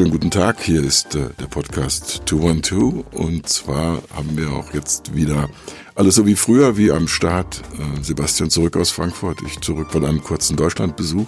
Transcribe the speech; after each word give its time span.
Schönen 0.00 0.12
guten 0.12 0.30
Tag. 0.30 0.62
Hier 0.62 0.82
ist 0.82 1.14
äh, 1.14 1.28
der 1.38 1.44
Podcast 1.44 2.22
212 2.24 3.04
und 3.12 3.46
zwar 3.46 4.02
haben 4.14 4.34
wir 4.34 4.50
auch 4.50 4.72
jetzt 4.72 5.14
wieder 5.14 5.50
alles 5.94 6.14
so 6.14 6.24
wie 6.24 6.36
früher, 6.36 6.78
wie 6.78 6.90
am 6.90 7.06
Start. 7.06 7.60
Äh, 7.78 8.02
Sebastian 8.02 8.48
zurück 8.48 8.78
aus 8.78 8.90
Frankfurt, 8.90 9.42
ich 9.46 9.60
zurück 9.60 9.90
von 9.90 10.06
einem 10.06 10.24
kurzen 10.24 10.56
Deutschlandbesuch. 10.56 11.26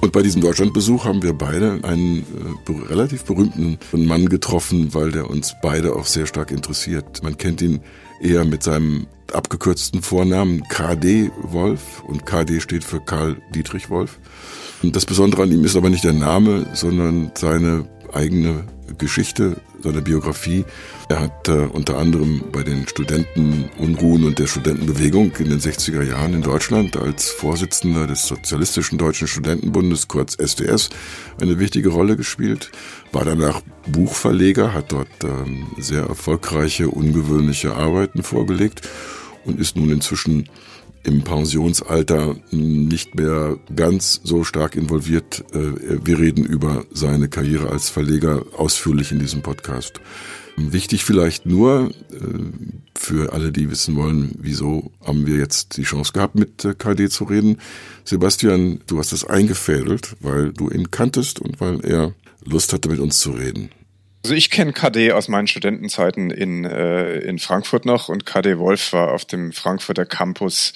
Und 0.00 0.12
bei 0.12 0.22
diesem 0.22 0.42
Deutschlandbesuch 0.42 1.04
haben 1.04 1.24
wir 1.24 1.32
beide 1.32 1.80
einen 1.82 2.24
äh, 2.68 2.72
relativ 2.88 3.24
berühmten 3.24 3.80
Mann 3.90 4.28
getroffen, 4.28 4.94
weil 4.94 5.10
der 5.10 5.28
uns 5.28 5.56
beide 5.60 5.96
auch 5.96 6.06
sehr 6.06 6.26
stark 6.26 6.52
interessiert. 6.52 7.24
Man 7.24 7.36
kennt 7.36 7.62
ihn 7.62 7.80
eher 8.20 8.44
mit 8.44 8.62
seinem 8.62 9.08
abgekürzten 9.32 10.02
Vornamen 10.02 10.62
KD 10.68 11.32
Wolf 11.42 12.04
und 12.06 12.26
KD 12.26 12.60
steht 12.60 12.84
für 12.84 13.00
Karl 13.00 13.42
Dietrich 13.52 13.90
Wolf. 13.90 14.20
Das 14.90 15.06
Besondere 15.06 15.44
an 15.44 15.52
ihm 15.52 15.64
ist 15.64 15.76
aber 15.76 15.90
nicht 15.90 16.02
der 16.02 16.12
Name, 16.12 16.66
sondern 16.74 17.30
seine 17.36 17.84
eigene 18.12 18.64
Geschichte, 18.98 19.56
seine 19.82 20.02
Biografie. 20.02 20.64
Er 21.08 21.20
hat 21.20 21.48
äh, 21.48 21.52
unter 21.52 21.98
anderem 21.98 22.42
bei 22.50 22.64
den 22.64 22.86
Studentenunruhen 22.88 24.24
und 24.24 24.38
der 24.38 24.48
Studentenbewegung 24.48 25.32
in 25.38 25.50
den 25.50 25.60
60er 25.60 26.02
Jahren 26.02 26.34
in 26.34 26.42
Deutschland 26.42 26.96
als 26.96 27.30
Vorsitzender 27.30 28.06
des 28.08 28.26
Sozialistischen 28.26 28.98
Deutschen 28.98 29.28
Studentenbundes, 29.28 30.08
kurz 30.08 30.34
SDS, 30.34 30.90
eine 31.40 31.58
wichtige 31.60 31.90
Rolle 31.90 32.16
gespielt, 32.16 32.70
war 33.12 33.24
danach 33.24 33.60
Buchverleger, 33.86 34.74
hat 34.74 34.92
dort 34.92 35.08
ähm, 35.24 35.68
sehr 35.78 36.02
erfolgreiche, 36.02 36.88
ungewöhnliche 36.88 37.74
Arbeiten 37.74 38.22
vorgelegt 38.22 38.82
und 39.44 39.60
ist 39.60 39.76
nun 39.76 39.90
inzwischen 39.90 40.48
im 41.04 41.22
Pensionsalter 41.22 42.36
nicht 42.50 43.14
mehr 43.14 43.58
ganz 43.74 44.20
so 44.24 44.44
stark 44.44 44.76
involviert. 44.76 45.44
Äh, 45.52 46.04
wir 46.04 46.18
reden 46.18 46.44
über 46.44 46.84
seine 46.92 47.28
Karriere 47.28 47.70
als 47.70 47.90
Verleger 47.90 48.44
ausführlich 48.56 49.12
in 49.12 49.18
diesem 49.18 49.42
Podcast. 49.42 50.00
Wichtig 50.56 51.04
vielleicht 51.04 51.46
nur 51.46 51.90
äh, 52.10 52.16
für 52.94 53.32
alle, 53.32 53.52
die 53.52 53.70
wissen 53.70 53.96
wollen, 53.96 54.32
wieso 54.38 54.92
haben 55.04 55.26
wir 55.26 55.36
jetzt 55.36 55.76
die 55.76 55.82
Chance 55.82 56.12
gehabt, 56.12 56.34
mit 56.34 56.64
äh, 56.64 56.74
KD 56.74 57.08
zu 57.08 57.24
reden. 57.24 57.58
Sebastian, 58.04 58.80
du 58.86 58.98
hast 58.98 59.12
das 59.12 59.24
eingefädelt, 59.24 60.16
weil 60.20 60.52
du 60.52 60.70
ihn 60.70 60.90
kanntest 60.90 61.40
und 61.40 61.60
weil 61.60 61.84
er 61.84 62.14
Lust 62.44 62.72
hatte, 62.72 62.88
mit 62.88 63.00
uns 63.00 63.18
zu 63.20 63.30
reden. 63.30 63.70
Also 64.24 64.36
ich 64.36 64.50
kenne 64.50 64.72
KD 64.72 65.12
aus 65.12 65.26
meinen 65.26 65.48
Studentenzeiten 65.48 66.30
in, 66.30 66.64
äh, 66.64 67.18
in 67.18 67.40
Frankfurt 67.40 67.84
noch 67.84 68.08
und 68.08 68.24
KD 68.24 68.58
Wolf 68.58 68.92
war 68.92 69.12
auf 69.12 69.24
dem 69.24 69.52
Frankfurter 69.52 70.06
Campus, 70.06 70.72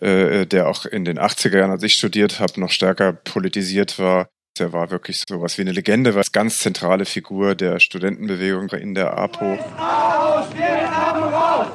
äh, 0.00 0.44
der 0.44 0.68
auch 0.68 0.86
in 0.86 1.04
den 1.04 1.18
80er 1.18 1.58
Jahren, 1.58 1.70
als 1.70 1.84
ich 1.84 1.94
studiert 1.94 2.40
habe, 2.40 2.58
noch 2.58 2.70
stärker 2.70 3.12
politisiert 3.12 4.00
war. 4.00 4.26
Der 4.58 4.72
war 4.72 4.90
wirklich 4.90 5.24
sowas 5.28 5.56
wie 5.56 5.62
eine 5.62 5.70
Legende, 5.70 6.16
war 6.16 6.24
ganz 6.32 6.58
zentrale 6.58 7.04
Figur 7.04 7.54
der 7.54 7.78
Studentenbewegung 7.78 8.70
in 8.70 8.94
der 8.94 9.16
APO. 9.16 9.56
Haben 9.78 11.32
raus! 11.32 11.68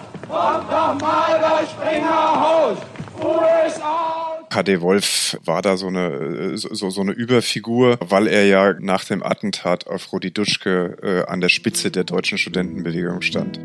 USA! 3.22 4.15
KD 4.56 4.80
Wolf 4.80 5.38
war 5.44 5.62
da 5.62 5.76
so 5.76 5.88
eine, 5.88 6.58
so, 6.58 6.90
so 6.90 7.02
eine 7.02 7.12
Überfigur, 7.12 7.98
weil 8.00 8.28
er 8.28 8.46
ja 8.46 8.74
nach 8.80 9.04
dem 9.04 9.22
Attentat 9.22 9.86
auf 9.88 10.14
Rudi 10.14 10.32
Dutschke 10.32 10.96
äh, 11.04 11.30
an 11.30 11.42
der 11.42 11.50
Spitze 11.50 11.92
der 11.92 12.06
deutschen 12.06 12.38
Studentenbewegung 12.38 13.22
stand. 13.22 13.60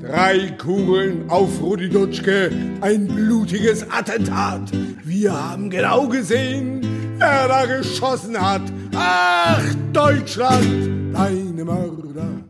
Drei 0.00 0.52
Kugeln 0.56 1.28
auf 1.28 1.60
Rudi 1.60 1.90
Dutschke, 1.90 2.50
ein 2.80 3.08
blutiges 3.08 3.90
Attentat. 3.90 4.70
Wir 5.04 5.34
haben 5.34 5.68
genau 5.68 6.08
gesehen, 6.08 6.80
wer 7.18 7.46
da 7.48 7.66
geschossen 7.66 8.40
hat. 8.40 8.62
Ach, 8.94 9.62
Deutschland, 9.92 11.14
deine 11.14 11.64
Mörder 11.66 12.49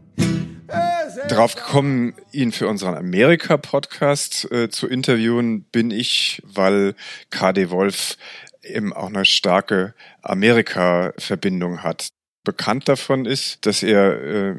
drauf 1.28 1.54
gekommen, 1.54 2.14
ihn 2.32 2.53
für 2.53 2.69
unseren 2.69 2.94
Amerika-Podcast 2.94 4.50
äh, 4.50 4.70
zu 4.70 4.88
interviewen, 4.88 5.64
bin 5.64 5.91
ich, 5.91 6.42
weil 6.44 6.94
KD 7.31 7.70
Wolf 7.70 8.16
eben 8.62 8.92
auch 8.92 9.08
eine 9.08 9.25
starke 9.25 9.94
Amerika-Verbindung 10.22 11.82
hat. 11.82 12.08
Bekannt 12.42 12.88
davon 12.88 13.26
ist, 13.26 13.66
dass 13.66 13.82
er 13.82 14.19
äh, 14.19 14.54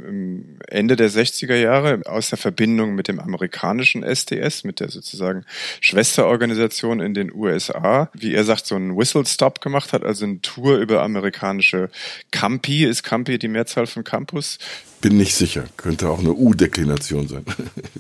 Ende 0.67 0.95
der 0.95 1.09
60er 1.09 1.55
Jahre 1.55 2.01
aus 2.05 2.29
der 2.29 2.38
Verbindung 2.38 2.93
mit 2.93 3.07
dem 3.07 3.19
amerikanischen 3.19 4.03
SDS, 4.03 4.63
mit 4.63 4.79
der 4.79 4.89
sozusagen 4.89 5.45
Schwesterorganisation 5.79 6.99
in 6.99 7.16
den 7.16 7.33
USA, 7.33 8.11
wie 8.13 8.35
er 8.35 8.43
sagt, 8.43 8.67
so 8.67 8.75
einen 8.75 8.95
Whistle-Stop 8.95 9.61
gemacht 9.61 9.93
hat, 9.93 10.03
also 10.03 10.25
eine 10.25 10.41
Tour 10.41 10.78
über 10.78 11.01
amerikanische 11.01 11.89
Campi, 12.29 12.85
ist 12.85 13.01
Campi 13.01 13.39
die 13.39 13.47
Mehrzahl 13.47 13.88
von 13.88 14.03
Campus, 14.03 14.59
bin 15.01 15.17
nicht 15.17 15.35
sicher. 15.35 15.66
Könnte 15.78 16.09
auch 16.09 16.19
eine 16.19 16.34
U-Deklination 16.34 17.28
sein. 17.28 17.44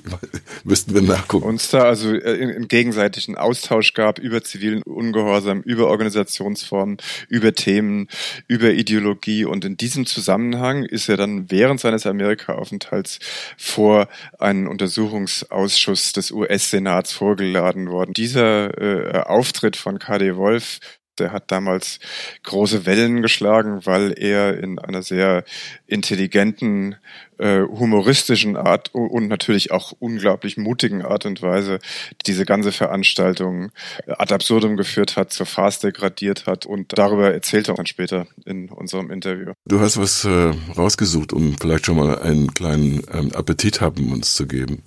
Müssten 0.63 0.93
wir 0.93 1.01
nachgucken. 1.01 1.45
Uns 1.45 1.69
da 1.69 1.83
also 1.83 2.09
einen 2.09 2.67
gegenseitigen 2.67 3.35
Austausch 3.35 3.93
gab 3.93 4.19
über 4.19 4.43
zivilen 4.43 4.83
Ungehorsam, 4.83 5.61
über 5.61 5.87
Organisationsformen, 5.87 6.97
über 7.27 7.53
Themen, 7.53 8.07
über 8.47 8.71
Ideologie. 8.71 9.45
Und 9.45 9.65
in 9.65 9.77
diesem 9.77 10.05
Zusammenhang 10.05 10.85
ist 10.85 11.09
er 11.09 11.17
dann 11.17 11.49
während 11.49 11.79
seines 11.79 12.05
Amerika-Aufenthalts 12.05 13.19
vor 13.57 14.07
einen 14.39 14.67
Untersuchungsausschuss 14.67 16.13
des 16.13 16.31
US-Senats 16.31 17.11
vorgeladen 17.11 17.89
worden. 17.89 18.13
Dieser 18.13 18.77
äh, 18.79 19.23
Auftritt 19.23 19.75
von 19.75 19.99
KD 19.99 20.35
Wolf 20.35 20.79
der 21.21 21.31
hat 21.31 21.51
damals 21.51 21.99
große 22.43 22.85
Wellen 22.85 23.21
geschlagen, 23.21 23.85
weil 23.85 24.13
er 24.17 24.57
in 24.57 24.79
einer 24.79 25.03
sehr 25.03 25.43
intelligenten, 25.87 26.95
äh, 27.37 27.61
humoristischen 27.61 28.57
Art 28.57 28.93
und 28.93 29.27
natürlich 29.27 29.71
auch 29.71 29.93
unglaublich 29.99 30.57
mutigen 30.57 31.03
Art 31.03 31.25
und 31.25 31.41
Weise 31.41 31.79
diese 32.25 32.45
ganze 32.45 32.71
Veranstaltung 32.71 33.71
ad 34.07 34.33
absurdum 34.33 34.77
geführt 34.77 35.15
hat, 35.15 35.31
zur 35.31 35.45
Farce 35.45 35.79
degradiert 35.79 36.45
hat 36.45 36.65
und 36.65 36.97
darüber 36.97 37.31
erzählt 37.31 37.69
er 37.69 37.75
dann 37.75 37.85
später 37.85 38.27
in 38.45 38.69
unserem 38.69 39.11
Interview. 39.11 39.53
Du 39.65 39.79
hast 39.79 39.97
was 39.97 40.25
äh, 40.25 40.51
rausgesucht, 40.75 41.33
um 41.33 41.55
vielleicht 41.59 41.85
schon 41.85 41.97
mal 41.97 42.19
einen 42.19 42.53
kleinen 42.53 43.01
ähm, 43.13 43.31
Appetit 43.33 43.81
haben 43.81 44.11
uns 44.11 44.35
zu 44.35 44.47
geben. 44.47 44.83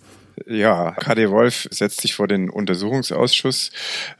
Ja, 0.46 0.92
KD 0.92 1.30
Wolf 1.30 1.68
setzt 1.70 2.00
sich 2.00 2.14
vor 2.14 2.26
den 2.26 2.50
Untersuchungsausschuss 2.50 3.70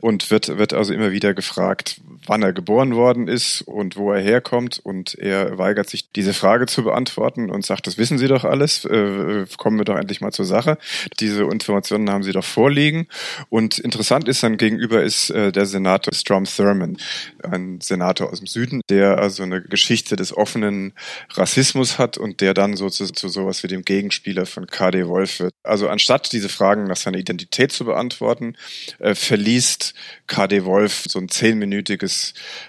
und 0.00 0.30
wird, 0.30 0.58
wird 0.58 0.72
also 0.72 0.92
immer 0.92 1.10
wieder 1.10 1.34
gefragt, 1.34 2.00
wann 2.26 2.42
er 2.42 2.52
geboren 2.52 2.94
worden 2.94 3.28
ist 3.28 3.62
und 3.62 3.96
wo 3.96 4.12
er 4.12 4.20
herkommt. 4.20 4.80
Und 4.82 5.14
er 5.14 5.58
weigert 5.58 5.88
sich, 5.88 6.10
diese 6.12 6.34
Frage 6.34 6.66
zu 6.66 6.84
beantworten 6.84 7.50
und 7.50 7.64
sagt, 7.64 7.86
das 7.86 7.98
wissen 7.98 8.18
Sie 8.18 8.28
doch 8.28 8.44
alles, 8.44 8.84
äh, 8.84 9.46
kommen 9.56 9.78
wir 9.78 9.84
doch 9.84 9.96
endlich 9.96 10.20
mal 10.20 10.32
zur 10.32 10.44
Sache. 10.44 10.78
Diese 11.20 11.44
Informationen 11.44 12.10
haben 12.10 12.22
Sie 12.22 12.32
doch 12.32 12.44
vorliegen. 12.44 13.06
Und 13.48 13.78
interessant 13.78 14.28
ist 14.28 14.42
dann 14.42 14.56
gegenüber 14.56 15.02
ist 15.02 15.30
äh, 15.30 15.52
der 15.52 15.66
Senator 15.66 16.14
Strom 16.14 16.44
Thurman, 16.44 16.96
ein 17.42 17.80
Senator 17.80 18.30
aus 18.30 18.38
dem 18.38 18.46
Süden, 18.46 18.80
der 18.88 19.18
also 19.18 19.42
eine 19.42 19.62
Geschichte 19.62 20.16
des 20.16 20.36
offenen 20.36 20.94
Rassismus 21.30 21.98
hat 21.98 22.18
und 22.18 22.40
der 22.40 22.54
dann 22.54 22.76
so 22.76 22.88
zu, 22.88 23.06
zu 23.06 23.28
sowas 23.28 23.62
wie 23.62 23.68
dem 23.68 23.82
Gegenspieler 23.82 24.46
von 24.46 24.66
KD 24.66 25.06
Wolf 25.08 25.40
wird. 25.40 25.52
Also 25.62 25.88
anstatt 25.88 26.32
diese 26.32 26.48
Fragen 26.48 26.84
nach 26.84 26.96
seiner 26.96 27.18
Identität 27.18 27.72
zu 27.72 27.84
beantworten, 27.84 28.56
äh, 28.98 29.14
verliest 29.14 29.94
KD 30.26 30.64
Wolf 30.64 31.04
so 31.08 31.18
ein 31.18 31.28
zehnminütiges 31.28 32.13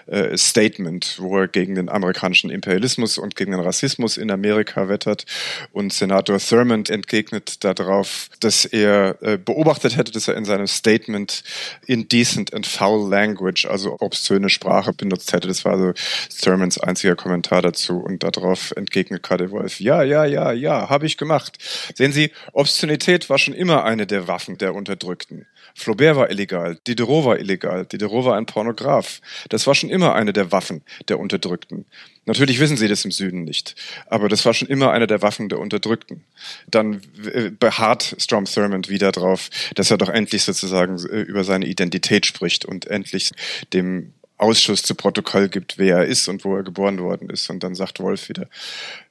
äh, 0.06 0.36
Statement, 0.36 1.16
wo 1.18 1.38
er 1.38 1.48
gegen 1.48 1.74
den 1.74 1.88
amerikanischen 1.88 2.50
Imperialismus 2.50 3.18
und 3.18 3.36
gegen 3.36 3.52
den 3.52 3.60
Rassismus 3.60 4.16
in 4.16 4.30
Amerika 4.30 4.88
wettert. 4.88 5.24
Und 5.72 5.92
Senator 5.92 6.38
Thurmond 6.38 6.90
entgegnet 6.90 7.64
darauf, 7.64 8.28
dass 8.40 8.64
er 8.64 9.16
äh, 9.22 9.38
beobachtet 9.38 9.96
hätte, 9.96 10.12
dass 10.12 10.28
er 10.28 10.36
in 10.36 10.44
seinem 10.44 10.66
Statement 10.66 11.42
indecent 11.86 12.54
and 12.54 12.66
foul 12.66 13.08
language, 13.08 13.66
also 13.66 13.96
obszöne 14.00 14.48
Sprache 14.48 14.92
benutzt 14.92 15.32
hätte. 15.32 15.48
Das 15.48 15.64
war 15.64 15.72
also 15.72 15.92
Thurmonds 16.40 16.78
einziger 16.78 17.16
Kommentar 17.16 17.62
dazu. 17.62 17.98
Und 17.98 18.22
darauf 18.22 18.72
entgegnet 18.76 19.22
KD 19.22 19.50
Wolf, 19.50 19.80
ja, 19.80 20.02
ja, 20.02 20.24
ja, 20.24 20.52
ja, 20.52 20.88
habe 20.88 21.06
ich 21.06 21.16
gemacht. 21.16 21.58
Sehen 21.94 22.12
Sie, 22.12 22.30
Obszönität 22.52 23.28
war 23.30 23.38
schon 23.38 23.54
immer 23.54 23.84
eine 23.84 24.06
der 24.06 24.28
Waffen 24.28 24.58
der 24.58 24.74
Unterdrückten. 24.74 25.46
Flaubert 25.74 26.16
war 26.16 26.30
illegal, 26.30 26.78
Diderot 26.86 27.24
war 27.24 27.38
illegal, 27.38 27.84
Diderot 27.84 28.24
war 28.24 28.36
ein 28.36 28.46
Pornograf. 28.46 29.20
Das 29.48 29.66
war 29.66 29.74
schon 29.74 29.90
immer 29.90 30.14
eine 30.14 30.32
der 30.32 30.52
Waffen 30.52 30.82
der 31.08 31.18
Unterdrückten. 31.18 31.86
Natürlich 32.24 32.58
wissen 32.58 32.76
sie 32.76 32.88
das 32.88 33.04
im 33.04 33.12
Süden 33.12 33.44
nicht, 33.44 33.76
aber 34.06 34.28
das 34.28 34.44
war 34.44 34.52
schon 34.52 34.68
immer 34.68 34.90
eine 34.90 35.06
der 35.06 35.22
Waffen 35.22 35.48
der 35.48 35.60
Unterdrückten. 35.60 36.24
Dann 36.66 37.00
äh, 37.32 37.50
beharrt 37.50 38.16
Strom 38.18 38.46
Thurmond 38.46 38.88
wieder 38.88 39.12
drauf, 39.12 39.48
dass 39.74 39.90
er 39.90 39.98
doch 39.98 40.08
endlich 40.08 40.42
sozusagen 40.42 40.98
äh, 41.06 41.20
über 41.20 41.44
seine 41.44 41.66
Identität 41.66 42.26
spricht 42.26 42.64
und 42.64 42.86
endlich 42.86 43.30
dem 43.72 44.12
Ausschuss 44.38 44.82
zu 44.82 44.94
Protokoll 44.94 45.48
gibt, 45.48 45.78
wer 45.78 45.98
er 45.98 46.04
ist 46.04 46.28
und 46.28 46.44
wo 46.44 46.56
er 46.56 46.62
geboren 46.62 46.98
worden 47.00 47.30
ist. 47.30 47.48
Und 47.48 47.62
dann 47.62 47.74
sagt 47.74 48.00
Wolf 48.00 48.28
wieder, 48.28 48.48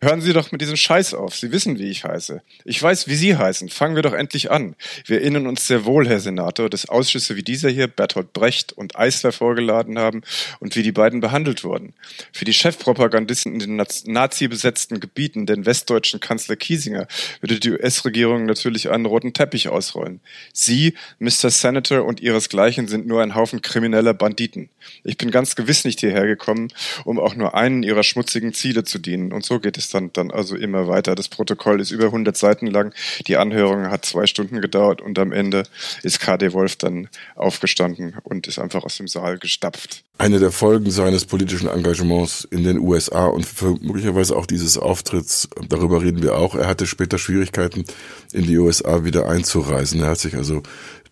hören 0.01 0.21
Sie 0.21 0.33
doch 0.33 0.51
mit 0.51 0.61
diesem 0.61 0.75
Scheiß 0.75 1.15
auf. 1.15 1.35
Sie 1.35 1.51
wissen, 1.51 1.79
wie 1.79 1.89
ich 1.89 2.03
heiße. 2.03 2.41
Ich 2.63 2.81
weiß, 2.81 3.07
wie 3.07 3.15
Sie 3.15 3.35
heißen. 3.35 3.69
Fangen 3.69 3.95
wir 3.95 4.03
doch 4.03 4.13
endlich 4.13 4.51
an. 4.51 4.75
Wir 5.05 5.21
erinnern 5.21 5.47
uns 5.47 5.65
sehr 5.65 5.85
wohl, 5.85 6.07
Herr 6.07 6.19
Senator, 6.19 6.69
dass 6.69 6.87
Ausschüsse 6.87 7.35
wie 7.35 7.43
dieser 7.43 7.69
hier 7.69 7.87
Bertolt 7.87 8.33
Brecht 8.33 8.73
und 8.73 8.95
Eisler 8.95 9.31
vorgeladen 9.31 9.97
haben 9.97 10.21
und 10.59 10.75
wie 10.75 10.83
die 10.83 10.91
beiden 10.91 11.21
behandelt 11.21 11.63
wurden. 11.63 11.93
Für 12.31 12.45
die 12.45 12.53
Chefpropagandisten 12.53 13.53
in 13.53 13.59
den 13.59 13.85
nazi-besetzten 14.05 14.99
Gebieten, 14.99 15.47
den 15.47 15.65
westdeutschen 15.65 16.19
Kanzler 16.19 16.55
Kiesinger, 16.55 17.07
würde 17.41 17.59
die 17.59 17.71
US-Regierung 17.71 18.45
natürlich 18.45 18.91
einen 18.91 19.05
roten 19.07 19.33
Teppich 19.33 19.69
ausrollen. 19.69 20.19
Sie, 20.53 20.93
Mr. 21.17 21.49
Senator 21.49 22.05
und 22.05 22.19
Ihresgleichen 22.19 22.87
sind 22.87 23.07
nur 23.07 23.23
ein 23.23 23.33
Haufen 23.33 23.63
krimineller 23.63 24.13
Banditen. 24.13 24.69
Ich 25.03 25.14
ich 25.15 25.17
bin 25.17 25.31
ganz 25.31 25.55
gewiss 25.55 25.85
nicht 25.85 26.01
hierher 26.01 26.27
gekommen, 26.27 26.67
um 27.05 27.19
auch 27.19 27.35
nur 27.35 27.55
einen 27.55 27.83
ihrer 27.83 28.03
schmutzigen 28.03 28.53
Ziele 28.53 28.83
zu 28.83 28.99
dienen. 28.99 29.31
Und 29.31 29.45
so 29.45 29.61
geht 29.61 29.77
es 29.77 29.87
dann, 29.87 30.11
dann 30.11 30.29
also 30.29 30.57
immer 30.57 30.89
weiter. 30.89 31.15
Das 31.15 31.29
Protokoll 31.29 31.79
ist 31.79 31.91
über 31.91 32.07
100 32.07 32.35
Seiten 32.35 32.67
lang. 32.67 32.93
Die 33.27 33.37
Anhörung 33.37 33.89
hat 33.89 34.03
zwei 34.03 34.25
Stunden 34.25 34.59
gedauert 34.59 35.01
und 35.01 35.17
am 35.17 35.31
Ende 35.31 35.63
ist 36.03 36.19
KD 36.19 36.51
Wolf 36.51 36.75
dann 36.75 37.07
aufgestanden 37.35 38.17
und 38.23 38.45
ist 38.47 38.59
einfach 38.59 38.83
aus 38.83 38.97
dem 38.97 39.07
Saal 39.07 39.37
gestapft. 39.37 40.03
Eine 40.17 40.39
der 40.39 40.51
Folgen 40.51 40.91
seines 40.91 41.23
politischen 41.23 41.69
Engagements 41.69 42.45
in 42.51 42.65
den 42.65 42.79
USA 42.79 43.27
und 43.27 43.47
möglicherweise 43.81 44.35
auch 44.35 44.45
dieses 44.45 44.77
Auftritts, 44.77 45.47
darüber 45.69 46.01
reden 46.01 46.21
wir 46.21 46.35
auch. 46.35 46.55
Er 46.55 46.67
hatte 46.67 46.87
später 46.87 47.17
Schwierigkeiten, 47.17 47.85
in 48.33 48.43
die 48.43 48.57
USA 48.57 49.05
wieder 49.05 49.29
einzureisen. 49.29 50.01
Er 50.01 50.09
hat 50.09 50.19
sich 50.19 50.35
also 50.35 50.61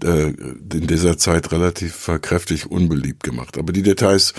äh, 0.03 0.29
in 0.29 0.87
dieser 0.87 1.17
Zeit 1.17 1.51
relativ 1.51 2.09
kräftig 2.21 2.69
unbeliebt 2.69 3.23
gemacht. 3.23 3.57
Aber 3.57 3.73
die 3.73 3.83
Details 3.83 4.33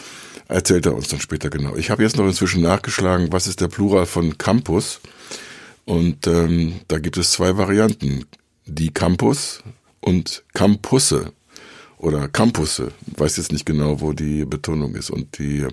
erzählt 0.48 0.86
er 0.86 0.94
uns 0.94 1.08
dann 1.08 1.20
später 1.20 1.50
genau. 1.50 1.76
Ich 1.76 1.90
habe 1.90 2.02
jetzt 2.02 2.16
noch 2.16 2.26
inzwischen 2.26 2.62
nachgeschlagen, 2.62 3.32
was 3.32 3.46
ist 3.46 3.60
der 3.60 3.68
Plural 3.68 4.06
von 4.06 4.38
Campus? 4.38 5.00
Und 5.84 6.26
ähm, 6.26 6.80
da 6.88 6.98
gibt 6.98 7.16
es 7.16 7.32
zwei 7.32 7.56
Varianten. 7.56 8.24
Die 8.66 8.90
Campus 8.90 9.62
und 10.00 10.44
Campusse 10.54 11.32
oder 11.98 12.28
Campusse. 12.28 12.92
Ich 13.12 13.18
weiß 13.18 13.36
jetzt 13.36 13.52
nicht 13.52 13.66
genau, 13.66 14.00
wo 14.00 14.12
die 14.12 14.44
Betonung 14.44 14.94
ist. 14.94 15.10
Und 15.10 15.38
die 15.38 15.66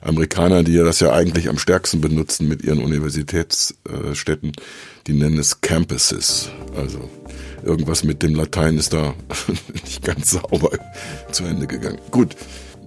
Amerikaner, 0.00 0.62
die 0.62 0.72
ja 0.72 0.84
das 0.84 1.00
ja 1.00 1.12
eigentlich 1.12 1.48
am 1.48 1.58
stärksten 1.58 2.00
benutzen 2.00 2.48
mit 2.48 2.62
ihren 2.62 2.82
Universitätsstädten, 2.82 4.52
die 5.06 5.12
nennen 5.12 5.38
es 5.38 5.60
Campuses. 5.60 6.50
Also 6.76 7.08
irgendwas 7.64 8.04
mit 8.04 8.22
dem 8.22 8.34
Latein 8.34 8.78
ist 8.78 8.92
da 8.92 9.14
nicht 9.72 10.04
ganz 10.04 10.30
sauber 10.30 10.70
zu 11.32 11.44
Ende 11.44 11.66
gegangen. 11.66 11.98
Gut, 12.10 12.36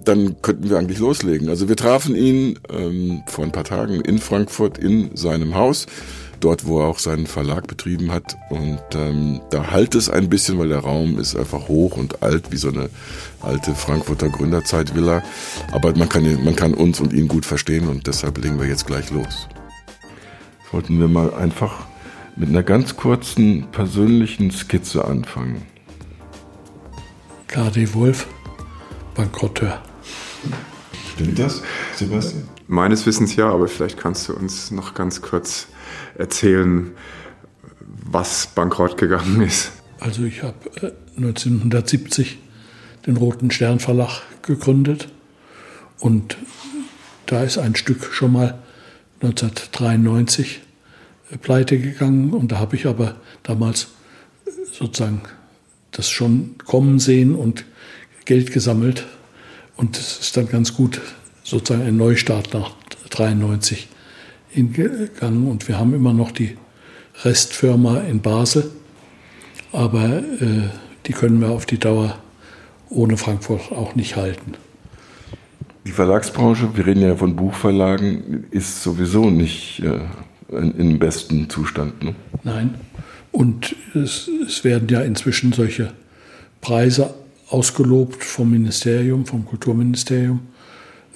dann 0.04 0.40
könnten 0.40 0.70
wir 0.70 0.78
eigentlich 0.78 0.98
loslegen. 0.98 1.48
Also 1.48 1.68
wir 1.68 1.76
trafen 1.76 2.16
ihn 2.16 2.58
ähm, 2.70 3.22
vor 3.26 3.44
ein 3.44 3.52
paar 3.52 3.64
Tagen 3.64 4.00
in 4.00 4.18
Frankfurt 4.18 4.78
in 4.78 5.14
seinem 5.16 5.54
Haus, 5.54 5.86
dort 6.40 6.66
wo 6.66 6.80
er 6.80 6.86
auch 6.86 6.98
seinen 6.98 7.26
Verlag 7.26 7.66
betrieben 7.66 8.10
hat. 8.10 8.36
Und 8.48 8.80
ähm, 8.94 9.40
da 9.50 9.70
halt 9.70 9.94
es 9.94 10.08
ein 10.08 10.30
bisschen, 10.30 10.58
weil 10.58 10.68
der 10.68 10.78
Raum 10.78 11.18
ist 11.18 11.36
einfach 11.36 11.68
hoch 11.68 11.96
und 11.96 12.22
alt, 12.22 12.50
wie 12.52 12.56
so 12.56 12.68
eine 12.68 12.88
alte 13.42 13.74
Frankfurter 13.74 14.30
Gründerzeitvilla. 14.30 15.22
Aber 15.72 15.94
man 15.94 16.08
kann, 16.08 16.44
man 16.44 16.56
kann 16.56 16.72
uns 16.72 17.00
und 17.00 17.12
ihn 17.12 17.28
gut 17.28 17.44
verstehen 17.44 17.88
und 17.88 18.06
deshalb 18.06 18.38
legen 18.38 18.58
wir 18.58 18.66
jetzt 18.66 18.86
gleich 18.86 19.10
los. 19.10 19.48
Sollten 20.70 21.00
wir 21.00 21.08
mal 21.08 21.34
einfach 21.34 21.87
mit 22.38 22.50
einer 22.50 22.62
ganz 22.62 22.96
kurzen 22.96 23.66
persönlichen 23.72 24.50
Skizze 24.52 25.04
anfangen. 25.04 25.62
KD 27.48 27.94
Wolf, 27.94 28.28
Bankrotteur. 29.14 29.82
Stimmt 31.14 31.38
das, 31.38 31.62
Sebastian? 31.96 32.44
Meines 32.68 33.06
Wissens 33.06 33.34
ja, 33.34 33.50
aber 33.50 33.66
vielleicht 33.66 33.98
kannst 33.98 34.28
du 34.28 34.34
uns 34.34 34.70
noch 34.70 34.94
ganz 34.94 35.20
kurz 35.20 35.66
erzählen, 36.16 36.92
was 37.80 38.46
bankrott 38.54 38.96
gegangen 38.96 39.40
ist. 39.40 39.72
Also 39.98 40.22
ich 40.22 40.44
habe 40.44 40.94
1970 41.16 42.34
äh, 42.34 43.06
den 43.06 43.16
Roten 43.16 43.50
Stern 43.50 43.80
Verlag 43.80 44.22
gegründet 44.42 45.08
und 45.98 46.36
da 47.26 47.42
ist 47.42 47.58
ein 47.58 47.74
Stück 47.74 48.12
schon 48.12 48.32
mal 48.32 48.62
1993 49.22 50.60
pleite 51.36 51.78
gegangen. 51.78 52.30
Und 52.30 52.52
da 52.52 52.58
habe 52.58 52.76
ich 52.76 52.86
aber 52.86 53.16
damals 53.42 53.88
sozusagen 54.72 55.22
das 55.90 56.08
schon 56.08 56.56
kommen 56.64 56.98
sehen 56.98 57.34
und 57.34 57.64
Geld 58.24 58.52
gesammelt. 58.52 59.06
Und 59.76 59.96
es 59.96 60.20
ist 60.20 60.36
dann 60.36 60.48
ganz 60.48 60.74
gut 60.74 61.00
sozusagen 61.42 61.86
ein 61.86 61.96
Neustart 61.96 62.52
nach 62.54 62.72
93 63.10 63.88
hingegangen. 64.50 65.46
Und 65.48 65.68
wir 65.68 65.78
haben 65.78 65.94
immer 65.94 66.12
noch 66.12 66.32
die 66.32 66.56
Restfirma 67.24 68.00
in 68.00 68.20
Basel, 68.20 68.70
aber 69.72 70.18
äh, 70.18 70.68
die 71.06 71.12
können 71.12 71.40
wir 71.40 71.50
auf 71.50 71.66
die 71.66 71.78
Dauer 71.78 72.18
ohne 72.90 73.16
Frankfurt 73.16 73.72
auch 73.72 73.94
nicht 73.94 74.16
halten. 74.16 74.54
Die 75.84 75.92
Verlagsbranche, 75.92 76.76
wir 76.76 76.86
reden 76.86 77.02
ja 77.02 77.16
von 77.16 77.34
Buchverlagen, 77.34 78.46
ist 78.50 78.82
sowieso 78.82 79.30
nicht 79.30 79.80
äh, 79.80 80.00
im 80.50 80.98
besten 80.98 81.48
Zustand. 81.50 82.02
Ne? 82.02 82.14
Nein. 82.42 82.74
Und 83.32 83.76
es, 83.94 84.28
es 84.46 84.64
werden 84.64 84.88
ja 84.88 85.02
inzwischen 85.02 85.52
solche 85.52 85.92
Preise 86.60 87.14
ausgelobt 87.48 88.24
vom 88.24 88.50
Ministerium, 88.50 89.26
vom 89.26 89.44
Kulturministerium. 89.44 90.40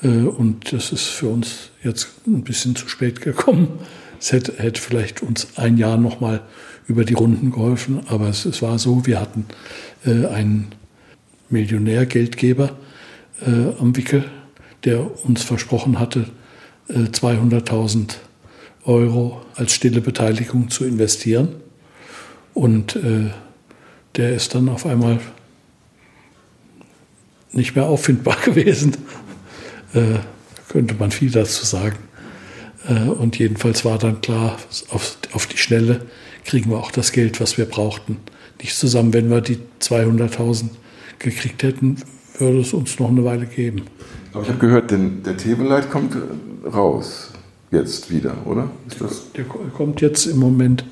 Äh, 0.02 0.08
und 0.08 0.73
das 0.73 0.93
ist 0.93 1.06
für 1.06 1.29
uns 1.29 1.70
jetzt 1.82 2.08
ein 2.26 2.43
bisschen 2.43 2.76
zu 2.76 2.88
spät 2.88 3.20
gekommen. 3.20 3.69
Es 4.20 4.32
hätte, 4.32 4.55
hätte 4.58 4.81
vielleicht 4.81 5.23
uns 5.23 5.49
ein 5.56 5.79
Jahr 5.79 5.96
noch 5.96 6.20
mal 6.20 6.43
über 6.87 7.05
die 7.05 7.14
Runden 7.14 7.50
geholfen, 7.50 8.00
aber 8.06 8.29
es, 8.29 8.44
es 8.44 8.62
war 8.62 8.79
so, 8.79 9.06
wir 9.06 9.20
hatten 9.20 9.46
äh, 10.05 10.26
einen 10.26 10.69
Millionärgeldgeber 11.49 12.76
äh, 13.46 13.81
am 13.81 13.96
Wickel, 13.96 14.25
der 14.84 15.25
uns 15.25 15.43
versprochen 15.43 15.99
hatte, 15.99 16.26
äh, 16.88 17.05
200.000 17.05 17.73
Euro 17.73 18.31
als 18.84 19.73
stille 19.73 20.00
Beteiligung 20.00 20.70
zu 20.70 20.84
investieren. 20.84 21.56
Und 22.55 22.96
äh, 22.96 23.31
der 24.17 24.34
ist 24.34 24.55
dann 24.55 24.69
auf 24.69 24.86
einmal 24.86 25.20
nicht 27.53 27.77
mehr 27.77 27.86
auffindbar 27.86 28.36
gewesen. 28.44 28.96
Äh, 29.94 30.19
könnte 30.69 30.94
man 30.94 31.10
viel 31.10 31.31
dazu 31.31 31.65
sagen. 31.65 31.98
Äh, 32.89 33.08
und 33.08 33.39
jedenfalls 33.39 33.84
war 33.84 33.98
dann 33.98 34.20
klar, 34.20 34.56
auf, 34.89 35.17
auf 35.32 35.46
die 35.46 35.58
Schnelle 35.58 36.01
kriegen 36.44 36.70
wir 36.70 36.79
auch 36.79 36.91
das 36.91 37.12
Geld, 37.12 37.41
was 37.41 37.58
wir 37.58 37.67
brauchten. 37.67 38.19
Nicht 38.60 38.77
zusammen, 38.77 39.12
wenn 39.12 39.31
wir 39.31 39.41
die 39.41 39.58
200.000 39.81 40.70
gekriegt 41.19 41.62
hätten, 41.62 41.96
würde 42.39 42.60
es 42.60 42.72
uns 42.72 42.98
noch 42.98 43.08
eine 43.08 43.24
Weile 43.24 43.46
geben. 43.46 43.82
Aber 44.32 44.43
ich 44.43 44.48
habe 44.48 44.58
gehört, 44.58 44.91
denn 44.91 45.22
der 45.22 45.36
Tebeleit 45.36 45.91
kommt 45.91 46.17
raus 46.65 47.31
jetzt 47.72 48.10
wieder, 48.10 48.34
oder? 48.46 48.70
Der, 49.00 49.08
der, 49.36 49.44
kommt 49.44 50.00
jetzt 50.00 50.26
im 50.26 50.38
Moment 50.38 50.84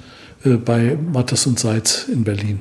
äh, 0.44 0.56
bei 0.56 0.96
Mattes 1.12 1.46
und 1.46 1.58
Seitz 1.60 2.08
in 2.08 2.25
Berlin. 2.25 2.60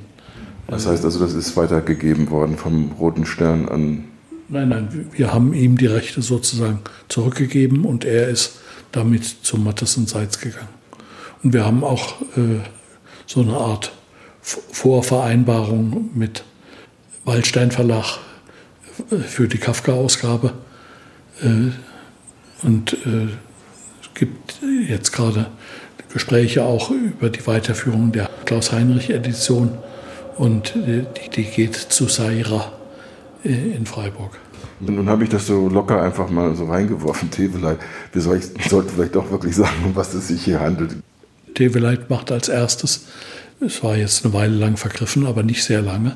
Das 0.67 0.85
heißt 0.85 1.03
also, 1.03 1.19
das 1.19 1.33
ist 1.33 1.57
weitergegeben 1.57 2.29
worden 2.29 2.57
vom 2.57 2.91
Roten 2.91 3.25
Stern 3.25 3.67
an. 3.67 4.03
Nein, 4.49 4.69
nein, 4.69 5.07
wir 5.11 5.33
haben 5.33 5.53
ihm 5.53 5.77
die 5.77 5.87
Rechte 5.87 6.21
sozusagen 6.21 6.79
zurückgegeben 7.07 7.85
und 7.85 8.05
er 8.05 8.27
ist 8.27 8.59
damit 8.91 9.23
zu 9.25 9.57
Mattes 9.57 9.97
und 9.97 10.09
Seitz 10.09 10.39
gegangen. 10.39 10.67
Und 11.43 11.53
wir 11.53 11.65
haben 11.65 11.83
auch 11.83 12.21
äh, 12.35 12.59
so 13.25 13.41
eine 13.41 13.55
Art 13.55 13.91
Vorvereinbarung 14.41 16.09
mit 16.13 16.43
Waldstein 17.25 17.71
Verlag 17.71 18.19
äh, 19.11 19.17
für 19.17 19.47
die 19.47 19.57
Kafka-Ausgabe. 19.57 20.53
Äh, 21.41 21.71
und 22.65 22.93
äh, 23.05 23.27
gibt 24.19 24.59
jetzt 24.87 25.11
gerade 25.11 25.47
Gespräche 26.13 26.63
auch 26.63 26.91
über 26.91 27.29
die 27.29 27.45
Weiterführung 27.47 28.11
der 28.11 28.29
Klaus-Heinrich-Edition 28.45 29.77
und 30.37 30.73
die, 30.75 31.05
die, 31.35 31.43
geht 31.43 31.75
zu 31.75 32.07
Saira 32.07 32.71
äh, 33.43 33.75
in 33.75 33.85
Freiburg. 33.85 34.37
Nun 34.79 35.09
habe 35.09 35.23
ich 35.23 35.29
das 35.29 35.47
so 35.47 35.69
locker 35.69 36.01
einfach 36.01 36.29
mal 36.29 36.55
so 36.55 36.65
reingeworfen, 36.65 37.31
Teveleit. 37.31 37.79
Wir 38.11 38.21
soll, 38.21 38.41
sollten 38.67 38.89
vielleicht 38.89 39.15
doch 39.15 39.31
wirklich 39.31 39.55
sagen, 39.55 39.83
um 39.85 39.95
was 39.95 40.13
es 40.13 40.27
sich 40.27 40.43
hier 40.43 40.59
handelt. 40.59 40.95
Teveleit 41.55 42.09
macht 42.09 42.31
als 42.31 42.49
erstes, 42.49 43.05
es 43.59 43.83
war 43.83 43.97
jetzt 43.97 44.23
eine 44.23 44.33
Weile 44.33 44.55
lang 44.55 44.77
vergriffen, 44.77 45.25
aber 45.25 45.43
nicht 45.43 45.63
sehr 45.63 45.81
lange, 45.81 46.15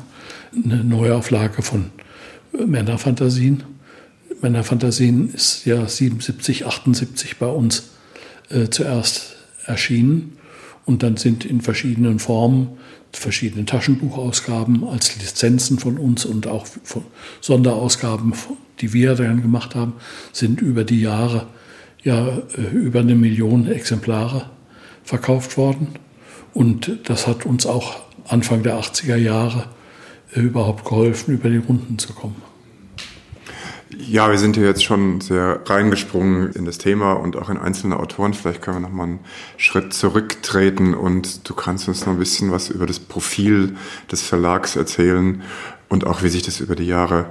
eine 0.54 0.84
Neuauflage 0.84 1.62
von 1.62 1.92
Männerfantasien. 2.54 3.64
Männerfantasien 4.42 5.34
ist 5.34 5.66
ja 5.66 5.88
77, 5.88 6.66
78 6.66 7.38
bei 7.38 7.48
uns 7.48 7.93
äh, 8.54 8.70
zuerst 8.70 9.36
erschienen 9.66 10.38
Und 10.86 11.04
dann 11.04 11.18
sind 11.18 11.46
in 11.46 11.62
verschiedenen 11.62 12.20
Formen, 12.20 12.70
verschiedene 13.14 13.66
Taschenbuchausgaben 13.66 14.84
als 14.84 15.16
Lizenzen 15.18 15.80
von 15.80 15.98
uns 15.98 16.26
und 16.26 16.48
auch 16.48 16.66
von 16.66 17.04
Sonderausgaben, 17.42 18.34
die 18.80 18.92
wir 18.92 19.16
dann 19.16 19.42
gemacht 19.42 19.76
haben, 19.76 19.94
sind 20.32 20.62
über 20.62 20.84
die 20.84 21.02
Jahre 21.02 21.48
ja 22.04 22.40
äh, 22.58 22.62
über 22.74 23.00
eine 23.00 23.16
Million 23.16 23.68
Exemplare 23.68 24.50
verkauft 25.04 25.58
worden. 25.58 25.88
Und 26.54 27.00
das 27.06 27.28
hat 27.28 27.46
uns 27.46 27.66
auch 27.66 28.02
Anfang 28.28 28.64
der 28.64 28.80
80er 28.80 29.16
Jahre 29.16 29.70
äh, 30.36 30.40
überhaupt 30.42 30.86
geholfen, 30.86 31.34
über 31.34 31.50
die 31.50 31.58
Runden 31.58 31.98
zu 31.98 32.14
kommen. 32.14 32.53
Ja, 34.00 34.32
wir 34.32 34.38
sind 34.38 34.56
hier 34.56 34.66
jetzt 34.66 34.84
schon 34.84 35.22
sehr 35.22 35.62
reingesprungen 35.66 36.52
in 36.54 36.66
das 36.66 36.78
Thema 36.78 37.14
und 37.14 37.36
auch 37.36 37.50
in 37.50 37.58
einzelne 37.58 38.00
Autoren. 38.00 38.34
Vielleicht 38.34 38.62
können 38.62 38.78
wir 38.78 38.82
noch 38.82 38.96
mal 38.96 39.04
einen 39.04 39.20
Schritt 39.58 39.94
zurücktreten 39.94 40.94
und 40.94 41.48
du 41.48 41.54
kannst 41.54 41.88
uns 41.88 42.06
noch 42.06 42.14
ein 42.14 42.20
bisschen 42.20 42.52
was 42.52 42.70
über 42.70 42.86
das 42.86 43.00
Profil 43.00 43.76
des 44.12 44.22
Verlags 44.22 44.76
erzählen 44.76 45.44
und 45.90 46.08
auch 46.08 46.24
wie 46.24 46.30
sich 46.30 46.44
das 46.44 46.60
über 46.60 46.76
die 46.76 46.88
Jahre 46.88 47.28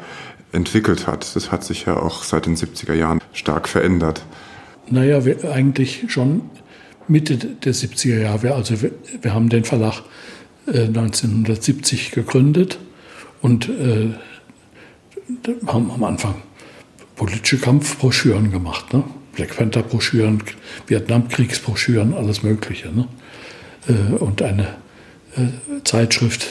entwickelt 0.52 1.06
hat. 1.06 1.34
Das 1.34 1.50
hat 1.50 1.64
sich 1.64 1.86
ja 1.86 1.96
auch 1.96 2.22
seit 2.22 2.46
den 2.46 2.56
70er 2.56 2.94
Jahren 2.94 3.20
stark 3.32 3.68
verändert. 3.68 4.24
Naja, 4.88 5.20
eigentlich 5.50 6.04
schon 6.08 6.42
Mitte 7.08 7.36
der 7.36 7.74
70er 7.74 8.20
Jahre. 8.20 8.54
Also 8.54 8.82
wir, 8.82 8.92
wir 9.20 9.34
haben 9.34 9.48
den 9.48 9.64
Verlag 9.64 10.02
äh, 10.66 10.82
1970 10.82 12.12
gegründet 12.12 12.78
und 13.40 13.68
äh, 13.68 14.10
haben 15.66 15.90
am 15.90 16.04
Anfang 16.04 16.36
politische 17.22 17.58
Kampfbroschüren 17.58 18.50
gemacht. 18.50 18.92
Ne? 18.92 19.04
Black 19.36 19.56
Panther-Broschüren, 19.56 20.42
Vietnamkriegsbroschüren, 20.88 22.14
alles 22.14 22.42
Mögliche. 22.42 22.88
Ne? 22.88 23.06
Äh, 23.86 24.14
und 24.16 24.42
eine 24.42 24.74
äh, 25.36 25.82
Zeitschrift 25.84 26.48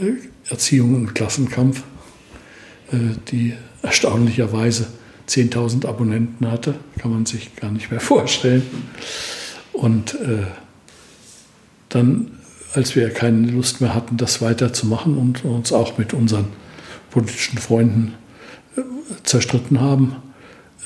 äh, 0.00 0.12
Erziehung 0.50 0.94
und 0.94 1.14
Klassenkampf, 1.14 1.82
die 3.30 3.54
erstaunlicherweise 3.82 4.86
10.000 5.28 5.86
Abonnenten 5.86 6.50
hatte, 6.50 6.74
kann 6.98 7.10
man 7.10 7.26
sich 7.26 7.54
gar 7.56 7.70
nicht 7.70 7.90
mehr 7.90 8.00
vorstellen. 8.12 8.62
Und 9.72 10.16
dann, 11.88 12.30
als 12.74 12.94
wir 12.94 13.08
keine 13.08 13.50
Lust 13.50 13.80
mehr 13.80 13.94
hatten, 13.94 14.18
das 14.18 14.42
weiterzumachen 14.42 15.16
und 15.16 15.46
uns 15.46 15.72
auch 15.72 15.96
mit 15.96 16.12
unseren 16.12 16.48
politischen 17.10 17.56
Freunden 17.56 18.14
zerstritten 19.22 19.80
haben, 19.80 20.16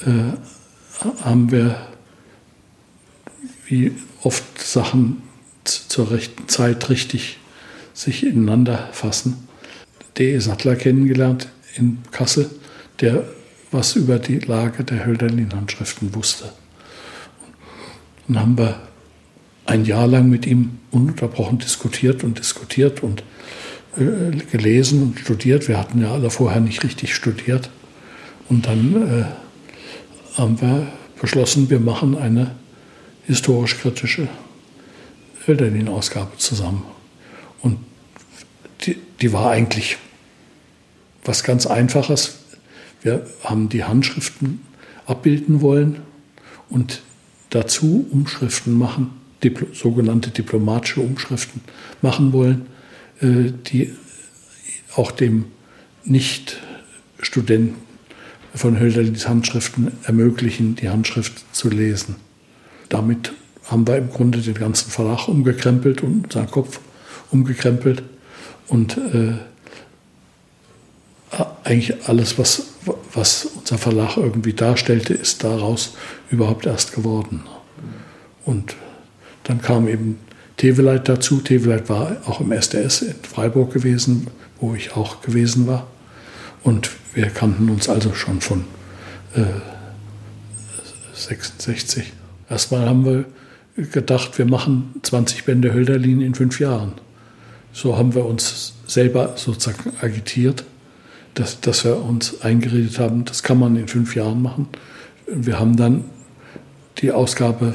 äh, 0.04 1.18
haben 1.22 1.50
wir 1.50 1.76
wie 3.66 3.92
oft 4.22 4.60
Sachen 4.60 5.22
zur 5.64 6.10
rechten 6.10 6.48
Zeit 6.48 6.88
richtig 6.88 7.38
sich 7.92 8.24
ineinander 8.24 8.88
fassen. 8.92 9.48
D.E. 10.16 10.38
Sattler 10.38 10.76
kennengelernt 10.76 11.48
in 11.76 11.98
Kassel, 12.10 12.50
der 13.00 13.24
was 13.70 13.96
über 13.96 14.18
die 14.18 14.38
Lage 14.38 14.84
der 14.84 15.04
Hölderlin-Handschriften 15.04 16.14
wusste. 16.14 16.52
Dann 18.26 18.40
haben 18.40 18.58
wir 18.58 18.80
ein 19.66 19.84
Jahr 19.84 20.06
lang 20.06 20.30
mit 20.30 20.46
ihm 20.46 20.78
ununterbrochen 20.90 21.58
diskutiert 21.58 22.24
und 22.24 22.38
diskutiert 22.38 23.02
und 23.02 23.22
äh, 23.96 24.36
gelesen 24.50 25.02
und 25.02 25.20
studiert. 25.20 25.68
Wir 25.68 25.78
hatten 25.78 26.00
ja 26.00 26.12
alle 26.12 26.30
vorher 26.30 26.60
nicht 26.60 26.82
richtig 26.84 27.14
studiert. 27.14 27.70
Und 28.48 28.66
dann 28.66 29.10
äh, 29.20 29.24
haben 30.38 30.60
wir 30.60 30.86
beschlossen, 31.20 31.68
wir 31.68 31.80
machen 31.80 32.16
eine 32.16 32.54
historisch-kritische 33.26 34.28
Hölderlin-Ausgabe 35.46 36.36
zusammen. 36.38 36.84
Und 37.60 37.78
die, 38.82 38.96
die 39.20 39.32
war 39.32 39.50
eigentlich 39.50 39.98
was 41.24 41.42
ganz 41.42 41.66
Einfaches. 41.66 42.38
Wir 43.02 43.26
haben 43.44 43.68
die 43.68 43.84
Handschriften 43.84 44.60
abbilden 45.06 45.60
wollen 45.60 46.00
und 46.70 47.02
dazu 47.50 48.06
Umschriften 48.10 48.72
machen, 48.76 49.10
dipl 49.42 49.74
sogenannte 49.74 50.30
diplomatische 50.30 51.00
Umschriften 51.00 51.60
machen 52.02 52.32
wollen, 52.32 52.66
äh, 53.20 53.52
die 53.66 53.94
auch 54.96 55.10
dem 55.12 55.46
Nicht-Studenten 56.04 57.87
von 58.58 58.78
Hölderlins 58.78 59.28
Handschriften 59.28 59.92
ermöglichen, 60.04 60.76
die 60.76 60.88
Handschrift 60.88 61.44
zu 61.54 61.70
lesen. 61.70 62.16
Damit 62.88 63.32
haben 63.64 63.86
wir 63.86 63.96
im 63.96 64.10
Grunde 64.10 64.38
den 64.38 64.54
ganzen 64.54 64.90
Verlag 64.90 65.28
umgekrempelt 65.28 66.02
und 66.02 66.32
seinen 66.32 66.50
Kopf 66.50 66.80
umgekrempelt 67.30 68.02
und 68.66 68.96
äh, 68.96 69.34
eigentlich 71.64 72.08
alles, 72.08 72.38
was, 72.38 72.68
was 73.12 73.44
unser 73.44 73.78
Verlag 73.78 74.16
irgendwie 74.16 74.54
darstellte, 74.54 75.12
ist 75.12 75.44
daraus 75.44 75.94
überhaupt 76.30 76.66
erst 76.66 76.94
geworden. 76.94 77.42
Und 78.44 78.74
dann 79.44 79.60
kam 79.60 79.86
eben 79.88 80.18
Teveleit 80.56 81.08
dazu. 81.08 81.40
Teveleit 81.40 81.88
war 81.90 82.16
auch 82.24 82.40
im 82.40 82.52
SDS 82.52 83.02
in 83.02 83.14
Freiburg 83.22 83.72
gewesen, 83.72 84.28
wo 84.60 84.74
ich 84.74 84.96
auch 84.96 85.20
gewesen 85.20 85.66
war. 85.66 85.86
Und 86.62 86.90
wir 87.18 87.30
kannten 87.30 87.68
uns 87.68 87.88
also 87.88 88.14
schon 88.14 88.40
von 88.40 88.64
äh, 89.34 89.44
66. 91.14 92.12
Erstmal 92.48 92.88
haben 92.88 93.04
wir 93.04 93.24
gedacht, 93.76 94.38
wir 94.38 94.46
machen 94.46 94.94
20 95.02 95.44
Bände 95.44 95.74
Hölderlin 95.74 96.20
in 96.20 96.34
fünf 96.34 96.60
Jahren. 96.60 96.92
So 97.72 97.96
haben 97.96 98.14
wir 98.14 98.24
uns 98.24 98.74
selber 98.86 99.34
sozusagen 99.36 99.92
agitiert 100.00 100.64
dass, 101.38 101.60
dass 101.60 101.84
wir 101.84 102.02
uns 102.02 102.40
eingeredet 102.40 102.98
haben, 102.98 103.24
das 103.24 103.42
kann 103.42 103.58
man 103.58 103.76
in 103.76 103.86
fünf 103.86 104.16
Jahren 104.16 104.42
machen. 104.42 104.68
Wir 105.26 105.60
haben 105.60 105.76
dann 105.76 106.04
die 106.98 107.12
Ausgabe 107.12 107.74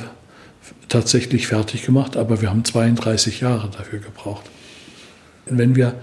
tatsächlich 0.89 1.47
fertig 1.47 1.85
gemacht, 1.85 2.17
aber 2.17 2.41
wir 2.41 2.49
haben 2.49 2.65
32 2.65 3.39
Jahre 3.39 3.69
dafür 3.69 3.99
gebraucht. 3.99 4.49
Wenn 5.45 5.75
wir 5.75 5.95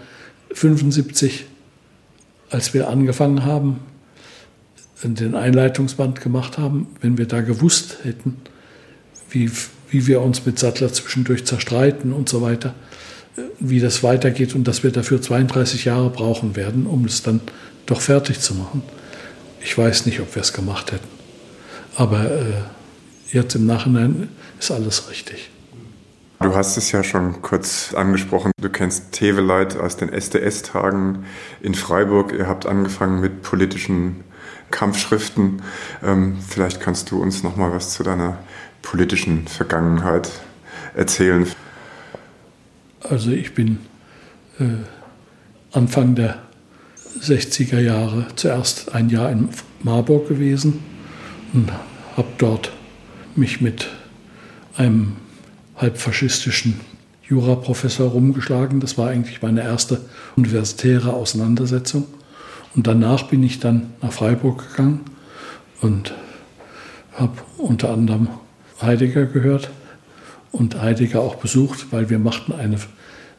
75, 0.52 1.44
als 2.50 2.74
wir 2.74 2.88
angefangen 2.88 3.44
haben, 3.44 3.80
den 5.02 5.34
Einleitungsband 5.34 6.20
gemacht 6.20 6.58
haben, 6.58 6.88
wenn 7.00 7.16
wir 7.16 7.26
da 7.26 7.40
gewusst 7.40 7.98
hätten, 8.02 8.36
wie, 9.30 9.50
wie 9.88 10.06
wir 10.06 10.20
uns 10.20 10.44
mit 10.44 10.58
Sattler 10.58 10.92
zwischendurch 10.92 11.46
zerstreiten 11.46 12.12
und 12.12 12.28
so 12.28 12.42
weiter, 12.42 12.74
wie 13.58 13.80
das 13.80 14.02
weitergeht 14.02 14.54
und 14.54 14.64
dass 14.64 14.82
wir 14.82 14.90
dafür 14.90 15.22
32 15.22 15.86
Jahre 15.86 16.10
brauchen 16.10 16.56
werden, 16.56 16.86
um 16.86 17.04
es 17.04 17.22
dann 17.22 17.40
doch 17.86 18.00
fertig 18.00 18.40
zu 18.40 18.54
machen. 18.54 18.82
Ich 19.62 19.76
weiß 19.76 20.06
nicht, 20.06 20.20
ob 20.20 20.34
wir 20.34 20.42
es 20.42 20.52
gemacht 20.52 20.92
hätten. 20.92 21.08
Aber 21.96 22.30
äh, 22.30 23.32
jetzt 23.32 23.54
im 23.54 23.66
Nachhinein 23.66 24.28
ist 24.58 24.70
alles 24.70 25.08
richtig. 25.10 25.50
Du 26.42 26.54
hast 26.54 26.78
es 26.78 26.90
ja 26.90 27.04
schon 27.04 27.42
kurz 27.42 27.92
angesprochen. 27.92 28.52
Du 28.58 28.70
kennst 28.70 29.12
Teveleit 29.12 29.76
aus 29.76 29.98
den 29.98 30.08
SDS-Tagen 30.08 31.26
in 31.60 31.74
Freiburg. 31.74 32.32
Ihr 32.32 32.46
habt 32.48 32.64
angefangen 32.64 33.20
mit 33.20 33.42
politischen 33.42 34.24
Kampfschriften. 34.70 35.60
Ähm, 36.02 36.38
vielleicht 36.40 36.80
kannst 36.80 37.10
du 37.10 37.20
uns 37.20 37.42
noch 37.42 37.56
mal 37.56 37.72
was 37.72 37.90
zu 37.90 38.02
deiner 38.02 38.38
politischen 38.80 39.48
Vergangenheit 39.48 40.30
erzählen. 40.94 41.46
Also 43.02 43.32
ich 43.32 43.54
bin 43.54 43.78
äh, 44.58 44.64
Anfang 45.72 46.14
der 46.14 46.42
60er 47.20 47.80
Jahre 47.80 48.28
zuerst 48.36 48.94
ein 48.94 49.10
Jahr 49.10 49.30
in 49.30 49.50
Marburg 49.82 50.28
gewesen 50.28 50.82
und 51.52 51.70
habe 52.16 52.28
dort 52.38 52.72
mich 53.36 53.60
mit 53.60 53.90
einem 54.78 55.16
halbfaschistischen 55.80 56.80
Juraprofessor 57.28 58.10
rumgeschlagen. 58.10 58.80
Das 58.80 58.98
war 58.98 59.08
eigentlich 59.08 59.40
meine 59.42 59.62
erste 59.62 60.00
universitäre 60.36 61.12
Auseinandersetzung. 61.12 62.06
Und 62.74 62.86
danach 62.86 63.24
bin 63.24 63.42
ich 63.42 63.60
dann 63.60 63.92
nach 64.02 64.12
Freiburg 64.12 64.70
gegangen 64.70 65.00
und 65.80 66.14
habe 67.12 67.36
unter 67.58 67.90
anderem 67.90 68.28
Heidegger 68.80 69.26
gehört 69.26 69.70
und 70.52 70.80
Heidegger 70.80 71.20
auch 71.20 71.36
besucht, 71.36 71.86
weil 71.90 72.10
wir 72.10 72.18
machten 72.18 72.52
eine 72.52 72.78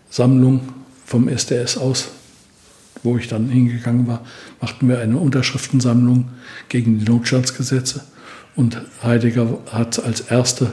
Sammlung 0.09 0.61
vom 1.05 1.27
SDS 1.27 1.77
aus, 1.77 2.09
wo 3.03 3.17
ich 3.17 3.27
dann 3.27 3.49
hingegangen 3.49 4.07
war, 4.07 4.21
machten 4.59 4.87
wir 4.87 4.99
eine 4.99 5.17
Unterschriftensammlung 5.17 6.29
gegen 6.69 6.99
die 6.99 7.05
Notstandsgesetze. 7.05 8.01
Und 8.55 8.81
Heidegger 9.01 9.59
hat 9.71 10.03
als 10.03 10.21
erste 10.21 10.71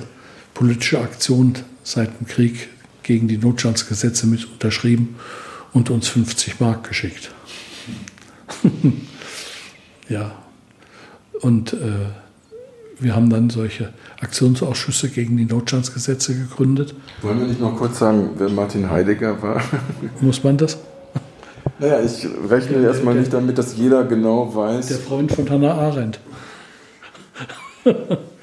politische 0.58 0.98
Aktion 0.98 1.54
seit 1.84 2.18
dem 2.18 2.26
Krieg 2.26 2.68
gegen 3.04 3.28
die 3.28 3.38
Notstandsgesetze 3.38 4.26
mit 4.26 4.44
unterschrieben 4.50 5.14
und 5.72 5.88
uns 5.88 6.08
50 6.08 6.58
Mark 6.58 6.88
geschickt. 6.88 7.30
ja. 10.08 10.32
Und 11.42 11.74
äh, 11.74 11.76
wir 12.98 13.14
haben 13.14 13.30
dann 13.30 13.50
solche 13.50 13.92
Aktionsausschüsse 14.20 15.10
gegen 15.10 15.36
die 15.36 15.44
Notstandsgesetze 15.44 16.34
gegründet. 16.34 16.92
Wollen 17.22 17.38
wir 17.38 17.46
nicht 17.46 17.60
noch 17.60 17.76
kurz 17.76 18.00
sagen, 18.00 18.30
wer 18.38 18.48
Martin 18.48 18.90
Heidegger 18.90 19.40
war? 19.40 19.62
Muss 20.20 20.42
man 20.42 20.56
das? 20.56 20.76
Naja, 21.78 22.00
ich 22.00 22.26
rechne 22.50 22.82
erstmal 22.82 23.14
nicht 23.14 23.32
damit, 23.32 23.58
dass 23.58 23.76
jeder 23.76 24.02
genau 24.02 24.52
weiß. 24.56 24.88
Der 24.88 24.98
Freund 24.98 25.30
von 25.30 25.48
Hannah 25.48 25.74
Arendt. 25.74 26.18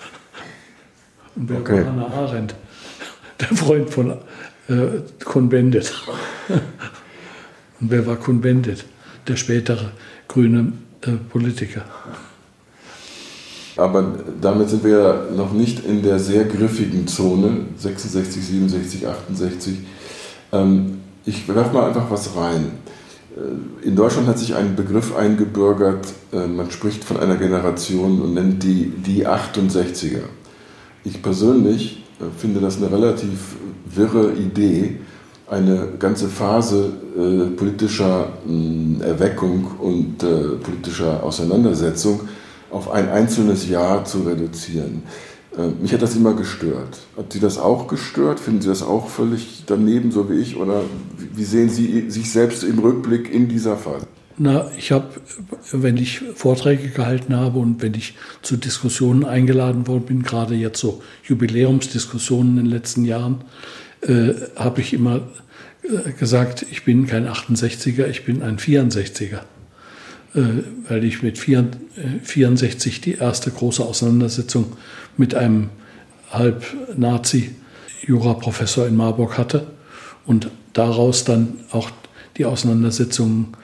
Und 1.36 1.50
wer 1.50 1.60
Okay. 1.60 1.78
war 1.84 1.86
Hannah 1.92 2.08
Arendt? 2.14 2.56
Der 3.40 3.58
Freund 3.58 3.90
von 3.90 4.12
äh, 4.70 5.02
Cohn-Bendit. 5.24 5.94
Und 7.82 7.92
wer 7.92 8.06
war 8.08 8.16
Cohn-Bendit? 8.16 8.86
Der 9.28 9.36
spätere 9.36 9.92
grüne 10.28 10.72
äh, 11.02 11.12
Politiker. 11.30 11.84
Aber 13.78 14.14
damit 14.40 14.70
sind 14.70 14.84
wir 14.86 15.28
noch 15.36 15.52
nicht 15.52 15.86
in 15.86 16.02
der 16.02 16.18
sehr 16.20 16.46
griffigen 16.46 17.08
Zone, 17.08 17.66
66, 17.78 18.46
67, 18.46 19.06
68. 19.06 19.78
Ähm, 20.54 21.00
ich 21.26 21.48
werfe 21.54 21.74
mal 21.74 21.88
einfach 21.88 22.10
was 22.10 22.36
rein. 22.38 22.72
Äh, 23.36 23.88
In 23.88 23.96
Deutschland 23.98 24.28
hat 24.28 24.40
sich 24.40 24.56
ein 24.56 24.76
Begriff 24.78 25.14
eingebürgert, 25.16 26.08
äh, 26.32 26.48
man 26.48 26.72
spricht 26.72 27.04
von 27.04 27.18
einer 27.18 27.36
Generation 27.36 28.22
und 28.22 28.34
nennt 28.36 28.64
die 28.64 28.94
die 28.96 29.28
68er. 29.28 30.22
Ich 31.06 31.22
persönlich 31.22 32.04
äh, 32.20 32.24
finde 32.36 32.60
das 32.60 32.78
eine 32.78 32.92
relativ 32.92 33.56
wirre 33.86 34.34
Idee, 34.34 34.98
eine 35.48 35.90
ganze 36.00 36.28
Phase 36.28 36.92
äh, 37.16 37.56
politischer 37.56 38.30
mh, 38.46 39.06
Erweckung 39.06 39.68
und 39.80 40.24
äh, 40.24 40.58
politischer 40.62 41.24
Auseinandersetzung 41.24 42.22
auf 42.72 42.90
ein 42.90 43.10
einzelnes 43.10 43.70
Jahr 43.70 44.04
zu 44.04 44.24
reduzieren. 44.24 45.04
Äh, 45.56 45.68
mich 45.80 45.94
hat 45.94 46.02
das 46.02 46.16
immer 46.16 46.34
gestört. 46.34 46.98
Hat 47.16 47.32
Sie 47.32 47.40
das 47.40 47.60
auch 47.60 47.88
gestört? 47.88 48.40
Finden 48.40 48.62
Sie 48.62 48.70
das 48.70 48.82
auch 48.82 49.08
völlig 49.08 49.64
daneben, 49.68 50.12
so 50.12 50.28
wie 50.30 50.40
ich? 50.40 50.58
Oder 50.58 50.82
wie 51.36 51.44
sehen 51.44 51.70
Sie 51.70 52.10
sich 52.10 52.32
selbst 52.32 52.64
im 52.64 52.80
Rückblick 52.80 53.32
in 53.32 53.48
dieser 53.48 53.78
Phase? 53.78 54.08
Na, 54.38 54.70
ich 54.78 54.92
habe, 54.92 55.08
wenn 55.72 55.96
ich 55.96 56.22
Vorträge 56.36 56.90
gehalten 56.90 57.36
habe 57.36 57.60
und 57.60 57.82
wenn 57.82 57.94
ich 57.94 58.16
zu 58.42 58.58
Diskussionen 58.58 59.24
eingeladen 59.24 59.88
worden 59.88 60.06
bin, 60.06 60.24
gerade 60.24 60.56
jetzt 60.56 60.80
so 60.80 61.02
Jubiläumsdiskussionen 61.24 62.58
in 62.58 62.66
den 62.66 62.72
letzten 62.72 63.06
Jahren, 63.06 63.46
äh, 64.02 64.34
habe 64.58 64.82
ich 64.82 64.94
immer 64.94 65.22
äh, 65.84 66.12
gesagt, 66.12 66.66
ich 66.70 66.84
bin 66.84 67.08
kein 67.08 67.28
68er, 67.28 68.08
ich 68.08 68.26
bin 68.26 68.42
ein 68.42 68.58
64er. 68.58 69.42
Äh, 70.36 70.64
weil 70.90 71.06
ich 71.06 71.24
mit 71.24 71.38
vier, 71.38 71.70
äh, 71.96 72.20
64 72.22 73.00
die 73.00 73.14
erste 73.14 73.52
große 73.52 73.82
Auseinandersetzung 73.82 74.74
mit 75.16 75.34
einem 75.34 75.70
Halb-Nazi-Juraprofessor 76.32 78.86
in 78.86 78.98
Marburg 78.98 79.38
hatte 79.38 79.68
und 80.26 80.50
daraus 80.74 81.24
dann 81.24 81.60
auch 81.72 81.90
die 82.36 82.44
Auseinandersetzungen 82.44 83.56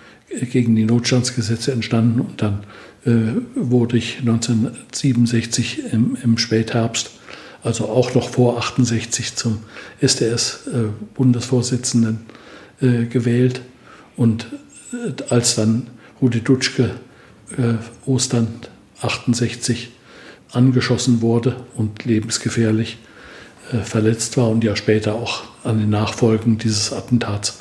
gegen 0.51 0.75
die 0.75 0.85
Notstandsgesetze 0.85 1.71
entstanden 1.71 2.21
und 2.21 2.41
dann 2.41 2.63
äh, 3.05 3.11
wurde 3.55 3.97
ich 3.97 4.19
1967 4.19 5.91
im, 5.91 6.15
im 6.23 6.37
Spätherbst, 6.37 7.09
also 7.63 7.89
auch 7.89 8.13
noch 8.13 8.29
vor 8.29 8.57
68 8.57 9.35
zum 9.35 9.63
SDS-Bundesvorsitzenden 10.01 12.19
äh, 12.81 13.05
gewählt 13.05 13.61
und 14.15 14.47
äh, 14.93 15.13
als 15.29 15.55
dann 15.55 15.87
Rudi 16.21 16.41
Dutschke 16.41 16.91
äh, 17.57 17.73
Ostern 18.05 18.47
68 19.01 19.89
angeschossen 20.51 21.21
wurde 21.21 21.55
und 21.75 22.05
lebensgefährlich 22.05 22.97
äh, 23.71 23.77
verletzt 23.77 24.37
war 24.37 24.49
und 24.49 24.63
ja 24.63 24.75
später 24.75 25.15
auch 25.15 25.43
an 25.63 25.79
den 25.79 25.89
Nachfolgen 25.89 26.57
dieses 26.57 26.93
Attentats 26.93 27.59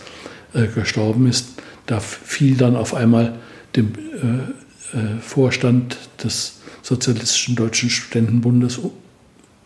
äh, 0.54 0.66
gestorben 0.66 1.26
ist. 1.26 1.48
Da 1.90 1.98
fiel 1.98 2.57
dann 2.57 2.76
auf 2.76 2.94
einmal 2.94 3.35
dem 3.74 3.94
äh, 3.94 4.96
äh, 4.96 5.18
Vorstand 5.20 5.98
des 6.22 6.61
Sozialistischen 6.83 7.57
Deutschen 7.57 7.90
Studentenbundes 7.90 8.79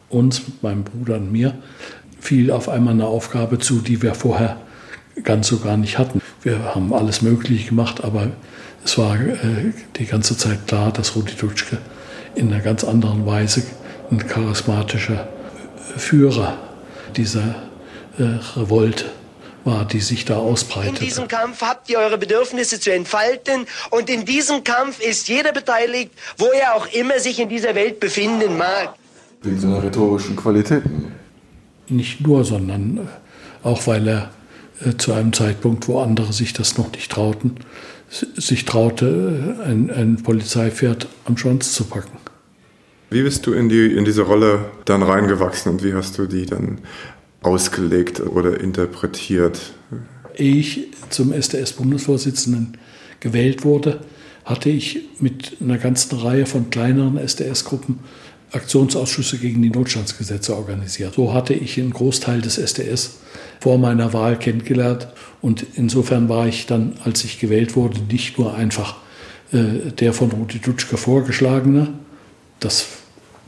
uns, 0.08 0.40
meinem 0.62 0.84
Bruder 0.84 1.16
und 1.16 1.30
mir, 1.30 1.54
fiel 2.20 2.50
auf 2.50 2.70
einmal 2.70 2.94
eine 2.94 3.04
Aufgabe 3.04 3.58
zu, 3.58 3.80
die 3.80 4.00
wir 4.00 4.14
vorher 4.14 4.56
ganz 5.22 5.48
so 5.48 5.58
gar 5.58 5.76
nicht 5.76 5.98
hatten. 5.98 6.22
Wir 6.42 6.74
haben 6.74 6.94
alles 6.94 7.20
Mögliche 7.20 7.68
gemacht, 7.68 8.02
aber 8.02 8.30
es 8.82 8.96
war 8.96 9.20
äh, 9.20 9.72
die 9.98 10.06
ganze 10.06 10.34
Zeit 10.34 10.66
klar, 10.66 10.92
dass 10.92 11.16
Rudi 11.16 11.34
Dutschke 11.34 11.76
in 12.34 12.50
einer 12.50 12.62
ganz 12.62 12.84
anderen 12.84 13.26
Weise 13.26 13.64
ein 14.10 14.26
charismatischer 14.26 15.28
Führer 15.98 16.56
dieser 17.16 17.54
äh, 18.16 18.22
Revolte 18.56 19.04
war, 19.64 19.84
die 19.84 20.00
sich 20.00 20.24
da 20.24 20.34
In 20.34 20.40
ausbreitete. 20.40 21.04
diesem 21.04 21.28
Kampf 21.28 21.62
habt 21.62 21.88
ihr 21.88 21.98
eure 21.98 22.18
Bedürfnisse 22.18 22.80
zu 22.80 22.92
entfalten 22.92 23.66
und 23.90 24.10
in 24.10 24.24
diesem 24.24 24.64
Kampf 24.64 25.00
ist 25.00 25.28
jeder 25.28 25.52
beteiligt, 25.52 26.10
wo 26.38 26.46
er 26.46 26.74
auch 26.74 26.86
immer 26.92 27.18
sich 27.18 27.40
in 27.40 27.48
dieser 27.48 27.74
Welt 27.74 28.00
befinden 28.00 28.56
mag. 28.56 28.94
Wegen 29.42 29.60
seiner 29.60 29.82
rhetorischen 29.82 30.36
Qualitäten. 30.36 31.12
Nicht 31.88 32.20
nur, 32.26 32.44
sondern 32.44 32.98
äh, 32.98 33.66
auch 33.66 33.86
weil 33.86 34.08
er 34.08 34.30
äh, 34.84 34.96
zu 34.96 35.12
einem 35.12 35.32
Zeitpunkt, 35.32 35.86
wo 35.88 36.00
andere 36.00 36.32
sich 36.32 36.52
das 36.52 36.78
noch 36.78 36.90
nicht 36.92 37.12
trauten, 37.12 37.56
sich 38.08 38.64
traute, 38.64 39.58
äh, 39.60 39.70
ein, 39.70 39.90
ein 39.90 40.22
Polizeipferd 40.22 41.08
am 41.26 41.36
Schwanz 41.36 41.72
zu 41.72 41.84
packen. 41.84 42.18
Wie 43.10 43.22
bist 43.22 43.46
du 43.46 43.52
in, 43.52 43.68
die, 43.68 43.94
in 43.94 44.04
diese 44.04 44.22
Rolle 44.22 44.64
dann 44.86 45.02
reingewachsen 45.02 45.72
und 45.72 45.84
wie 45.84 45.94
hast 45.94 46.18
du 46.18 46.26
die 46.26 46.46
dann 46.46 46.78
ausgelegt 47.44 48.20
oder 48.20 48.60
interpretiert? 48.60 49.74
Ehe 50.36 50.56
ich 50.56 50.88
zum 51.10 51.32
SDS-Bundesvorsitzenden 51.32 52.78
gewählt 53.20 53.64
wurde, 53.64 54.00
hatte 54.44 54.70
ich 54.70 55.00
mit 55.20 55.58
einer 55.60 55.78
ganzen 55.78 56.18
Reihe 56.18 56.46
von 56.46 56.70
kleineren 56.70 57.16
SDS-Gruppen 57.16 58.00
Aktionsausschüsse 58.52 59.38
gegen 59.38 59.62
die 59.62 59.70
Notstandsgesetze 59.70 60.56
organisiert. 60.56 61.14
So 61.14 61.32
hatte 61.34 61.54
ich 61.54 61.78
einen 61.78 61.92
Großteil 61.92 62.40
des 62.40 62.58
SDS 62.58 63.18
vor 63.60 63.78
meiner 63.78 64.12
Wahl 64.12 64.38
kennengelernt 64.38 65.08
und 65.40 65.66
insofern 65.74 66.28
war 66.28 66.46
ich 66.46 66.66
dann, 66.66 66.94
als 67.04 67.24
ich 67.24 67.40
gewählt 67.40 67.74
wurde, 67.74 68.00
nicht 68.00 68.38
nur 68.38 68.54
einfach 68.54 68.96
äh, 69.52 69.90
der 69.98 70.12
von 70.12 70.30
Rudi 70.30 70.60
Dutschke 70.60 70.96
vorgeschlagene, 70.96 71.94
das 72.60 72.86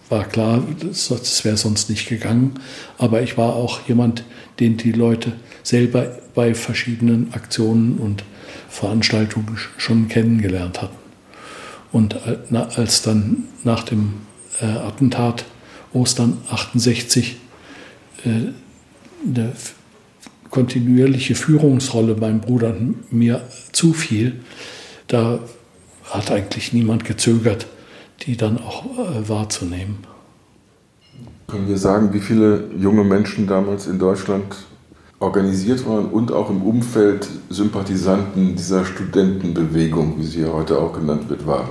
war 0.08 0.24
klar, 0.24 0.62
das, 0.80 1.08
wäre 1.44 1.56
sonst 1.56 1.90
nicht 1.90 2.08
gegangen. 2.08 2.54
Aber 2.98 3.22
ich 3.22 3.36
war 3.36 3.54
auch 3.56 3.86
jemand, 3.88 4.24
den 4.60 4.76
die 4.76 4.92
Leute 4.92 5.32
selber 5.62 6.18
bei 6.34 6.54
verschiedenen 6.54 7.32
Aktionen 7.32 7.98
und 7.98 8.24
Veranstaltungen 8.68 9.56
sch- 9.56 9.78
schon 9.78 10.08
kennengelernt 10.08 10.82
hatten. 10.82 10.96
Und 11.92 12.16
als 12.76 13.02
dann 13.02 13.44
nach 13.64 13.82
dem 13.84 14.14
äh, 14.60 14.66
Attentat 14.66 15.44
Ostern 15.92 16.38
68 16.50 17.36
äh, 18.24 18.28
eine 19.26 19.52
kontinuierliche 20.50 21.34
Führungsrolle 21.34 22.14
meinem 22.16 22.40
Bruder 22.40 22.74
mir 23.10 23.42
zufiel, 23.72 24.40
da 25.08 25.38
hat 26.04 26.30
eigentlich 26.30 26.72
niemand 26.72 27.04
gezögert, 27.04 27.66
die 28.22 28.36
dann 28.36 28.58
auch 28.58 28.84
äh, 28.98 29.28
wahrzunehmen. 29.28 29.98
Können 31.46 31.68
wir 31.68 31.78
sagen, 31.78 32.12
wie 32.12 32.20
viele 32.20 32.64
junge 32.78 33.04
Menschen 33.04 33.46
damals 33.46 33.86
in 33.86 33.98
Deutschland 33.98 34.56
organisiert 35.18 35.86
waren 35.86 36.06
und 36.06 36.32
auch 36.32 36.50
im 36.50 36.62
Umfeld 36.62 37.28
Sympathisanten 37.48 38.56
dieser 38.56 38.84
Studentenbewegung, 38.84 40.18
wie 40.18 40.24
sie 40.24 40.42
ja 40.42 40.52
heute 40.52 40.78
auch 40.78 40.92
genannt 40.92 41.28
wird, 41.28 41.46
waren? 41.46 41.68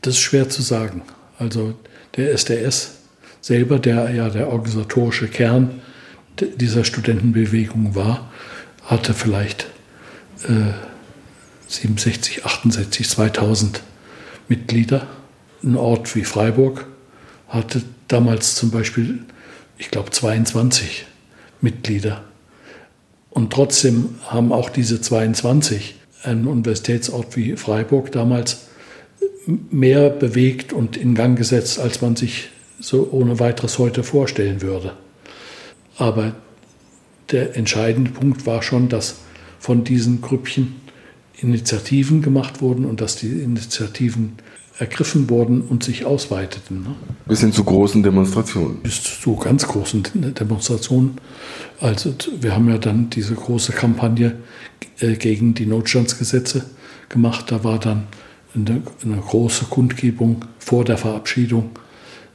Das 0.00 0.14
ist 0.14 0.20
schwer 0.20 0.48
zu 0.48 0.62
sagen. 0.62 1.02
Also 1.38 1.74
der 2.16 2.32
SDS 2.32 2.98
selber, 3.40 3.78
der 3.78 4.10
ja 4.10 4.28
der 4.28 4.48
organisatorische 4.48 5.28
Kern 5.28 5.80
dieser 6.40 6.84
Studentenbewegung 6.84 7.94
war, 7.94 8.30
hatte 8.84 9.12
vielleicht 9.12 9.66
äh, 10.44 10.72
67, 11.68 12.44
68, 12.44 13.08
2000 13.08 13.82
Mitglieder. 14.48 15.06
Ein 15.62 15.76
Ort 15.76 16.14
wie 16.16 16.24
Freiburg 16.24 16.86
hatte 17.48 17.82
damals 18.08 18.54
zum 18.54 18.70
Beispiel, 18.70 19.20
ich 19.76 19.90
glaube, 19.90 20.10
22 20.10 21.06
Mitglieder. 21.60 22.24
Und 23.30 23.52
trotzdem 23.52 24.16
haben 24.26 24.52
auch 24.52 24.70
diese 24.70 25.00
22 25.00 25.94
einen 26.22 26.46
Universitätsort 26.46 27.36
wie 27.36 27.56
Freiburg 27.56 28.12
damals 28.12 28.68
mehr 29.46 30.10
bewegt 30.10 30.72
und 30.72 30.96
in 30.96 31.14
Gang 31.14 31.36
gesetzt, 31.36 31.78
als 31.78 32.02
man 32.02 32.16
sich 32.16 32.50
so 32.80 33.08
ohne 33.10 33.40
weiteres 33.40 33.78
heute 33.78 34.02
vorstellen 34.02 34.62
würde. 34.62 34.94
Aber 35.96 36.34
der 37.30 37.56
entscheidende 37.56 38.10
Punkt 38.10 38.46
war 38.46 38.62
schon, 38.62 38.88
dass 38.88 39.16
von 39.58 39.84
diesen 39.84 40.20
Grüppchen 40.20 40.76
Initiativen 41.40 42.22
gemacht 42.22 42.60
wurden 42.60 42.84
und 42.84 43.00
dass 43.00 43.16
die 43.16 43.28
Initiativen 43.28 44.34
ergriffen 44.78 45.28
wurden 45.28 45.60
und 45.62 45.82
sich 45.82 46.04
ausweiteten. 46.04 46.82
Ne? 46.82 46.94
Bis 47.26 47.40
hin 47.40 47.52
zu 47.52 47.64
großen 47.64 48.02
Demonstrationen. 48.02 48.76
Bis 48.82 49.02
zu 49.02 49.36
ganz 49.36 49.66
großen 49.66 50.04
Demonstrationen. 50.14 51.18
Also 51.80 52.14
wir 52.40 52.54
haben 52.54 52.68
ja 52.68 52.78
dann 52.78 53.10
diese 53.10 53.34
große 53.34 53.72
Kampagne 53.72 54.36
äh, 55.00 55.14
gegen 55.14 55.54
die 55.54 55.66
Notstandsgesetze 55.66 56.64
gemacht. 57.08 57.50
Da 57.50 57.64
war 57.64 57.78
dann 57.78 58.04
eine, 58.54 58.82
eine 59.02 59.16
große 59.16 59.66
Kundgebung 59.66 60.44
vor 60.58 60.84
der 60.84 60.96
Verabschiedung 60.96 61.70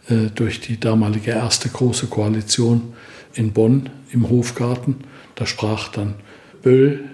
äh, 0.09 0.29
durch 0.35 0.59
die 0.59 0.79
damalige 0.79 1.31
erste 1.31 1.69
große 1.69 2.07
Koalition 2.07 2.93
in 3.33 3.53
Bonn 3.53 3.89
im 4.11 4.29
Hofgarten. 4.29 4.97
Da 5.35 5.45
sprach 5.45 5.89
dann 5.89 6.15
Böll 6.61 7.05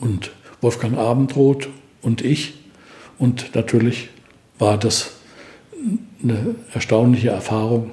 und 0.00 0.32
Wolfgang 0.60 0.96
Abendroth 0.96 1.68
und 2.02 2.22
ich. 2.22 2.54
Und 3.18 3.54
natürlich 3.54 4.08
war 4.58 4.78
das 4.78 5.12
eine 6.22 6.54
erstaunliche 6.72 7.30
Erfahrung 7.30 7.92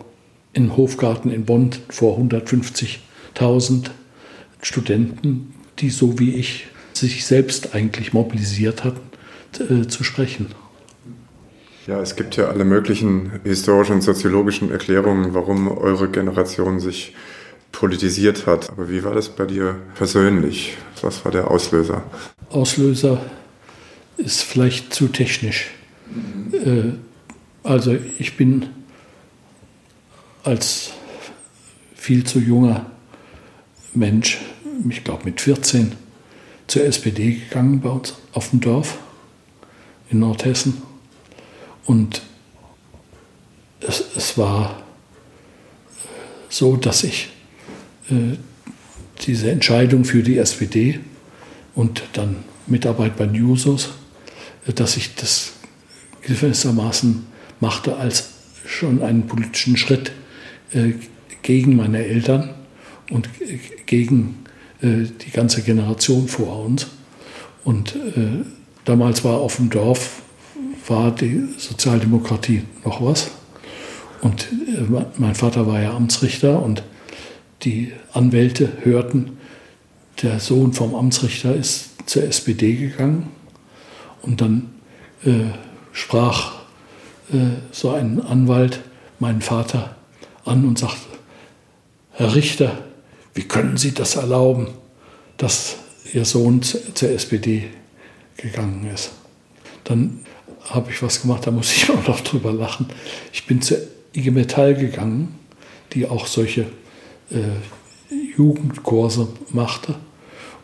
im 0.54 0.76
Hofgarten 0.78 1.32
in 1.32 1.46
Bonn 1.46 1.72
vor 1.90 2.18
150.000 2.18 3.90
Studenten, 4.62 5.54
die 5.80 5.90
so 5.90 6.18
wie 6.20 6.36
ich 6.36 6.68
sich 6.94 7.26
selbst 7.26 7.76
eigentlich 7.76 8.14
mobilisiert 8.14 8.84
hatten, 8.84 9.02
äh, 9.60 9.88
zu 9.88 10.04
sprechen. 10.04 10.48
Ja, 11.88 12.02
es 12.02 12.16
gibt 12.16 12.36
ja 12.36 12.48
alle 12.48 12.66
möglichen 12.66 13.32
historischen 13.44 13.96
und 13.96 14.02
soziologischen 14.02 14.72
Erklärungen, 14.72 15.36
warum 15.36 15.68
eure 15.68 16.10
Generation 16.10 16.80
sich 16.80 17.14
politisiert 17.76 18.48
hat. 18.48 18.70
Aber 18.70 18.90
wie 18.90 19.04
war 19.04 19.14
das 19.14 19.30
bei 19.30 19.46
dir 19.46 19.76
persönlich? 19.96 20.78
Was 21.02 21.24
war 21.26 21.32
der 21.32 21.52
Auslöser? 21.52 22.04
Auslöser 22.50 23.22
ist 24.18 24.42
vielleicht 24.44 24.94
zu 24.94 25.08
technisch. 25.08 25.72
Mhm. 26.10 27.00
Also 27.64 27.98
ich 28.18 28.38
bin 28.38 28.68
als 30.44 30.92
viel 31.96 32.24
zu 32.24 32.40
junger 32.40 32.86
Mensch, 33.94 34.40
ich 34.90 35.04
glaube 35.04 35.26
mit 35.26 35.42
14, 35.42 35.94
zur 36.68 36.84
SPD 36.86 37.34
gegangen 37.34 37.82
bei 37.82 37.90
uns 37.90 38.14
auf 38.34 38.52
dem 38.52 38.62
Dorf 38.62 38.98
in 40.10 40.20
Nordhessen. 40.20 40.82
Und 41.86 42.22
es, 43.82 44.04
es 44.16 44.38
war 44.38 44.84
so, 46.50 46.78
dass 46.78 47.04
ich 47.04 47.30
äh, 47.30 47.35
diese 49.22 49.52
Entscheidung 49.52 50.06
für 50.06 50.22
die 50.22 50.38
SPD 50.38 51.00
und 51.74 52.04
dann 52.14 52.38
Mitarbeit 52.68 53.18
bei 53.18 53.26
Newsos, 53.26 53.90
äh, 54.68 54.74
dass 54.74 54.98
ich 54.98 55.16
das 55.16 55.54
gewissermaßen 56.22 57.26
machte 57.60 57.98
als 57.98 58.30
schon 58.66 59.04
einen 59.04 59.28
politischen 59.28 59.78
Schritt 59.78 60.12
äh, 60.74 60.94
gegen 61.42 61.76
meine 61.76 62.04
Eltern 62.04 62.56
und 63.12 63.30
gegen 63.86 64.40
die 64.82 65.32
ganze 65.32 65.62
Generation 65.62 66.28
vor 66.28 66.66
uns. 66.66 66.88
Und 67.64 67.96
damals 68.84 69.24
war 69.24 69.38
auf 69.38 69.56
dem 69.56 69.70
Dorf 69.70 70.22
war 70.88 71.12
die 71.12 71.48
Sozialdemokratie 71.58 72.64
noch 72.84 73.02
was. 73.02 73.32
Und 74.22 74.48
mein 75.18 75.34
Vater 75.34 75.66
war 75.66 75.82
ja 75.82 75.94
Amtsrichter 75.94 76.62
und 76.62 76.84
die 77.64 77.92
Anwälte 78.14 78.72
hörten, 78.84 79.38
der 80.22 80.40
Sohn 80.40 80.74
vom 80.74 80.96
Amtsrichter 80.96 81.56
ist 81.56 81.90
zur 82.06 82.24
SPD 82.24 82.76
gegangen. 82.76 83.30
Und 84.22 84.42
dann 84.42 84.70
äh, 85.24 85.52
sprach 85.92 86.54
äh, 87.32 87.58
so 87.72 87.92
ein 87.92 88.22
Anwalt 88.22 88.82
meinen 89.20 89.42
Vater 89.42 89.96
an 90.46 90.66
und 90.66 90.80
sagte, 90.80 91.06
Herr 92.12 92.36
Richter, 92.36 92.84
wie 93.34 93.44
können 93.44 93.78
Sie 93.78 93.94
das 93.94 94.16
erlauben, 94.16 94.68
dass 95.38 95.78
Ihr 96.14 96.26
Sohn 96.26 96.62
zur 96.62 97.10
SPD 97.10 97.70
gegangen 98.38 98.90
ist? 98.94 99.12
Dann 99.84 100.22
habe 100.70 100.92
ich 100.92 101.04
was 101.04 101.22
gemacht, 101.22 101.46
da 101.46 101.52
muss 101.52 101.76
ich 101.76 101.90
auch 101.90 102.08
noch 102.08 102.22
drüber 102.22 102.54
lachen. 102.54 102.88
Ich 103.34 103.46
bin 103.46 103.62
zur 103.62 103.80
IG 104.14 104.32
Metall 104.32 104.76
gegangen, 104.76 105.36
die 105.94 106.08
auch 106.08 106.26
solche 106.28 106.68
äh, 107.30 108.14
Jugendkurse 108.38 109.28
machte. 109.52 109.96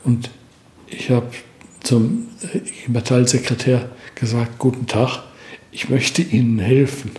Und 0.04 0.30
ich 0.88 1.10
habe 1.10 1.28
zum 1.84 2.28
äh, 2.54 2.90
Metallsekretär 2.90 3.90
gesagt, 4.16 4.60
guten 4.60 4.88
Tag, 4.88 5.24
ich 5.72 5.90
möchte 5.90 6.22
Ihnen 6.22 6.60
helfen. 6.60 7.12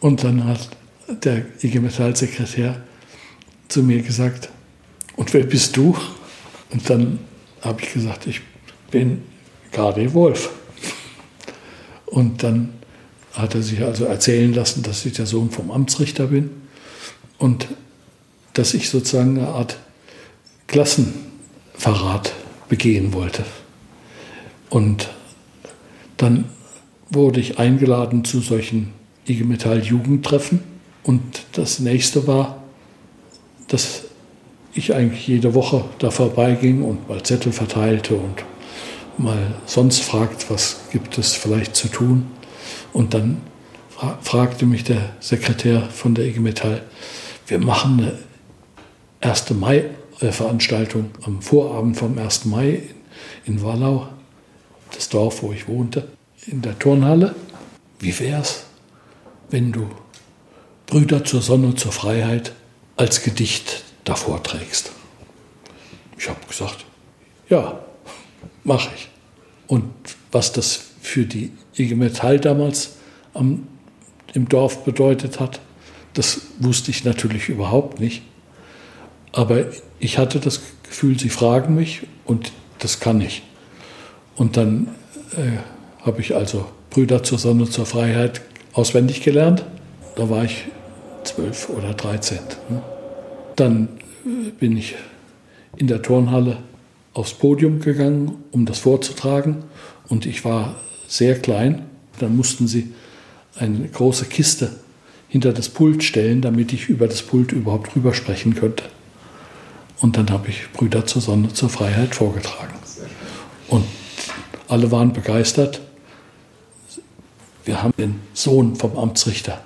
Und 0.00 0.24
dann 0.24 0.44
hat 0.44 0.68
der 1.08 1.46
IG 1.62 1.80
Metall-Sekretär 1.80 2.82
zu 3.68 3.82
mir 3.82 4.02
gesagt, 4.02 4.50
und 5.16 5.32
wer 5.34 5.44
bist 5.44 5.76
du? 5.76 5.96
Und 6.70 6.88
dann 6.88 7.18
habe 7.62 7.82
ich 7.82 7.92
gesagt, 7.92 8.26
ich 8.26 8.40
bin 8.90 9.22
G.D. 9.72 10.14
Wolf. 10.14 10.50
Und 12.06 12.42
dann 12.42 12.74
hat 13.32 13.54
er 13.54 13.62
sich 13.62 13.82
also 13.82 14.04
erzählen 14.04 14.52
lassen, 14.52 14.82
dass 14.82 15.04
ich 15.04 15.14
der 15.14 15.26
Sohn 15.26 15.50
vom 15.50 15.70
Amtsrichter 15.70 16.28
bin 16.28 16.67
und 17.38 17.68
dass 18.52 18.74
ich 18.74 18.90
sozusagen 18.90 19.38
eine 19.38 19.48
Art 19.48 19.78
Klassenverrat 20.66 22.32
begehen 22.68 23.12
wollte. 23.12 23.44
Und 24.70 25.08
dann 26.16 26.46
wurde 27.10 27.40
ich 27.40 27.58
eingeladen 27.58 28.24
zu 28.24 28.40
solchen 28.40 28.92
IG 29.26 29.44
Metall 29.44 29.82
Jugendtreffen 29.82 30.60
und 31.02 31.22
das 31.52 31.78
nächste 31.78 32.26
war, 32.26 32.62
dass 33.68 34.02
ich 34.74 34.94
eigentlich 34.94 35.26
jede 35.26 35.54
Woche 35.54 35.84
da 35.98 36.10
vorbeiging 36.10 36.82
und 36.82 37.08
mal 37.08 37.22
Zettel 37.22 37.52
verteilte 37.52 38.14
und 38.14 38.44
mal 39.16 39.54
sonst 39.66 40.02
fragt, 40.02 40.50
was 40.50 40.80
gibt 40.92 41.18
es 41.18 41.34
vielleicht 41.34 41.74
zu 41.74 41.88
tun. 41.88 42.26
Und 42.92 43.14
dann 43.14 43.38
fragte 44.22 44.66
mich 44.66 44.84
der 44.84 45.16
Sekretär 45.20 45.82
von 45.82 46.14
der 46.14 46.26
IG 46.26 46.40
Metall, 46.40 46.82
wir 47.48 47.58
machen 47.58 47.98
eine 48.00 48.18
1. 49.20 49.50
Mai-Veranstaltung 49.50 51.10
am 51.22 51.40
Vorabend 51.40 51.96
vom 51.96 52.18
1. 52.18 52.44
Mai 52.44 52.82
in 53.46 53.62
Wallau, 53.62 54.08
das 54.94 55.08
Dorf, 55.08 55.42
wo 55.42 55.52
ich 55.52 55.66
wohnte, 55.66 56.08
in 56.46 56.60
der 56.60 56.78
Turnhalle. 56.78 57.34
Wie 57.98 58.16
wär's, 58.20 58.64
wenn 59.50 59.72
du 59.72 59.88
Brüder 60.86 61.24
zur 61.24 61.40
Sonne, 61.40 61.74
zur 61.74 61.92
Freiheit 61.92 62.52
als 62.96 63.22
Gedicht 63.22 63.82
davor 64.04 64.42
trägst? 64.42 64.92
Ich 66.18 66.28
habe 66.28 66.38
gesagt, 66.46 66.84
ja, 67.48 67.80
mache 68.64 68.90
ich. 68.94 69.08
Und 69.66 69.90
was 70.32 70.52
das 70.52 70.80
für 71.00 71.24
die 71.24 71.52
IG 71.76 71.94
Metall 71.94 72.38
damals 72.38 72.96
am, 73.32 73.66
im 74.34 74.48
Dorf 74.48 74.84
bedeutet 74.84 75.40
hat, 75.40 75.60
das 76.18 76.40
wusste 76.58 76.90
ich 76.90 77.04
natürlich 77.04 77.48
überhaupt 77.48 78.00
nicht. 78.00 78.22
Aber 79.30 79.66
ich 80.00 80.18
hatte 80.18 80.40
das 80.40 80.60
Gefühl, 80.82 81.16
sie 81.16 81.28
fragen 81.28 81.76
mich 81.76 82.08
und 82.24 82.50
das 82.80 82.98
kann 82.98 83.20
ich. 83.20 83.44
Und 84.34 84.56
dann 84.56 84.88
äh, 85.36 85.58
habe 86.04 86.20
ich 86.20 86.34
also 86.34 86.66
Brüder 86.90 87.22
zur 87.22 87.38
Sonne, 87.38 87.70
zur 87.70 87.86
Freiheit 87.86 88.40
auswendig 88.72 89.22
gelernt. 89.22 89.64
Da 90.16 90.28
war 90.28 90.42
ich 90.42 90.64
zwölf 91.22 91.68
oder 91.68 91.94
dreizehn. 91.94 92.40
Ne? 92.68 92.82
Dann 93.54 93.88
bin 94.58 94.76
ich 94.76 94.96
in 95.76 95.86
der 95.86 96.02
Turnhalle 96.02 96.58
aufs 97.14 97.34
Podium 97.34 97.80
gegangen, 97.80 98.42
um 98.50 98.66
das 98.66 98.80
vorzutragen. 98.80 99.58
Und 100.08 100.26
ich 100.26 100.44
war 100.44 100.74
sehr 101.06 101.38
klein. 101.38 101.86
Dann 102.18 102.36
mussten 102.36 102.66
sie 102.66 102.92
eine 103.54 103.86
große 103.86 104.24
Kiste 104.24 104.72
hinter 105.28 105.52
das 105.52 105.68
Pult 105.68 106.02
stellen, 106.02 106.40
damit 106.40 106.72
ich 106.72 106.88
über 106.88 107.06
das 107.06 107.22
Pult 107.22 107.52
überhaupt 107.52 107.94
rüber 107.94 108.14
sprechen 108.14 108.54
könnte. 108.54 108.84
Und 110.00 110.16
dann 110.16 110.30
habe 110.30 110.48
ich 110.48 110.70
Brüder 110.72 111.06
zur 111.06 111.22
Sonne, 111.22 111.52
zur 111.52 111.68
Freiheit 111.68 112.14
vorgetragen. 112.14 112.74
Und 113.68 113.84
alle 114.68 114.90
waren 114.90 115.12
begeistert. 115.12 115.80
Wir 117.64 117.82
haben 117.82 117.92
den 117.98 118.20
Sohn 118.32 118.76
vom 118.76 118.96
Amtsrichter 118.96 119.62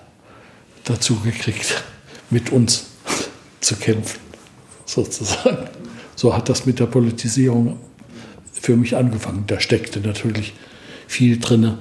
dazu 0.85 1.21
gekriegt, 1.21 1.85
mit 2.31 2.51
uns 2.51 2.87
zu 3.61 3.77
kämpfen, 3.77 4.19
sozusagen. 4.87 5.69
So 6.17 6.35
hat 6.35 6.49
das 6.49 6.67
mit 6.67 6.81
der 6.81 6.87
Politisierung 6.87 7.79
für 8.53 8.77
mich 8.77 8.97
angefangen. 8.97 9.45
Da 9.47 9.61
steckte 9.61 10.01
natürlich 10.01 10.55
viel 11.07 11.39
drin, 11.39 11.79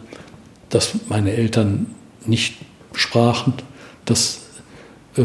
dass 0.69 0.91
meine 1.09 1.31
Eltern 1.31 1.87
nicht 2.25 2.55
sprachen, 2.93 3.53
dass 4.05 4.41
äh, 5.17 5.21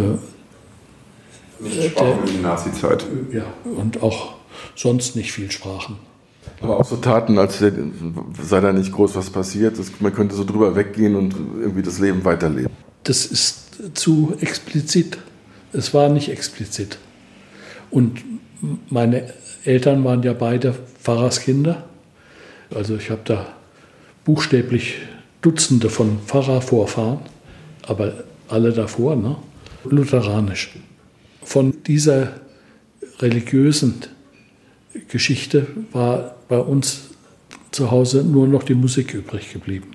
nicht 1.60 1.90
sprachen 1.90 2.28
in 2.28 2.42
der 2.42 2.42
Nazi-Zeit. 2.42 3.06
Ja, 3.32 3.44
und 3.64 4.02
auch 4.02 4.34
sonst 4.74 5.16
nicht 5.16 5.32
viel 5.32 5.50
sprachen. 5.50 5.98
Aber 6.60 6.78
auch 6.80 6.84
so 6.84 6.96
Taten, 6.96 7.38
als 7.38 7.58
sei 7.58 8.60
da 8.60 8.72
nicht 8.72 8.92
groß 8.92 9.16
was 9.16 9.30
passiert, 9.30 9.78
das, 9.78 9.90
man 10.00 10.14
könnte 10.14 10.34
so 10.34 10.44
drüber 10.44 10.74
weggehen 10.74 11.16
und 11.16 11.34
irgendwie 11.60 11.82
das 11.82 11.98
Leben 11.98 12.24
weiterleben. 12.24 12.70
Das 13.04 13.26
ist 13.26 13.94
zu 13.94 14.34
explizit. 14.40 15.18
Es 15.72 15.92
war 15.92 16.08
nicht 16.08 16.30
explizit. 16.30 16.98
Und 17.90 18.22
meine 18.88 19.32
Eltern 19.64 20.04
waren 20.04 20.22
ja 20.22 20.32
beide 20.32 20.74
Pfarrerskinder. 21.02 21.84
Also 22.74 22.96
ich 22.96 23.10
habe 23.10 23.20
da 23.24 23.46
buchstäblich 24.24 24.96
Dutzende 25.42 25.90
von 25.90 26.18
Pfarrervorfahren, 26.26 27.20
aber 27.86 28.24
alle 28.48 28.72
davor, 28.72 29.16
ne? 29.16 29.36
lutheranisch. 29.84 30.70
Von 31.42 31.82
dieser 31.84 32.40
religiösen 33.20 34.02
Geschichte 35.08 35.66
war 35.92 36.36
bei 36.48 36.58
uns 36.58 37.10
zu 37.70 37.90
Hause 37.90 38.24
nur 38.24 38.48
noch 38.48 38.62
die 38.62 38.74
Musik 38.74 39.12
übrig 39.14 39.52
geblieben. 39.52 39.90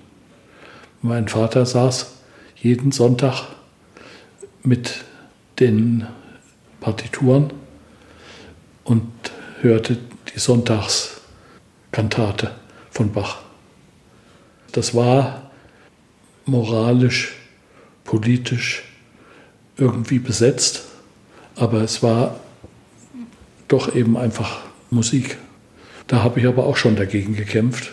Mein 1.02 1.28
Vater 1.28 1.66
saß 1.66 2.14
jeden 2.56 2.92
Sonntag 2.92 3.44
mit 4.62 5.04
den 5.58 6.06
Partituren 6.80 7.52
und 8.84 9.10
hörte 9.60 9.98
die 10.32 10.38
Sonntagskantate 10.38 12.52
von 12.90 13.12
Bach. 13.12 13.42
Das 14.72 14.94
war 14.94 15.50
moralisch, 16.46 17.34
politisch 18.12 18.82
irgendwie 19.78 20.18
besetzt, 20.18 20.82
aber 21.56 21.80
es 21.80 22.02
war 22.02 22.38
doch 23.68 23.94
eben 23.94 24.18
einfach 24.18 24.60
Musik. 24.90 25.38
Da 26.08 26.22
habe 26.22 26.38
ich 26.38 26.46
aber 26.46 26.66
auch 26.66 26.76
schon 26.76 26.94
dagegen 26.94 27.34
gekämpft. 27.34 27.90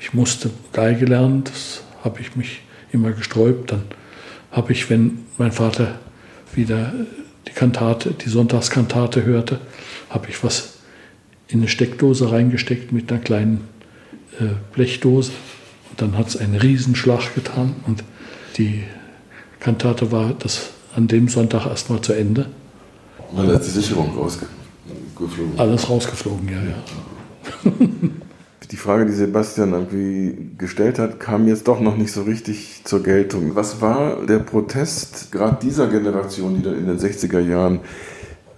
Ich 0.00 0.12
musste 0.12 0.50
Geige 0.72 1.04
lernen, 1.04 1.44
das 1.44 1.84
habe 2.02 2.20
ich 2.20 2.34
mich 2.34 2.62
immer 2.90 3.12
gesträubt. 3.12 3.70
Dann 3.70 3.82
habe 4.50 4.72
ich, 4.72 4.90
wenn 4.90 5.18
mein 5.38 5.52
Vater 5.52 6.00
wieder 6.52 6.92
die 7.46 7.52
Kantate, 7.52 8.10
die 8.10 8.28
Sonntagskantate 8.28 9.22
hörte, 9.22 9.60
habe 10.10 10.30
ich 10.30 10.42
was 10.42 10.78
in 11.46 11.60
eine 11.60 11.68
Steckdose 11.68 12.32
reingesteckt 12.32 12.90
mit 12.90 13.12
einer 13.12 13.20
kleinen 13.20 13.68
äh, 14.40 14.46
Blechdose. 14.72 15.30
Und 15.90 16.02
dann 16.02 16.18
hat 16.18 16.26
es 16.26 16.36
einen 16.36 16.56
Riesenschlag 16.56 17.36
getan 17.36 17.76
und 17.86 18.02
die 18.58 18.82
Kantate 19.64 20.12
war 20.12 20.34
das 20.38 20.72
an 20.94 21.08
dem 21.08 21.26
Sonntag 21.28 21.64
erstmal 21.64 21.98
zu 22.02 22.12
Ende. 22.12 22.46
Weil 23.32 23.46
da 23.46 23.54
ist 23.54 23.66
die 23.66 23.70
Sicherung 23.70 24.14
rausgeflogen. 24.14 25.58
Alles 25.58 25.88
rausgeflogen, 25.88 26.48
ja, 26.50 26.62
ja. 26.62 27.72
Die 28.70 28.76
Frage, 28.76 29.06
die 29.06 29.12
Sebastian 29.12 29.72
irgendwie 29.72 30.50
gestellt 30.58 30.98
hat, 30.98 31.20
kam 31.20 31.46
jetzt 31.46 31.68
doch 31.68 31.80
noch 31.80 31.96
nicht 31.96 32.10
so 32.10 32.22
richtig 32.22 32.80
zur 32.82 33.04
Geltung. 33.04 33.54
Was 33.54 33.80
war 33.80 34.26
der 34.26 34.40
Protest 34.40 35.30
gerade 35.30 35.58
dieser 35.62 35.86
Generation, 35.86 36.56
die 36.56 36.62
dann 36.62 36.76
in 36.76 36.86
den 36.86 36.98
60er 36.98 37.38
Jahren 37.38 37.80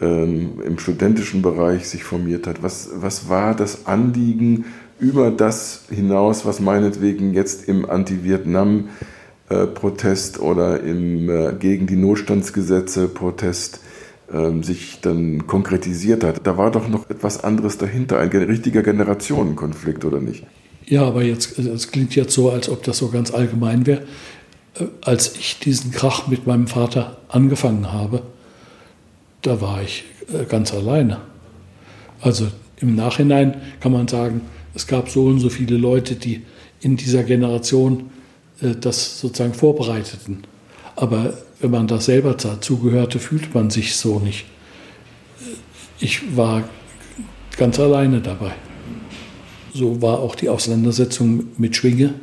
ähm, 0.00 0.62
im 0.64 0.78
studentischen 0.78 1.42
Bereich 1.42 1.86
sich 1.86 2.02
formiert 2.02 2.46
hat? 2.46 2.62
Was, 2.62 2.88
was 2.94 3.28
war 3.28 3.54
das 3.54 3.86
Anliegen 3.86 4.64
über 4.98 5.30
das 5.30 5.82
hinaus, 5.90 6.46
was 6.46 6.60
meinetwegen 6.60 7.34
jetzt 7.34 7.68
im 7.68 7.84
Anti-Vietnam-Protest 9.48 10.40
oder 10.40 10.80
im, 10.80 11.28
äh, 11.28 11.52
gegen 11.58 11.86
die 11.86 11.96
Notstandsgesetze 11.96 13.08
Protest 13.08 13.80
ähm, 14.32 14.62
sich 14.62 15.00
dann 15.00 15.46
konkretisiert 15.46 16.24
hat. 16.24 16.46
Da 16.46 16.56
war 16.56 16.70
doch 16.70 16.88
noch 16.88 17.08
etwas 17.10 17.44
anderes 17.44 17.78
dahinter, 17.78 18.18
ein 18.18 18.28
richtiger 18.30 18.82
Generationenkonflikt, 18.82 20.04
oder 20.04 20.20
nicht? 20.20 20.44
Ja, 20.86 21.04
aber 21.04 21.22
jetzt, 21.22 21.58
es 21.58 21.90
klingt 21.90 22.14
jetzt 22.14 22.32
so, 22.32 22.50
als 22.50 22.68
ob 22.68 22.82
das 22.84 22.98
so 22.98 23.08
ganz 23.08 23.32
allgemein 23.32 23.86
wäre. 23.86 24.02
Äh, 24.74 24.86
als 25.02 25.36
ich 25.36 25.58
diesen 25.58 25.90
Krach 25.90 26.26
mit 26.26 26.46
meinem 26.46 26.66
Vater 26.66 27.18
angefangen 27.28 27.92
habe, 27.92 28.22
da 29.42 29.60
war 29.60 29.82
ich 29.82 30.04
äh, 30.32 30.44
ganz 30.44 30.72
alleine. 30.74 31.20
Also 32.20 32.48
im 32.78 32.94
Nachhinein 32.94 33.60
kann 33.80 33.92
man 33.92 34.08
sagen, 34.08 34.40
es 34.74 34.86
gab 34.86 35.08
so 35.08 35.26
und 35.26 35.40
so 35.40 35.48
viele 35.48 35.76
Leute, 35.76 36.16
die 36.16 36.42
in 36.80 36.96
dieser 36.96 37.22
Generation 37.22 38.00
äh, 38.00 38.15
das 38.60 39.20
sozusagen 39.20 39.54
vorbereiteten. 39.54 40.44
Aber 40.94 41.36
wenn 41.60 41.70
man 41.70 41.86
da 41.86 42.00
selber 42.00 42.34
dazugehörte, 42.34 43.18
fühlt 43.18 43.54
man 43.54 43.70
sich 43.70 43.96
so 43.96 44.18
nicht. 44.18 44.46
Ich 46.00 46.36
war 46.36 46.64
ganz 47.56 47.78
alleine 47.78 48.20
dabei. 48.20 48.52
So 49.74 50.00
war 50.00 50.20
auch 50.20 50.34
die 50.34 50.48
Auseinandersetzung 50.48 51.48
mit 51.58 51.76
Schwinge, 51.76 52.14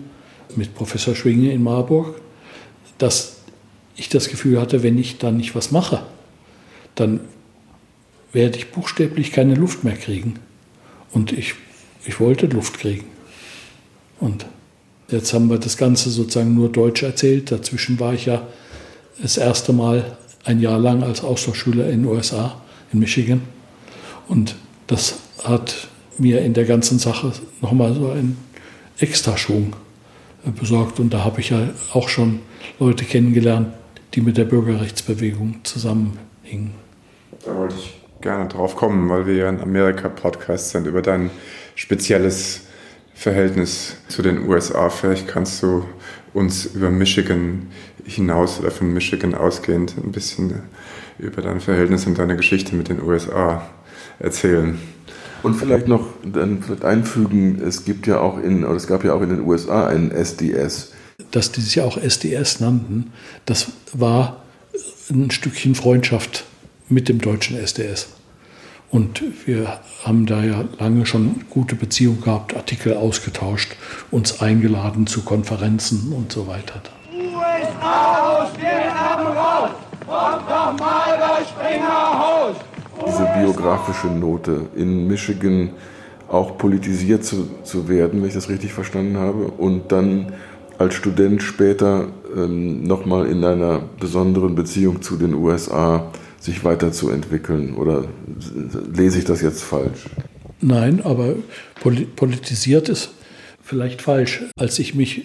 mit 0.56 0.74
Professor 0.76 1.16
Schwinge 1.16 1.52
in 1.52 1.64
Marburg, 1.64 2.20
dass 2.98 3.38
ich 3.96 4.10
das 4.10 4.30
Gefühl 4.30 4.60
hatte, 4.60 4.82
wenn 4.82 4.98
ich 4.98 5.20
da 5.20 5.32
nicht 5.32 5.56
was 5.56 5.72
mache, 5.72 6.04
dann 6.96 7.20
werde 8.32 8.58
ich 8.58 8.72
buchstäblich 8.72 9.32
keine 9.32 9.54
Luft 9.54 9.84
mehr 9.84 9.96
kriegen. 9.96 10.40
Und 11.12 11.32
ich, 11.32 11.54
ich 12.06 12.20
wollte 12.20 12.48
Luft 12.48 12.80
kriegen. 12.80 13.06
Und 14.20 14.48
jetzt 15.14 15.34
haben 15.34 15.50
wir 15.50 15.60
das 15.60 15.78
Ganze 15.78 16.10
sozusagen 16.10 16.54
nur 16.56 16.70
Deutsch 16.70 17.04
erzählt. 17.04 17.52
Dazwischen 17.52 18.00
war 18.00 18.14
ich 18.14 18.26
ja 18.26 18.48
das 19.22 19.38
erste 19.38 19.72
Mal 19.72 20.18
ein 20.44 20.60
Jahr 20.60 20.80
lang 20.80 21.04
als 21.04 21.24
Austauschschüler 21.24 21.86
in 21.90 22.04
den 22.04 22.06
USA, 22.06 22.62
in 22.92 23.00
Michigan. 23.00 23.42
Und 24.28 24.56
das 24.88 25.20
hat 25.44 25.88
mir 26.18 26.42
in 26.42 26.54
der 26.54 26.66
ganzen 26.66 27.00
Sache 27.00 27.32
nochmal 27.62 27.94
so 27.94 28.10
einen 28.10 28.38
Extraschwung 28.98 29.76
äh, 30.46 30.52
besorgt. 30.52 31.00
Und 31.00 31.14
da 31.14 31.24
habe 31.24 31.40
ich 31.42 31.50
ja 31.50 31.70
auch 31.94 32.10
schon 32.10 32.40
Leute 32.80 33.06
kennengelernt, 33.06 33.70
die 34.14 34.22
mit 34.22 34.38
der 34.38 34.46
Bürgerrechtsbewegung 34.46 35.60
zusammenhingen. 35.64 36.72
Da 37.46 37.56
wollte 37.56 37.76
ich 37.78 37.94
gerne 38.22 38.48
drauf 38.48 38.76
kommen, 38.76 39.10
weil 39.10 39.26
wir 39.26 39.36
ja 39.36 39.50
ein 39.50 39.62
Amerika-Podcast 39.62 40.72
sind 40.72 40.88
über 40.88 41.02
dein 41.02 41.30
spezielles 41.76 42.63
Verhältnis 43.14 43.96
zu 44.08 44.22
den 44.22 44.48
USA. 44.48 44.90
Vielleicht 44.90 45.28
kannst 45.28 45.64
du 45.64 45.86
uns 46.34 46.66
über 46.66 46.90
Michigan 46.90 47.68
hinaus 48.06 48.60
oder 48.60 48.72
von 48.72 48.94
Michigan 48.94 49.36
ausgehend 49.36 49.96
ein 49.98 50.12
bisschen 50.12 50.62
über 51.20 51.42
dein 51.42 51.60
Verhältnis 51.60 52.06
und 52.06 52.18
deine 52.18 52.36
Geschichte 52.36 52.76
mit 52.76 52.90
den 52.90 53.02
USA 53.02 53.70
erzählen. 54.20 54.80
Und 55.44 55.56
vielleicht 55.56 55.88
noch 55.88 56.08
dann 56.24 56.64
einfügen, 56.82 57.62
es 57.62 57.84
gibt 57.84 58.08
ja 58.08 58.20
auch 58.20 58.38
in, 58.38 58.64
oder 58.64 58.76
es 58.76 58.88
gab 58.88 59.04
ja 59.04 59.14
auch 59.14 59.22
in 59.22 59.30
den 59.30 59.42
USA 59.42 59.88
einen 59.88 60.12
SDS. 60.12 60.94
Dass 61.32 61.52
die 61.52 61.62
sich 61.62 61.82
auch 61.82 61.98
SDS 61.98 62.62
nannten, 62.62 63.12
das 63.46 63.68
war 63.92 64.44
ein 65.10 65.32
Stückchen 65.32 65.76
Freundschaft 65.76 66.46
mit 66.88 67.10
dem 67.10 67.20
deutschen 67.20 67.58
SDS. 67.58 68.08
Und 68.94 69.24
wir 69.48 69.80
haben 70.04 70.28
da 70.28 70.44
ja 70.44 70.66
lange 70.78 71.08
schon 71.08 71.46
gute 71.50 71.74
Beziehungen 71.74 72.22
gehabt, 72.22 72.56
Artikel 72.56 72.96
ausgetauscht, 72.96 73.76
uns 74.12 74.40
eingeladen 74.40 75.08
zu 75.08 75.24
Konferenzen 75.24 76.14
und 76.14 76.32
so 76.32 76.46
weiter. 76.46 76.80
USA 77.12 78.44
aus, 78.44 78.50
Vietnam 78.56 79.36
raus! 79.36 79.70
Kommt 80.06 80.48
doch 80.48 80.80
mal 80.80 81.18
bei 81.18 81.44
Springer 81.44 82.20
Haus! 82.20 82.56
Diese 83.08 83.28
biografische 83.36 84.08
Note 84.10 84.68
in 84.76 85.08
Michigan 85.08 85.72
auch 86.30 86.60
politisiert 86.60 87.26
zu, 87.26 87.50
zu 87.64 87.90
werden, 87.90 88.22
wenn 88.22 88.28
ich 88.28 88.36
das 88.36 88.48
richtig 88.48 88.74
verstanden 88.74 89.18
habe, 89.18 89.46
und 89.46 89.92
dann 89.92 90.34
als 90.78 90.94
Student 90.94 91.42
später 91.42 92.10
ähm, 92.38 92.84
nochmal 92.84 93.26
in 93.26 93.44
einer 93.44 93.82
besonderen 94.00 94.54
Beziehung 94.54 95.02
zu 95.02 95.16
den 95.16 95.34
USA 95.34 96.12
sich 96.44 96.64
weiterzuentwickeln? 96.64 97.76
Oder 97.76 98.06
lese 98.94 99.20
ich 99.20 99.26
das 99.26 99.42
jetzt 99.42 99.64
falsch? 99.64 100.10
Nein, 100.62 101.02
aber 101.04 101.36
politisiert 102.16 102.90
ist 102.90 103.12
vielleicht 103.62 104.02
falsch. 104.02 104.44
Als 104.58 104.80
ich 104.80 104.96
mich 104.96 105.24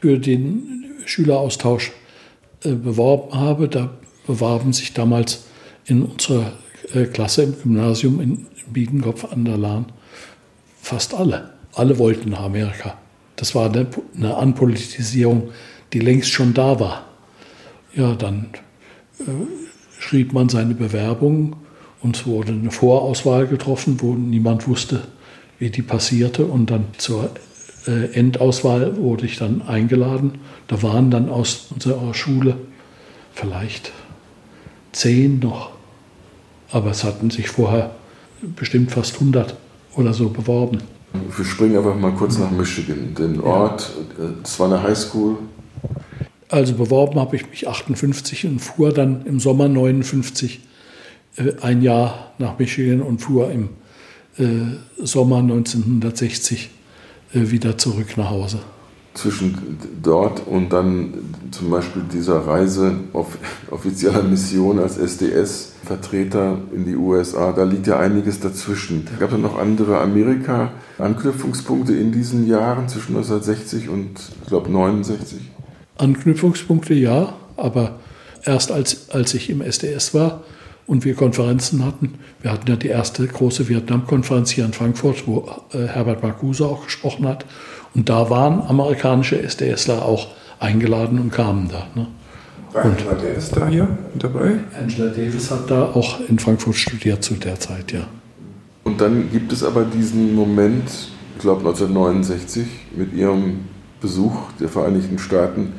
für 0.00 0.18
den 0.18 0.84
Schüleraustausch 1.06 1.92
äh, 2.62 2.72
beworben 2.72 3.38
habe, 3.38 3.68
da 3.68 3.94
bewarben 4.26 4.72
sich 4.72 4.92
damals 4.94 5.44
in 5.86 6.02
unserer 6.02 6.52
äh, 6.92 7.04
Klasse 7.04 7.42
im 7.42 7.56
Gymnasium 7.62 8.20
in 8.20 8.46
Biedenkopf 8.72 9.24
an 9.24 9.44
der 9.44 9.58
Lahn 9.58 9.86
fast 10.80 11.14
alle. 11.14 11.50
Alle 11.74 11.98
wollten 11.98 12.30
nach 12.30 12.42
Amerika. 12.42 12.98
Das 13.36 13.54
war 13.54 13.70
eine, 13.70 13.86
eine 14.16 14.36
Anpolitisierung, 14.36 15.50
die 15.92 15.98
längst 15.98 16.30
schon 16.30 16.54
da 16.54 16.78
war. 16.78 17.06
Ja, 17.94 18.14
dann 18.14 18.50
äh, 19.20 19.63
schrieb 20.04 20.34
man 20.34 20.50
seine 20.50 20.74
Bewerbung 20.74 21.56
und 22.02 22.16
es 22.16 22.26
wurde 22.26 22.52
eine 22.52 22.70
Vorauswahl 22.70 23.46
getroffen, 23.46 23.96
wo 24.00 24.12
niemand 24.14 24.68
wusste, 24.68 25.04
wie 25.58 25.70
die 25.70 25.80
passierte. 25.80 26.44
Und 26.44 26.70
dann 26.70 26.84
zur 26.98 27.30
äh, 27.86 28.12
Endauswahl 28.12 28.98
wurde 28.98 29.24
ich 29.24 29.38
dann 29.38 29.62
eingeladen. 29.62 30.32
Da 30.68 30.82
waren 30.82 31.10
dann 31.10 31.30
aus 31.30 31.68
unserer 31.74 32.12
Schule 32.12 32.56
vielleicht 33.32 33.92
zehn 34.92 35.38
noch. 35.38 35.70
Aber 36.70 36.90
es 36.90 37.02
hatten 37.02 37.30
sich 37.30 37.48
vorher 37.48 37.92
bestimmt 38.42 38.90
fast 38.90 39.14
100 39.14 39.56
oder 39.96 40.12
so 40.12 40.28
beworben. 40.28 40.82
Wir 41.34 41.44
springen 41.46 41.78
einfach 41.78 41.96
mal 41.96 42.12
kurz 42.12 42.38
nach 42.38 42.50
Michigan. 42.50 43.14
Den 43.14 43.40
Ort, 43.40 43.90
es 44.42 44.60
war 44.60 44.66
eine 44.66 44.82
Highschool. 44.82 45.38
Also 46.48 46.74
beworben 46.74 47.18
habe 47.18 47.36
ich 47.36 47.48
mich 47.48 47.68
58 47.68 48.46
und 48.46 48.58
fuhr 48.58 48.92
dann 48.92 49.24
im 49.26 49.40
Sommer 49.40 49.68
59 49.68 50.60
äh, 51.36 51.52
ein 51.62 51.82
Jahr 51.82 52.32
nach 52.38 52.58
Michigan 52.58 53.00
und 53.00 53.20
fuhr 53.20 53.50
im 53.50 53.70
äh, 54.38 54.76
Sommer 55.02 55.38
1960 55.38 56.70
äh, 57.32 57.50
wieder 57.50 57.78
zurück 57.78 58.16
nach 58.16 58.30
Hause. 58.30 58.58
Zwischen 59.14 59.78
dort 60.02 60.44
und 60.46 60.72
dann 60.72 61.14
zum 61.52 61.70
Beispiel 61.70 62.02
dieser 62.12 62.46
Reise 62.46 62.96
auf 63.12 63.38
offizieller 63.70 64.24
Mission 64.24 64.80
als 64.80 64.98
SDS-Vertreter 64.98 66.58
in 66.74 66.84
die 66.84 66.96
USA, 66.96 67.52
da 67.52 67.62
liegt 67.62 67.86
ja 67.86 68.00
einiges 68.00 68.40
dazwischen. 68.40 69.06
Gab 69.20 69.32
es 69.32 69.38
noch 69.38 69.56
andere 69.56 70.00
Amerika-Anknüpfungspunkte 70.00 71.94
in 71.94 72.10
diesen 72.10 72.48
Jahren 72.48 72.88
zwischen 72.88 73.14
1960 73.16 73.88
und, 73.88 74.18
ich 74.42 74.48
glaube, 74.48 74.68
69? 74.70 75.53
Anknüpfungspunkte 75.98 76.94
ja, 76.94 77.34
aber 77.56 77.98
erst 78.44 78.72
als, 78.72 79.10
als 79.10 79.34
ich 79.34 79.50
im 79.50 79.60
SDS 79.60 80.14
war, 80.14 80.42
und 80.86 81.04
wir 81.04 81.14
Konferenzen 81.14 81.84
hatten. 81.84 82.14
Wir 82.42 82.52
hatten 82.52 82.68
ja 82.68 82.76
die 82.76 82.88
erste 82.88 83.26
große 83.26 83.68
Vietnam-Konferenz 83.68 84.50
hier 84.50 84.64
in 84.64 84.72
Frankfurt, 84.72 85.26
wo 85.26 85.48
äh, 85.72 85.86
Herbert 85.86 86.22
Marcuse 86.22 86.66
auch 86.66 86.84
gesprochen 86.84 87.26
hat. 87.26 87.46
Und 87.94 88.08
da 88.08 88.28
waren 88.28 88.60
amerikanische 88.62 89.40
SDSler 89.42 90.04
auch 90.04 90.28
eingeladen 90.60 91.18
und 91.18 91.32
kamen 91.32 91.68
da. 91.68 91.86
Ne? 91.94 92.08
War 92.72 92.84
und 92.84 92.92
Angela 92.92 93.14
Davis 93.14 93.50
da 93.50 93.68
hier 93.68 93.88
dabei? 94.14 94.58
Angela 94.78 95.08
Davis 95.08 95.50
hat 95.50 95.70
da 95.70 95.84
auch 95.84 96.20
in 96.28 96.38
Frankfurt 96.38 96.76
studiert 96.76 97.22
zu 97.22 97.34
der 97.34 97.58
Zeit, 97.58 97.92
ja. 97.92 98.06
Und 98.82 99.00
dann 99.00 99.30
gibt 99.30 99.52
es 99.52 99.64
aber 99.64 99.84
diesen 99.84 100.34
Moment, 100.34 100.90
ich 101.36 101.40
glaube 101.40 101.60
1969, 101.60 102.66
mit 102.96 103.14
ihrem 103.14 103.60
Besuch 104.02 104.52
der 104.60 104.68
Vereinigten 104.68 105.18
Staaten 105.18 105.72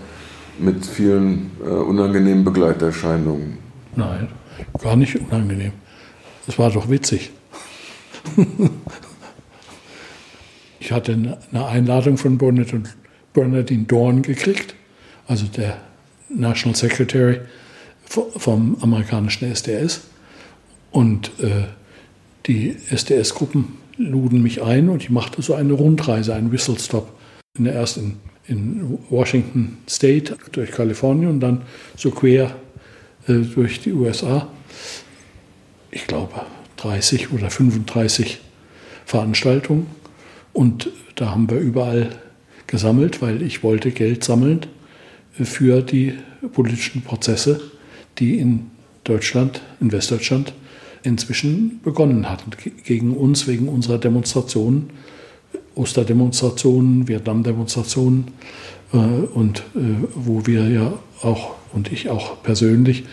mit 0.59 0.85
vielen 0.85 1.51
äh, 1.63 1.67
unangenehmen 1.67 2.43
Begleiterscheinungen. 2.43 3.57
Nein. 3.95 4.27
Gar 4.81 4.95
nicht 4.95 5.15
unangenehm. 5.15 5.73
Das 6.45 6.57
war 6.59 6.71
doch 6.71 6.89
witzig. 6.89 7.31
ich 10.79 10.91
hatte 10.91 11.13
eine 11.51 11.65
Einladung 11.65 12.17
von 12.17 12.37
Bernardine 12.37 13.83
Dorn 13.83 14.21
gekriegt, 14.21 14.75
also 15.27 15.45
der 15.45 15.77
National 16.29 16.75
Secretary 16.75 17.41
vom 18.07 18.77
amerikanischen 18.81 19.51
SDS. 19.51 20.01
Und 20.91 21.31
äh, 21.39 21.65
die 22.45 22.75
SDS-Gruppen 22.89 23.77
luden 23.97 24.41
mich 24.41 24.61
ein 24.61 24.89
und 24.89 25.01
ich 25.03 25.09
machte 25.09 25.41
so 25.41 25.55
eine 25.55 25.73
Rundreise, 25.73 26.33
einen 26.35 26.51
Whistle-Stop. 26.51 27.11
Erst 27.63 27.97
in, 27.97 28.17
in 28.47 28.99
Washington 29.09 29.77
State 29.89 30.37
durch 30.51 30.71
Kalifornien 30.71 31.29
und 31.29 31.39
dann 31.39 31.63
so 31.95 32.11
quer 32.11 32.55
äh, 33.27 33.33
durch 33.33 33.81
die 33.81 33.93
USA. 33.93 34.47
Ich 35.91 36.07
glaube 36.07 36.41
30 36.77 37.31
oder 37.31 37.49
35 37.49 38.39
Veranstaltungen. 39.05 39.87
Und 40.53 40.89
da 41.15 41.31
haben 41.31 41.49
wir 41.49 41.59
überall 41.59 42.09
gesammelt, 42.67 43.21
weil 43.21 43.41
ich 43.41 43.63
wollte 43.63 43.91
Geld 43.91 44.23
sammeln 44.23 44.65
für 45.31 45.81
die 45.81 46.13
politischen 46.53 47.01
Prozesse, 47.01 47.59
die 48.19 48.37
in 48.39 48.71
Deutschland, 49.03 49.61
in 49.79 49.91
Westdeutschland 49.91 50.53
inzwischen 51.03 51.79
begonnen 51.83 52.29
hatten. 52.29 52.51
Gegen 52.83 53.15
uns 53.15 53.47
wegen 53.47 53.69
unserer 53.69 53.97
Demonstrationen, 53.97 54.89
Osterdemonstrationen, 55.75 57.07
Vietnamdemonstrationen 57.07 58.31
äh, 58.93 58.97
und 58.97 59.59
äh, 59.75 60.07
wo 60.15 60.45
wir 60.45 60.67
ja 60.69 60.93
auch 61.21 61.55
und 61.73 61.91
ich 61.91 62.09
auch 62.09 62.41
persönlich 62.41 63.03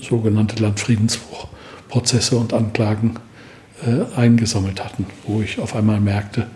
sogenannte 0.00 0.62
Landfriedensbruchprozesse 0.62 2.36
und 2.36 2.52
Anklagen 2.52 3.14
äh, 3.84 4.18
eingesammelt 4.18 4.84
hatten, 4.84 5.06
wo 5.26 5.40
ich 5.40 5.58
auf 5.58 5.74
einmal 5.74 6.00
merkte, 6.00 6.46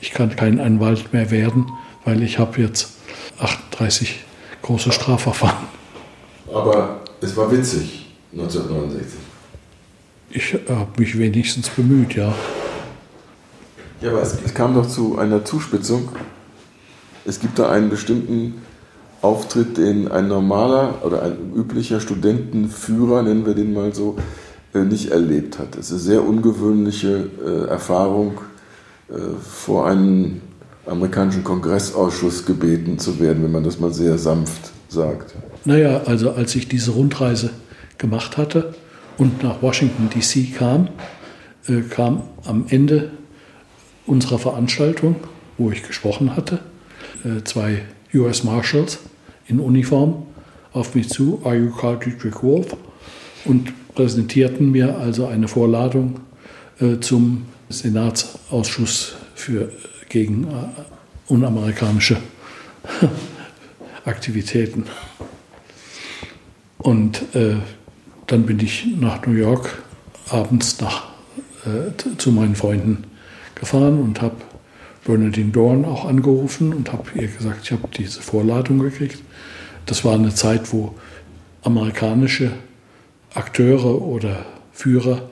ich 0.00 0.12
kann 0.12 0.34
kein 0.36 0.60
Anwalt 0.60 1.12
mehr 1.12 1.30
werden, 1.30 1.66
weil 2.04 2.22
ich 2.22 2.38
habe 2.38 2.60
jetzt 2.60 2.92
38 3.38 4.20
große 4.62 4.92
Strafverfahren. 4.92 5.66
Aber 6.52 7.00
es 7.20 7.36
war 7.36 7.50
witzig 7.52 8.06
1969. 8.32 9.18
Ich 10.32 10.54
habe 10.68 10.88
mich 10.98 11.18
wenigstens 11.18 11.68
bemüht, 11.68 12.14
ja. 12.14 12.34
Ja, 14.00 14.10
aber 14.10 14.22
es, 14.22 14.36
es 14.44 14.54
kam 14.54 14.74
doch 14.74 14.86
zu 14.86 15.18
einer 15.18 15.44
Zuspitzung. 15.44 16.08
Es 17.26 17.38
gibt 17.40 17.58
da 17.58 17.70
einen 17.70 17.90
bestimmten 17.90 18.62
Auftritt, 19.20 19.76
den 19.76 20.10
ein 20.10 20.28
normaler 20.28 21.04
oder 21.04 21.22
ein 21.22 21.52
üblicher 21.54 22.00
Studentenführer, 22.00 23.22
nennen 23.22 23.44
wir 23.44 23.54
den 23.54 23.74
mal 23.74 23.94
so, 23.94 24.16
äh, 24.72 24.80
nicht 24.80 25.10
erlebt 25.10 25.58
hat. 25.58 25.76
Es 25.76 25.86
ist 25.86 25.92
eine 25.92 26.00
sehr 26.00 26.24
ungewöhnliche 26.24 27.28
äh, 27.44 27.68
Erfahrung, 27.68 28.40
äh, 29.10 29.14
vor 29.42 29.86
einen 29.86 30.40
amerikanischen 30.86 31.44
Kongressausschuss 31.44 32.46
gebeten 32.46 32.98
zu 32.98 33.20
werden, 33.20 33.44
wenn 33.44 33.52
man 33.52 33.64
das 33.64 33.78
mal 33.78 33.92
sehr 33.92 34.16
sanft 34.16 34.70
sagt. 34.88 35.34
Naja, 35.66 36.02
also 36.06 36.32
als 36.32 36.54
ich 36.54 36.68
diese 36.68 36.92
Rundreise 36.92 37.50
gemacht 37.98 38.38
hatte 38.38 38.74
und 39.18 39.42
nach 39.42 39.60
Washington 39.60 40.08
DC 40.08 40.56
kam, 40.56 40.88
kam 41.90 42.22
am 42.44 42.64
Ende 42.70 43.10
unserer 44.06 44.38
Veranstaltung, 44.38 45.16
wo 45.58 45.70
ich 45.70 45.82
gesprochen 45.82 46.36
hatte, 46.36 46.60
zwei 47.44 47.82
US 48.14 48.44
Marshals 48.44 48.98
in 49.46 49.60
Uniform 49.60 50.26
auf 50.72 50.94
mich 50.94 51.08
zu, 51.08 51.40
Are 51.44 51.56
you 51.56 51.70
Carl 51.70 51.98
Dietrich 51.98 52.42
Wolf? 52.42 52.76
Und 53.44 53.72
präsentierten 53.94 54.70
mir 54.70 54.98
also 54.98 55.26
eine 55.26 55.48
Vorladung 55.48 56.20
äh, 56.80 56.98
zum 57.00 57.46
Senatsausschuss 57.68 59.14
für, 59.34 59.72
gegen 60.08 60.44
äh, 60.44 61.32
unamerikanische 61.32 62.16
Aktivitäten. 64.04 64.84
Und 66.78 67.34
äh, 67.34 67.56
dann 68.26 68.46
bin 68.46 68.60
ich 68.60 68.86
nach 68.98 69.26
New 69.26 69.34
York 69.34 69.82
abends 70.28 70.80
nach, 70.80 71.08
äh, 71.66 72.16
zu 72.16 72.32
meinen 72.32 72.54
Freunden 72.54 73.04
gefahren 73.60 74.00
und 74.00 74.20
habe 74.20 74.36
Bernadine 75.04 75.50
Dorn 75.50 75.84
auch 75.84 76.04
angerufen 76.04 76.72
und 76.72 76.92
habe 76.92 77.04
ihr 77.14 77.28
gesagt, 77.28 77.60
ich 77.64 77.72
habe 77.72 77.88
diese 77.96 78.20
Vorladung 78.20 78.78
gekriegt. 78.80 79.22
Das 79.86 80.04
war 80.04 80.14
eine 80.14 80.34
Zeit, 80.34 80.72
wo 80.72 80.94
amerikanische 81.62 82.52
Akteure 83.34 84.02
oder 84.02 84.44
Führer 84.72 85.22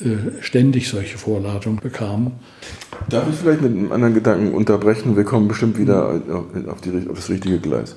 äh, 0.00 0.42
ständig 0.42 0.88
solche 0.88 1.18
Vorladungen 1.18 1.80
bekamen. 1.80 2.32
Darf 3.08 3.28
ich 3.28 3.36
vielleicht 3.36 3.60
mit 3.60 3.72
einem 3.72 3.92
anderen 3.92 4.14
Gedanken 4.14 4.54
unterbrechen? 4.54 5.16
Wir 5.16 5.24
kommen 5.24 5.48
bestimmt 5.48 5.78
wieder 5.78 6.20
auf, 6.68 6.80
die, 6.80 7.08
auf 7.08 7.16
das 7.16 7.28
richtige 7.28 7.58
Gleis. 7.58 7.96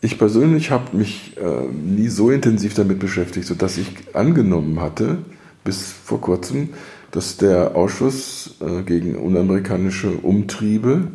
Ich 0.00 0.18
persönlich 0.18 0.70
habe 0.70 0.96
mich 0.96 1.36
äh, 1.36 1.66
nie 1.72 2.08
so 2.08 2.30
intensiv 2.30 2.74
damit 2.74 2.98
beschäftigt, 2.98 3.46
sodass 3.46 3.78
ich 3.78 3.88
angenommen 4.14 4.80
hatte, 4.80 5.18
bis 5.64 5.92
vor 5.92 6.20
kurzem, 6.20 6.70
dass 7.10 7.36
der 7.36 7.74
Ausschuss 7.74 8.56
äh, 8.60 8.82
gegen 8.82 9.16
unamerikanische 9.16 10.10
Umtriebe 10.10 11.08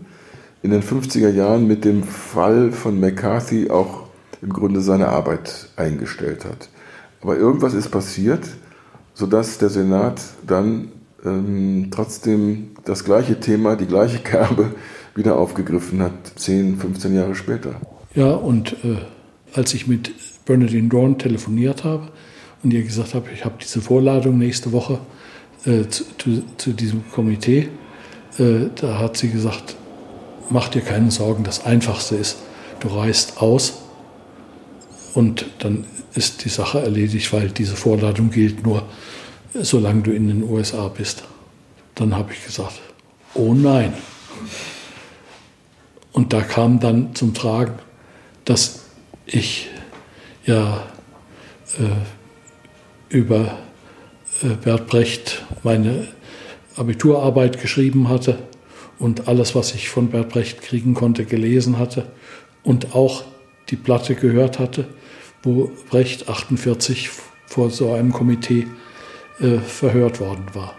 in 0.62 0.72
den 0.72 0.82
50er 0.82 1.30
Jahren 1.30 1.68
mit 1.68 1.86
dem 1.86 2.04
Fall 2.04 2.72
von 2.72 3.00
McCarthy 3.00 3.70
auch 3.70 4.04
im 4.42 4.52
Grunde 4.52 4.82
seine 4.82 5.10
Arbeit 5.10 5.70
eingestellt 5.76 6.46
hat. 6.46 6.70
Aber 7.22 7.38
irgendwas 7.38 7.74
ist 7.74 7.90
passiert, 7.90 8.46
sodass 9.14 9.58
der 9.58 9.70
Senat 9.70 10.22
dann 10.46 10.92
ähm, 11.24 11.88
trotzdem 11.92 12.72
das 12.84 13.06
gleiche 13.06 13.40
Thema, 13.40 13.76
die 13.76 13.86
gleiche 13.86 14.20
Kerbe 14.20 14.72
wieder 15.16 15.38
aufgegriffen 15.38 16.02
hat, 16.02 16.14
10, 16.36 16.78
15 16.78 17.16
Jahre 17.16 17.36
später. 17.36 17.76
Ja, 18.16 18.32
und 18.32 18.74
äh, 18.84 18.98
als 19.54 19.74
ich 19.74 19.88
mit 19.88 20.12
Bernadine 20.46 20.90
Dorn 20.90 21.18
telefoniert 21.18 21.84
habe 21.84 22.10
und 22.64 22.74
ihr 22.74 22.84
gesagt 22.84 23.14
habe, 23.14 23.28
ich 23.34 23.46
habe 23.46 23.56
diese 23.62 23.82
Vorladung 23.82 24.38
nächste 24.38 24.72
Woche 24.72 25.00
äh, 25.66 25.88
zu, 25.88 26.06
zu, 26.18 26.44
zu, 26.58 26.74
diesem 26.74 27.10
Komitee, 27.12 27.70
äh, 28.38 28.70
da 28.76 29.00
hat 29.00 29.18
sie 29.18 29.30
gesagt, 29.30 29.76
mach 30.50 30.70
dir 30.70 30.82
keine 30.82 31.12
Sorgen, 31.12 31.44
das 31.44 31.66
Einfachste 31.66 32.16
ist, 32.16 32.38
du 32.80 32.90
reist 32.90 33.42
aus 33.42 33.82
und 35.14 35.46
dann 35.60 35.86
ist 36.16 36.46
die 36.46 36.50
Sache 36.50 36.82
erledigt, 36.82 37.32
weil 37.34 37.50
diese 37.50 37.76
Vorladung 37.76 38.30
gilt 38.30 38.64
nur, 38.64 38.84
solange 39.54 40.02
du 40.02 40.12
in 40.12 40.28
den 40.28 40.44
USA 40.44 40.88
bist. 40.88 41.24
Dann 41.96 42.16
habe 42.16 42.34
ich 42.34 42.44
gesagt, 42.46 42.82
oh 43.34 43.54
nein. 43.54 43.94
Und 46.12 46.34
da 46.34 46.42
kam 46.42 46.80
dann 46.80 47.16
zum 47.16 47.34
Tragen, 47.34 47.80
dass 48.46 48.82
ich 49.26 49.70
ja 50.46 50.84
äh, 51.80 53.16
über 53.16 53.58
Bert 54.44 54.88
Brecht 54.88 55.42
meine 55.64 56.08
Abiturarbeit 56.76 57.62
geschrieben 57.62 58.10
hatte 58.10 58.40
und 59.00 59.30
alles, 59.30 59.56
was 59.56 59.74
ich 59.74 59.88
von 59.88 60.10
Bert 60.10 60.30
Brecht 60.30 60.62
kriegen 60.62 60.94
konnte, 60.94 61.24
gelesen 61.24 61.80
hatte 61.80 62.12
und 62.64 62.94
auch 62.94 63.24
die 63.70 63.78
Platte 63.78 64.16
gehört 64.16 64.60
hatte, 64.60 64.86
wo 65.44 65.72
Brecht 65.90 66.28
48 66.28 67.10
vor 67.46 67.70
so 67.70 67.94
einem 67.94 68.12
Komitee 68.12 68.68
äh, 69.40 69.60
verhört 69.60 70.20
worden 70.20 70.46
war. 70.54 70.76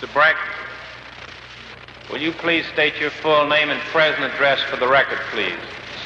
Mr. 0.00 0.06
Brecht, 0.14 0.36
will 2.12 2.22
you 2.22 2.30
please 2.32 2.64
state 2.72 2.94
your 3.02 3.10
full 3.10 3.48
name 3.48 3.72
and 3.72 3.80
present 3.92 4.22
address 4.22 4.60
for 4.62 4.78
the 4.78 4.86
record, 4.86 5.18
please? 5.32 5.58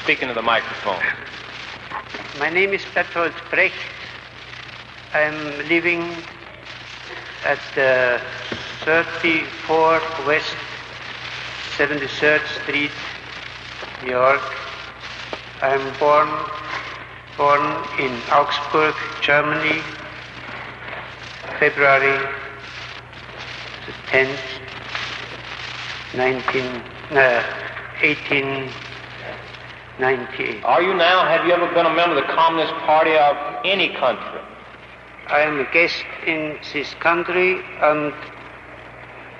Speak 0.03 0.23
into 0.23 0.33
the 0.33 0.41
microphone. 0.41 1.03
My 2.39 2.49
name 2.49 2.73
is 2.73 2.81
Bertolt 2.95 3.33
Brecht. 3.51 3.75
I'm 5.13 5.67
living 5.69 6.03
at 7.45 7.59
the 7.75 8.19
34 8.83 10.01
West 10.25 10.57
73rd 11.77 12.41
Street, 12.61 12.91
New 14.03 14.11
York. 14.11 14.41
I'm 15.61 15.93
born 15.99 16.27
born 17.37 17.61
in 17.99 18.11
Augsburg, 18.31 18.95
Germany, 19.21 19.81
February 21.59 22.17
the 23.85 23.91
10th, 24.07 24.39
19, 26.15 26.65
uh, 27.11 27.43
1898. 28.01 30.63
Are 30.63 30.81
you 30.81 30.95
now, 30.95 31.23
have 31.25 31.45
you 31.45 31.53
ever 31.53 31.67
been 31.73 31.85
a 31.85 31.93
member 31.93 32.17
of 32.17 32.25
the 32.25 32.33
Communist 32.33 32.73
Party 32.85 33.15
of 33.15 33.37
any 33.63 33.89
country? 33.89 34.41
I 35.27 35.41
am 35.41 35.59
a 35.59 35.71
guest 35.73 36.05
in 36.27 36.57
this 36.71 36.93
country 36.95 37.59
and 37.81 38.13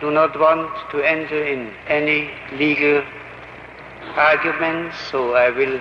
do 0.01 0.09
not 0.09 0.38
want 0.39 0.71
to 0.91 1.01
enter 1.01 1.43
in 1.45 1.71
any 1.88 2.31
legal 2.53 3.03
arguments, 4.15 4.97
so 5.11 5.36
I 5.36 5.51
will 5.51 5.79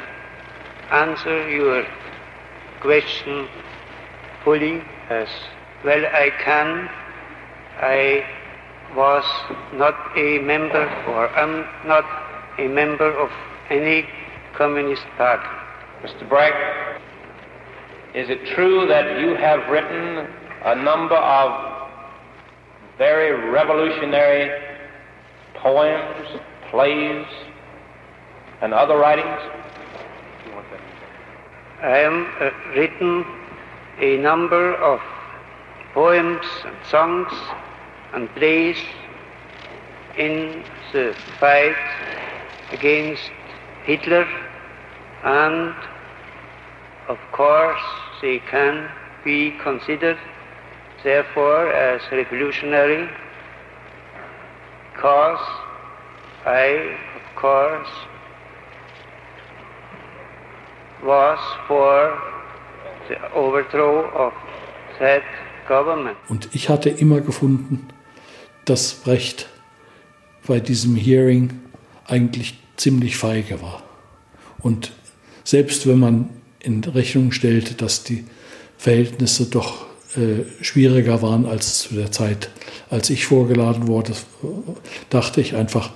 answer 0.90 1.48
your 1.48 1.86
question 2.80 3.48
fully 4.44 4.82
as 5.09 5.28
well 5.84 6.05
I 6.07 6.30
can. 6.44 6.88
I 7.80 8.24
was 8.94 9.24
not 9.72 9.96
a 10.16 10.38
member 10.38 10.84
or 11.09 11.28
am 11.36 11.64
not 11.86 12.05
a 12.59 12.68
member 12.68 13.11
of 13.11 13.30
any 13.70 14.07
communist 14.55 15.07
party. 15.16 15.48
Mr. 16.02 16.28
Bragg, 16.28 16.55
is 18.15 18.31
it 18.31 18.47
true 18.47 18.87
that 18.87 19.21
you 19.21 19.35
have 19.35 19.69
written 19.69 20.29
a 20.65 20.77
number 20.77 21.17
of 21.17 21.91
very 22.97 23.51
revolutionary 23.51 24.62
poems, 25.55 26.41
plays, 26.71 27.27
and 28.61 28.73
other 28.73 28.97
writings? 28.97 29.41
I 31.83 31.97
have 31.99 32.12
uh, 32.41 32.51
written 32.77 33.25
a 33.99 34.17
number 34.19 34.75
of 34.77 35.01
poems 35.93 36.47
and 36.65 36.77
songs 36.89 37.33
and 38.12 38.29
plays 38.37 38.77
in 40.17 40.62
the 40.93 41.17
fight 41.41 41.77
against 42.71 43.29
Hitler 43.85 44.27
and 45.25 45.75
of 47.09 47.19
course 47.33 47.83
they 48.21 48.41
can 48.51 48.89
be 49.25 49.53
considered 49.62 50.19
therefore 51.03 51.73
as 51.73 52.01
revolutionary 52.11 53.09
because 54.93 55.41
I 56.47 56.97
of 57.17 57.37
course 57.37 57.89
was 61.03 61.39
for 61.69 62.19
the 63.09 63.33
overthrow 63.35 64.11
of 64.11 64.33
that 64.99 65.23
government. 65.69 66.17
Und 66.29 66.49
ich 66.53 66.69
hatte 66.69 66.89
immer 66.89 67.21
gefunden, 67.21 67.89
dass 68.65 68.95
Brecht 68.95 69.49
bei 70.47 70.61
diesem 70.61 70.97
Hearing 70.97 71.61
eigentlich 72.07 72.59
ziemlich 72.77 73.17
feige 73.17 73.61
war. 73.62 73.83
Und 74.59 74.93
selbst 75.45 75.87
wenn 75.87 75.99
man 75.99 76.31
in 76.65 76.83
Rechnung 76.83 77.33
stellte, 77.33 77.75
dass 77.75 78.05
die 78.05 78.25
Verhältnisse 78.79 79.47
doch 79.47 79.87
äh, 80.17 80.45
schwieriger 80.62 81.23
waren 81.23 81.47
als 81.47 81.79
zu 81.79 81.95
der 81.95 82.11
Zeit, 82.12 82.51
als 82.91 83.11
ich 83.11 83.27
vorgeladen 83.27 83.89
wurde, 83.89 84.12
dachte 85.11 85.41
ich 85.41 85.55
einfach, 85.55 85.91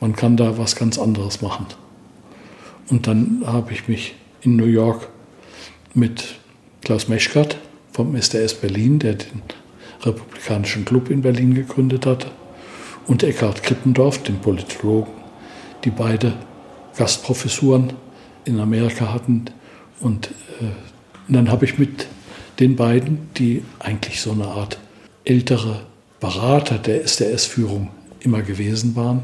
man 0.00 0.14
kann 0.14 0.36
da 0.36 0.58
was 0.58 0.76
ganz 0.76 0.98
anderes 0.98 1.42
machen. 1.42 1.66
Und 2.88 3.06
dann 3.06 3.42
habe 3.46 3.72
ich 3.72 3.88
mich 3.88 4.14
in 4.42 4.56
New 4.56 4.66
York 4.66 5.08
mit 5.94 6.34
Klaus 6.82 7.08
Meschkat 7.08 7.56
vom 7.92 8.14
SDS 8.14 8.54
Berlin, 8.54 8.98
der 8.98 9.14
den 9.14 9.42
Republikanischen 10.02 10.84
Club 10.84 11.10
in 11.10 11.22
Berlin 11.22 11.54
gegründet 11.54 12.06
hatte, 12.06 12.30
und 13.06 13.22
Eckhard 13.22 13.62
Krippendorf, 13.62 14.22
den 14.22 14.38
Politologen, 14.38 15.12
die 15.84 15.90
beide 15.90 16.34
Gastprofessuren 16.96 17.92
in 18.44 18.60
Amerika 18.60 19.12
hatten. 19.12 19.46
Und, 20.02 20.26
äh, 20.60 20.64
dann 21.28 21.50
habe 21.50 21.64
ich 21.64 21.78
mit 21.78 22.06
den 22.60 22.76
beiden, 22.76 23.28
die 23.36 23.62
eigentlich 23.78 24.20
so 24.20 24.32
eine 24.32 24.46
Art 24.46 24.78
ältere 25.24 25.86
Berater 26.20 26.78
der 26.78 27.02
SDS-Führung 27.04 27.90
immer 28.20 28.42
gewesen 28.42 28.94
waren, 28.96 29.22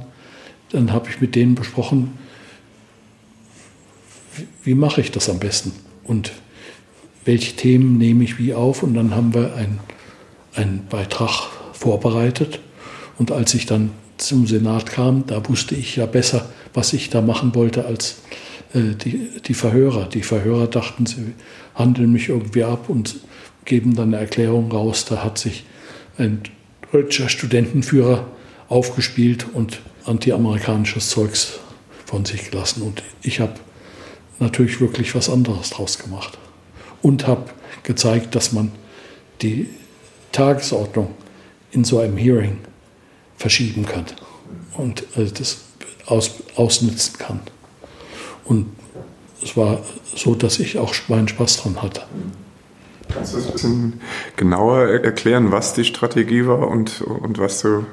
dann 0.71 0.93
habe 0.93 1.09
ich 1.11 1.21
mit 1.21 1.35
denen 1.35 1.55
besprochen, 1.55 2.19
wie 4.63 4.75
mache 4.75 5.01
ich 5.01 5.11
das 5.11 5.29
am 5.29 5.39
besten 5.39 5.73
und 6.05 6.33
welche 7.25 7.57
Themen 7.57 7.99
nehme 7.99 8.25
ich 8.25 8.39
wie 8.39 8.55
auf. 8.55 8.83
Und 8.83 8.95
dann 8.95 9.15
haben 9.15 9.35
wir 9.35 9.55
einen 10.55 10.87
Beitrag 10.89 11.49
vorbereitet. 11.73 12.61
Und 13.19 13.33
als 13.33 13.55
ich 13.55 13.67
dann 13.67 13.91
zum 14.17 14.47
Senat 14.47 14.87
kam, 14.87 15.27
da 15.27 15.47
wusste 15.49 15.75
ich 15.75 15.97
ja 15.97 16.07
besser, 16.07 16.49
was 16.75 16.93
ich 16.93 17.11
da 17.11 17.21
machen 17.21 17.55
wollte, 17.55 17.85
als 17.87 18.17
die, 18.75 19.31
die 19.47 19.55
Verhörer. 19.55 20.09
Die 20.09 20.23
Verhörer 20.23 20.67
dachten, 20.67 21.07
sie 21.07 21.35
handeln 21.75 22.13
mich 22.13 22.29
irgendwie 22.29 22.65
ab 22.65 22.89
und 22.89 23.17
geben 23.65 23.95
dann 23.95 24.09
eine 24.09 24.19
Erklärung 24.19 24.71
raus. 24.71 25.05
Da 25.05 25.23
hat 25.25 25.39
sich 25.39 25.65
ein 26.19 26.43
deutscher 26.93 27.29
Studentenführer 27.29 28.27
aufgespielt 28.69 29.47
und 29.53 29.81
antiamerikanisches 30.05 31.11
Zeugs 31.11 31.59
von 32.05 32.25
sich 32.25 32.51
gelassen. 32.51 32.83
Und 32.83 33.03
ich 33.23 33.41
habe 33.41 33.55
natürlich 34.39 34.81
wirklich 34.81 35.15
was 35.15 35.29
anderes 35.29 35.71
draus 35.71 35.99
gemacht. 35.99 36.39
Und 37.03 37.27
habe 37.27 37.51
gezeigt, 37.83 38.35
dass 38.35 38.53
man 38.53 38.73
die 39.43 39.69
Tagesordnung 40.33 41.15
in 41.71 41.85
so 41.85 42.01
einem 42.01 42.17
Hearing 42.17 42.59
verschieben 43.37 43.87
kann 43.87 44.05
und 44.75 45.03
äh, 45.17 45.27
das 45.27 45.59
aus, 46.07 46.43
ausnutzen 46.57 47.19
kann. 47.19 47.41
Und 48.49 48.67
es 49.43 49.57
war 49.57 49.81
so, 50.15 50.35
dass 50.35 50.59
ich 50.59 50.79
auch 50.79 50.95
meinen 51.09 51.29
Spaß 51.29 51.59
dran 51.59 51.83
hatte. 51.83 52.03
Kannst 53.09 53.35
du 53.35 53.37
das 53.39 53.47
ein 53.47 53.53
bisschen 53.53 54.01
genauer 54.37 54.89
erklären, 54.89 55.53
was 55.53 55.75
die 55.75 55.85
Strategie 55.85 56.47
war 56.47 56.69
und, 56.69 57.03
und 57.03 57.39
was 57.39 57.63
du 57.63 57.87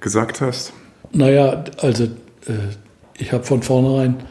gesagt 0.00 0.40
hast? 0.40 0.72
Naja, 1.12 1.64
also 1.78 2.04
äh, 2.04 2.74
ich 3.16 3.32
habe 3.32 3.44
von 3.44 3.62
vornherein 3.62 4.22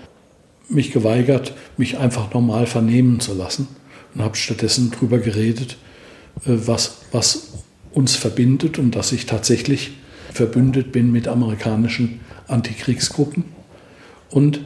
mich 0.67 0.91
geweigert, 0.91 1.53
mich 1.77 1.97
einfach 1.97 2.33
normal 2.33 2.67
vernehmen 2.67 3.19
zu 3.19 3.33
lassen 3.33 3.67
und 4.13 4.21
habe 4.21 4.35
stattdessen 4.35 4.91
darüber 4.91 5.17
geredet, 5.19 5.77
äh, 6.45 6.57
was, 6.65 6.99
was 7.11 7.53
uns 7.91 8.15
verbindet 8.15 8.77
und 8.77 8.95
dass 8.95 9.11
ich 9.11 9.25
tatsächlich 9.25 9.97
verbündet 10.31 10.91
bin 10.91 11.11
mit 11.11 11.27
amerikanischen 11.27 12.19
Antikriegsgruppen 12.47 13.45
und 14.29 14.61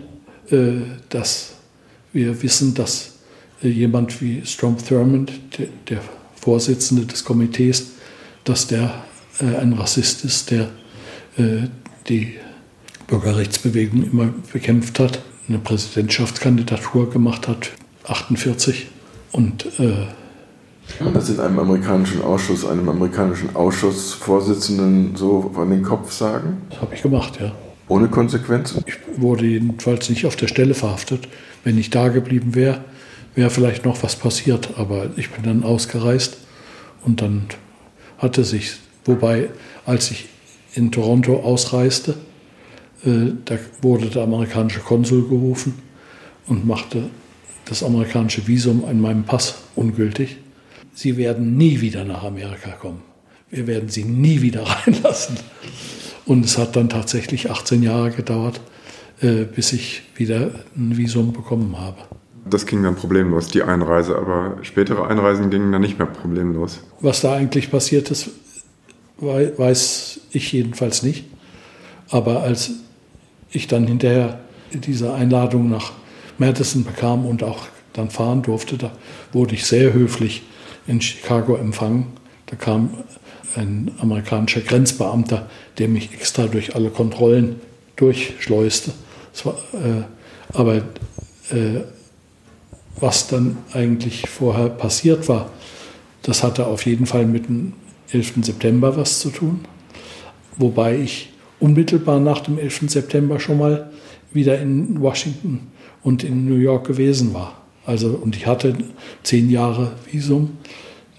dass 1.10 1.54
wir 2.12 2.42
wissen, 2.42 2.74
dass 2.74 3.14
äh, 3.64 3.70
jemand 3.70 4.22
wie 4.22 4.46
Strom 4.46 4.78
Thurmond, 4.78 5.32
der, 5.90 6.02
Vorsitzende 6.36 7.06
des 7.06 7.24
Komitees, 7.24 7.92
dass 8.44 8.68
der 8.68 9.06
äh, 9.40 9.56
ein 9.56 9.72
Rassist 9.72 10.26
ist, 10.26 10.52
der 10.52 10.70
äh, 11.38 11.68
die 12.10 12.34
Bürgerrechtsbewegung 13.08 14.04
immer 14.04 14.34
bekämpft 14.52 15.00
hat 15.00 15.22
eine 15.48 15.60
Präsidentschaftskandidatur 15.60 17.10
gemacht 17.10 17.48
hat, 17.48 17.72
48. 18.08 18.88
Und 19.32 19.66
äh, 19.80 20.08
kann 20.98 21.06
man 21.06 21.14
das 21.14 21.30
in 21.30 21.40
einem 21.40 21.60
amerikanischen 21.60 22.22
Ausschuss, 22.22 22.66
einem 22.66 22.88
amerikanischen 22.90 23.56
Ausschussvorsitzenden 23.56 25.16
so 25.16 25.52
an 25.56 25.70
den 25.70 25.84
Kopf 25.84 26.12
sagen? 26.12 26.62
Das 26.70 26.82
habe 26.82 26.96
ich 26.96 27.02
gemacht, 27.02 27.40
ja. 27.40 27.52
Ohne 27.94 28.08
Konsequenzen? 28.08 28.84
Ich 28.86 28.96
wurde 29.18 29.46
jedenfalls 29.46 30.10
nicht 30.10 30.26
auf 30.26 30.36
der 30.36 30.48
Stelle 30.48 30.74
verhaftet. 30.74 31.28
Wenn 31.64 31.78
ich 31.78 31.90
da 31.90 32.10
geblieben 32.10 32.56
wäre, 32.56 32.84
wäre 33.36 33.50
vielleicht 33.50 33.86
noch 33.86 34.02
was 34.04 34.16
passiert. 34.16 34.72
Aber 34.78 35.12
ich 35.16 35.30
bin 35.30 35.44
dann 35.44 35.64
ausgereist 35.64 36.38
und 37.06 37.22
dann 37.22 37.46
hatte 38.18 38.44
sich, 38.44 38.78
wobei, 39.06 39.50
als 39.86 40.12
ich 40.12 40.30
in 40.74 40.92
Toronto 40.92 41.40
ausreiste, 41.42 42.16
Äh, 43.06 43.34
da 43.46 43.58
wurde 43.82 44.08
der 44.08 44.24
amerikanische 44.24 44.80
Konsul 44.80 45.28
gerufen 45.28 45.74
und 46.48 46.66
machte 46.66 47.10
das 47.66 47.84
amerikanische 47.84 48.48
Visum 48.48 48.84
in 48.90 49.02
meinem 49.02 49.24
Pass 49.24 49.56
ungültig. 49.76 50.38
Sie 50.94 51.18
werden 51.18 51.58
nie 51.58 51.82
wieder 51.82 52.06
nach 52.06 52.24
Amerika 52.24 52.72
kommen. 52.72 53.02
Wir 53.50 53.68
werden 53.68 53.90
Sie 53.90 54.04
nie 54.04 54.42
wieder 54.42 54.64
reinlassen. 54.86 55.38
Und 56.26 56.46
es 56.46 56.58
hat 56.58 56.76
dann 56.76 56.90
tatsächlich 56.90 57.52
18 57.52 57.84
Jahre 57.84 58.12
gedauert, 58.12 58.62
äh, 59.22 59.44
bis 59.44 59.74
ich 59.74 60.04
wieder 60.16 60.52
ein 60.76 60.98
Visum 60.98 61.34
bekommen 61.34 61.80
habe. 61.80 61.98
Das 62.50 62.66
ging 62.66 62.84
dann 62.84 62.96
problemlos, 62.96 63.48
die 63.48 63.64
Einreise, 63.64 64.18
aber 64.18 64.58
spätere 64.64 65.08
Einreisen 65.08 65.50
gingen 65.50 65.72
dann 65.72 65.82
nicht 65.82 65.98
mehr 65.98 66.08
problemlos. 66.08 66.82
Was 67.00 67.22
da 67.22 67.36
eigentlich 67.36 67.72
passiert 67.72 68.12
ist, 68.12 68.30
weiß 69.18 70.20
ich 70.32 70.52
jedenfalls 70.52 71.04
nicht. 71.04 71.26
Aber 72.10 72.44
als 72.44 72.72
ich 73.52 73.68
dann 73.68 73.88
hinterher 73.88 74.40
diese 74.74 75.14
Einladung 75.14 75.70
nach 75.70 75.94
Madison 76.38 76.84
bekam 76.84 77.26
und 77.26 77.44
auch 77.44 77.68
dann 77.94 78.10
fahren 78.10 78.42
durfte, 78.42 78.78
da 78.78 78.92
wurde 79.32 79.54
ich 79.54 79.66
sehr 79.66 79.94
höflich 79.94 80.44
in 80.88 81.00
Chicago 81.00 81.56
empfangen. 81.56 82.08
Da 82.48 82.56
kam 82.56 82.90
ein 83.56 83.92
amerikanischer 84.00 84.62
Grenzbeamter, 84.62 85.50
der 85.78 85.88
mich 85.88 86.14
extra 86.14 86.48
durch 86.48 86.76
alle 86.76 86.90
Kontrollen 86.90 87.60
durchschleuste. 87.96 88.92
War, 89.44 89.56
äh, 89.74 90.04
aber 90.54 90.78
äh, 90.78 91.82
was 93.00 93.28
dann 93.28 93.58
eigentlich 93.74 94.30
vorher 94.30 94.70
passiert 94.70 95.28
war, 95.28 95.50
das 96.22 96.44
hatte 96.44 96.68
auf 96.68 96.86
jeden 96.86 97.06
Fall 97.06 97.26
mit 97.26 97.48
dem 97.48 97.74
11. 98.12 98.34
September 98.42 98.96
was 98.96 99.20
zu 99.20 99.30
tun. 99.30 99.66
Wobei 100.58 100.98
ich 100.98 101.30
unmittelbar 101.60 102.20
nach 102.20 102.42
dem 102.42 102.58
11. 102.58 102.92
September 102.92 103.40
schon 103.40 103.58
mal 103.58 103.92
wieder 104.32 104.60
in 104.60 105.02
Washington 105.02 105.72
und 106.04 106.24
in 106.24 106.46
New 106.46 106.56
York 106.56 106.88
gewesen 106.88 107.34
war. 107.34 107.62
Also, 107.86 108.10
und 108.10 108.36
ich 108.36 108.48
hatte 108.48 108.76
zehn 109.24 109.50
Jahre 109.50 109.94
Visum, 110.10 110.58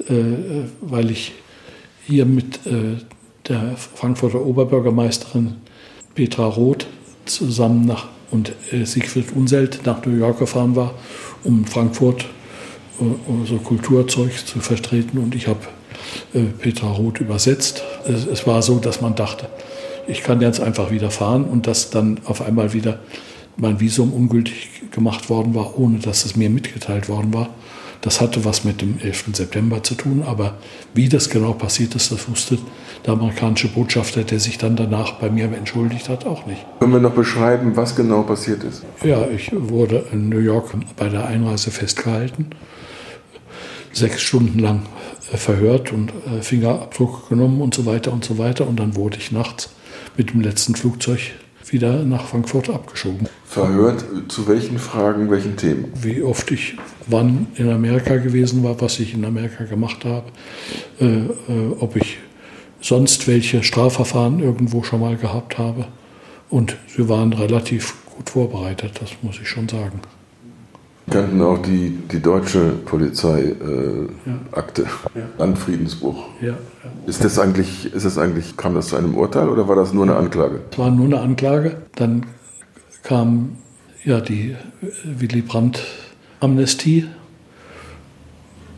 äh, 0.08 0.14
weil 0.80 1.10
ich 1.10 1.32
hier 2.06 2.26
mit 2.26 2.66
äh, 2.66 2.96
der 3.48 3.76
Frankfurter 3.76 4.44
Oberbürgermeisterin 4.44 5.56
Petra 6.14 6.46
Roth 6.46 6.86
zusammen 7.24 7.86
nach 7.86 8.06
und 8.30 8.52
äh, 8.72 8.84
Siegfried 8.84 9.32
Unselt 9.34 9.80
nach 9.84 10.04
New 10.04 10.16
York 10.16 10.38
gefahren 10.38 10.76
war, 10.76 10.94
um 11.44 11.64
Frankfurt 11.64 12.26
äh, 13.00 13.46
so 13.46 13.58
Kulturzeug 13.58 14.32
zu 14.46 14.60
vertreten. 14.60 15.18
Und 15.18 15.34
ich 15.34 15.46
habe 15.46 15.60
äh, 16.34 16.42
Petra 16.42 16.90
Roth 16.90 17.20
übersetzt. 17.20 17.82
Es, 18.06 18.26
es, 18.26 18.46
war 18.46 18.62
so, 18.62 18.78
dass 18.78 19.00
man 19.00 19.14
dachte, 19.14 19.48
ich 20.06 20.22
kann 20.22 20.40
jetzt 20.40 20.60
einfach 20.60 20.90
wieder 20.90 21.10
fahren 21.10 21.44
und 21.44 21.66
dass 21.66 21.90
dann 21.90 22.20
auf 22.24 22.42
einmal 22.42 22.72
wieder 22.72 22.98
mein 23.56 23.80
Visum 23.80 24.12
ungültig 24.12 24.90
gemacht 24.90 25.30
worden 25.30 25.54
war, 25.54 25.78
ohne 25.78 25.98
dass 25.98 26.24
es 26.24 26.36
mir 26.36 26.50
mitgeteilt 26.50 27.08
worden 27.08 27.32
war. 27.32 27.50
Das 28.04 28.20
hatte 28.20 28.44
was 28.44 28.64
mit 28.64 28.82
dem 28.82 28.98
11. 29.02 29.30
September 29.32 29.82
zu 29.82 29.94
tun, 29.94 30.22
aber 30.26 30.58
wie 30.92 31.08
das 31.08 31.30
genau 31.30 31.54
passiert 31.54 31.94
ist, 31.94 32.12
das 32.12 32.28
wusste 32.28 32.58
der 33.06 33.14
amerikanische 33.14 33.68
Botschafter, 33.68 34.24
der 34.24 34.40
sich 34.40 34.58
dann 34.58 34.76
danach 34.76 35.12
bei 35.12 35.30
mir 35.30 35.44
entschuldigt 35.44 36.10
hat, 36.10 36.26
auch 36.26 36.44
nicht. 36.44 36.66
Können 36.80 36.92
wir 36.92 37.00
noch 37.00 37.14
beschreiben, 37.14 37.74
was 37.76 37.96
genau 37.96 38.22
passiert 38.22 38.62
ist? 38.62 38.84
Ja, 39.02 39.26
ich 39.28 39.50
wurde 39.54 40.04
in 40.12 40.28
New 40.28 40.38
York 40.38 40.74
bei 40.98 41.08
der 41.08 41.24
Einreise 41.24 41.70
festgehalten, 41.70 42.50
sechs 43.94 44.20
Stunden 44.20 44.58
lang 44.58 44.82
äh, 45.32 45.38
verhört 45.38 45.90
und 45.90 46.10
äh, 46.10 46.42
Fingerabdruck 46.42 47.30
genommen 47.30 47.62
und 47.62 47.74
so 47.74 47.86
weiter 47.86 48.12
und 48.12 48.22
so 48.22 48.36
weiter. 48.36 48.68
Und 48.68 48.80
dann 48.80 48.96
wurde 48.96 49.16
ich 49.16 49.32
nachts 49.32 49.70
mit 50.18 50.34
dem 50.34 50.42
letzten 50.42 50.74
Flugzeug 50.74 51.20
wieder 51.74 52.04
nach 52.04 52.26
Frankfurt 52.26 52.70
abgeschoben. 52.70 53.28
Verhört 53.44 54.04
zu 54.28 54.48
welchen 54.48 54.78
Fragen, 54.78 55.30
welchen 55.30 55.56
Themen? 55.58 55.92
Wie 56.00 56.22
oft 56.22 56.50
ich 56.50 56.76
wann 57.06 57.48
in 57.56 57.70
Amerika 57.70 58.16
gewesen 58.16 58.64
war, 58.64 58.80
was 58.80 58.98
ich 59.00 59.12
in 59.12 59.24
Amerika 59.24 59.64
gemacht 59.64 60.06
habe, 60.06 60.26
äh, 61.00 61.04
äh, 61.06 61.76
ob 61.80 61.96
ich 61.96 62.18
sonst 62.80 63.28
welche 63.28 63.62
Strafverfahren 63.62 64.40
irgendwo 64.40 64.82
schon 64.82 65.00
mal 65.00 65.16
gehabt 65.16 65.58
habe. 65.58 65.86
Und 66.48 66.76
sie 66.94 67.08
waren 67.08 67.32
relativ 67.32 67.94
gut 68.14 68.30
vorbereitet, 68.30 68.92
das 69.00 69.10
muss 69.22 69.40
ich 69.40 69.48
schon 69.48 69.68
sagen. 69.68 70.00
Kannten 71.10 71.42
auch 71.42 71.58
die, 71.58 71.90
die 72.10 72.20
deutsche 72.20 72.70
Polizeiakte, 72.84 73.58
äh, 74.82 74.84
ja. 74.86 75.20
ja. 75.20 75.28
Landfriedensbruch. 75.38 76.24
Ja, 76.40 76.54
Ist 77.06 77.22
das 77.22 77.38
eigentlich, 77.38 77.92
ist 77.92 78.06
das 78.06 78.16
eigentlich, 78.16 78.56
kam 78.56 78.74
das 78.74 78.88
zu 78.88 78.96
einem 78.96 79.14
Urteil 79.14 79.48
oder 79.48 79.68
war 79.68 79.76
das 79.76 79.92
nur 79.92 80.04
eine 80.04 80.16
Anklage? 80.16 80.62
Es 80.70 80.78
war 80.78 80.90
nur 80.90 81.06
eine 81.06 81.20
Anklage. 81.20 81.76
Dann 81.96 82.24
kam 83.02 83.56
ja 84.02 84.20
die 84.20 84.56
Willy 85.04 85.42
Brandt-Amnestie. 85.42 87.06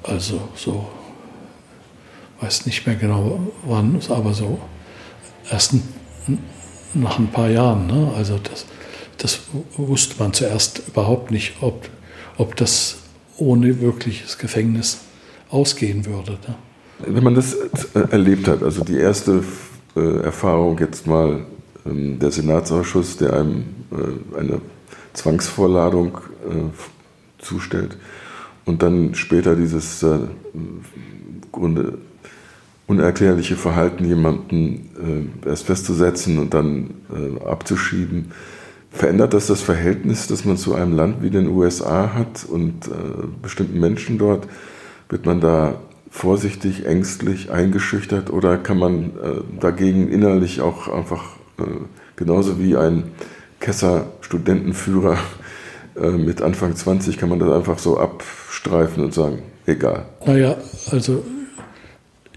Also 0.03 0.41
so, 0.57 0.89
weiß 2.41 2.66
nicht 2.66 2.87
mehr 2.87 2.97
genau 2.97 3.41
wann, 3.64 4.01
aber 4.09 4.35
so 4.35 4.59
erst 5.51 5.74
nach 6.95 7.18
ein 7.18 7.29
paar 7.29 7.51
Jahren. 7.51 7.87
Ne? 7.87 8.12
Also 8.16 8.39
das, 8.39 8.66
das 9.18 9.41
wusste 9.77 10.16
man 10.18 10.33
zuerst 10.33 10.89
überhaupt 10.89 11.31
nicht, 11.31 11.55
ob 11.61 11.89
ob 12.39 12.57
das 12.57 12.99
ohne 13.39 13.80
wirkliches 13.80 14.39
Gefängnis 14.39 15.01
ausgehen 15.51 16.07
würde. 16.07 16.32
Ne? 16.32 16.55
Wenn 16.99 17.24
man 17.24 17.34
das 17.34 17.55
äh, 17.55 18.11
erlebt 18.11 18.49
hat, 18.49 18.62
also 18.62 18.82
die 18.84 18.97
erste 18.97 19.43
äh, 19.97 20.20
Erfahrung 20.20 20.78
jetzt 20.78 21.07
mal 21.07 21.45
ähm, 21.84 22.18
der 22.18 22.30
Senatsausschuss, 22.30 23.18
der 23.18 23.34
einem 23.34 23.64
äh, 23.91 24.39
eine 24.39 24.61
Zwangsvorladung 25.12 26.18
zustellt 27.39 27.97
und 28.66 28.82
dann 28.82 29.14
später 29.14 29.57
dieses 29.57 30.05
Grunde 31.51 31.97
unerklärliche 32.87 33.57
Verhalten, 33.57 34.05
jemanden 34.05 34.91
erst 35.47 35.64
festzusetzen 35.64 36.39
und 36.39 36.53
dann 36.53 36.91
abzuschieben, 37.47 38.30
Verändert 38.97 39.34
das 39.34 39.47
das 39.47 39.61
Verhältnis, 39.61 40.26
das 40.26 40.47
man 40.47 40.57
zu 40.57 40.74
einem 40.74 40.92
Land 40.97 41.22
wie 41.22 41.28
den 41.28 41.49
USA 41.49 42.14
hat 42.14 42.47
und 42.49 42.86
äh, 42.88 43.26
bestimmten 43.42 43.78
Menschen 43.78 44.16
dort? 44.16 44.49
Wird 45.11 45.26
man 45.26 45.40
da 45.40 45.80
vorsichtig, 46.11 46.86
ängstlich, 46.86 47.51
eingeschüchtert 47.51 48.30
oder 48.30 48.57
kann 48.57 48.78
man 48.78 49.05
äh, 49.11 49.61
dagegen 49.61 50.09
innerlich 50.09 50.62
auch 50.62 50.88
einfach 50.88 51.36
äh, 51.59 51.64
genauso 52.16 52.59
wie 52.59 52.74
ein 52.76 53.05
Kesser 53.61 54.07
Studentenführer 54.22 55.18
äh, 56.01 56.11
mit 56.12 56.40
Anfang 56.40 56.74
20 56.74 57.18
kann 57.18 57.28
man 57.28 57.38
das 57.38 57.51
einfach 57.51 57.78
so 57.78 57.99
abstreifen 57.99 59.05
und 59.05 59.12
sagen, 59.12 59.42
egal. 59.66 60.07
Naja, 60.24 60.57
also 60.90 61.22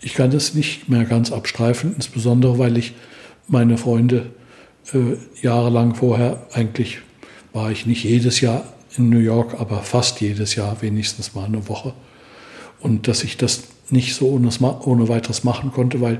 ich 0.01 0.13
kann 0.13 0.31
das 0.31 0.53
nicht 0.53 0.89
mehr 0.89 1.05
ganz 1.05 1.31
abstreifen, 1.31 1.93
insbesondere 1.95 2.59
weil 2.59 2.77
ich 2.77 2.95
meine 3.47 3.77
Freunde 3.77 4.31
äh, 4.93 5.17
jahrelang 5.41 5.95
vorher 5.95 6.47
eigentlich 6.53 6.99
war 7.53 7.71
ich 7.71 7.85
nicht 7.85 8.03
jedes 8.03 8.41
Jahr 8.41 8.63
in 8.97 9.09
New 9.09 9.19
York, 9.19 9.55
aber 9.59 9.81
fast 9.81 10.21
jedes 10.21 10.55
Jahr 10.55 10.81
wenigstens 10.81 11.35
mal 11.35 11.45
eine 11.45 11.67
Woche. 11.67 11.93
Und 12.79 13.07
dass 13.07 13.23
ich 13.23 13.37
das 13.37 13.63
nicht 13.91 14.15
so 14.15 14.29
ohne, 14.29 14.49
ohne 14.85 15.09
weiteres 15.09 15.43
machen 15.43 15.71
konnte, 15.71 16.01
weil 16.01 16.19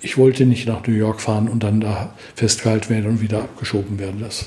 ich 0.00 0.16
wollte 0.16 0.46
nicht 0.46 0.66
nach 0.66 0.86
New 0.86 0.94
York 0.94 1.20
fahren 1.20 1.48
und 1.48 1.62
dann 1.62 1.80
da 1.80 2.14
festgehalten 2.34 2.90
werden 2.90 3.06
und 3.06 3.20
wieder 3.20 3.40
abgeschoben 3.40 3.98
werden. 3.98 4.20
Das 4.20 4.46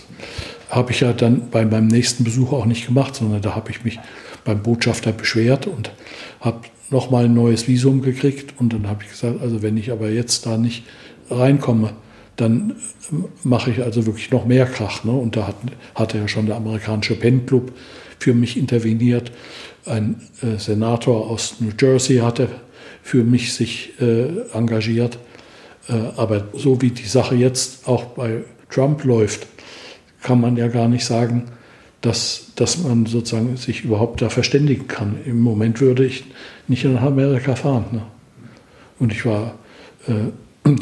habe 0.70 0.92
ich 0.92 1.02
ja 1.02 1.12
dann 1.12 1.50
bei 1.50 1.66
meinem 1.66 1.88
nächsten 1.88 2.24
Besuch 2.24 2.54
auch 2.54 2.66
nicht 2.66 2.88
gemacht, 2.88 3.16
sondern 3.16 3.42
da 3.42 3.56
habe 3.56 3.72
ich 3.72 3.84
mich 3.84 4.00
beim 4.46 4.64
Botschafter 4.64 5.12
beschwert 5.12 5.68
und 5.68 5.92
habe 6.40 6.62
nochmal 6.90 7.26
ein 7.26 7.34
neues 7.34 7.68
Visum 7.68 8.02
gekriegt. 8.02 8.54
Und 8.60 8.74
dann 8.74 8.88
habe 8.88 9.04
ich 9.04 9.10
gesagt, 9.10 9.42
also 9.42 9.62
wenn 9.62 9.78
ich 9.78 9.92
aber 9.92 10.10
jetzt 10.10 10.46
da 10.46 10.58
nicht 10.58 10.84
reinkomme, 11.30 11.94
dann 12.42 12.76
mache 13.44 13.70
ich 13.70 13.84
also 13.84 14.06
wirklich 14.08 14.32
noch 14.32 14.46
mehr 14.46 14.66
Krach. 14.66 15.04
Ne? 15.04 15.12
Und 15.12 15.36
da 15.36 15.48
hat, 15.48 15.56
hatte 15.94 16.18
ja 16.18 16.28
schon 16.28 16.48
der 16.48 16.56
amerikanische 16.56 17.16
Pen 17.16 17.46
Club 17.46 17.72
für 18.18 18.34
mich 18.34 18.58
interveniert. 18.58 19.32
Ein 19.86 20.22
äh, 20.42 20.58
Senator 20.58 21.30
aus 21.30 21.56
New 21.60 21.72
Jersey 21.80 22.18
hatte 22.18 22.50
für 23.04 23.24
mich 23.24 23.54
sich 23.54 23.94
äh, 24.02 24.28
engagiert. 24.54 25.20
Äh, 25.88 25.94
aber 26.18 26.48
so 26.54 26.82
wie 26.82 26.90
die 26.90 27.06
Sache 27.06 27.36
jetzt 27.36 27.88
auch 27.88 28.06
bei 28.06 28.44
Trump 28.70 29.04
läuft, 29.04 29.46
kann 30.24 30.42
man 30.42 30.58
ja 30.58 30.68
gar 30.68 30.88
nicht 30.88 31.06
sagen, 31.06 31.46
dass, 32.02 32.54
dass 32.56 32.80
man 32.80 33.06
sozusagen 33.06 33.56
sich 33.58 33.84
überhaupt 33.84 34.22
da 34.22 34.30
verständigen 34.30 34.88
kann. 34.88 35.18
Im 35.26 35.42
Moment 35.42 35.80
würde 35.80 36.06
ich 36.06 36.26
nicht 36.68 36.86
nach 36.86 37.04
Amerika 37.04 37.56
fahren. 37.56 37.86
Ne? 37.92 38.02
Und 38.98 39.12
ich 39.12 39.26
war 39.26 39.56
äh, 40.08 40.32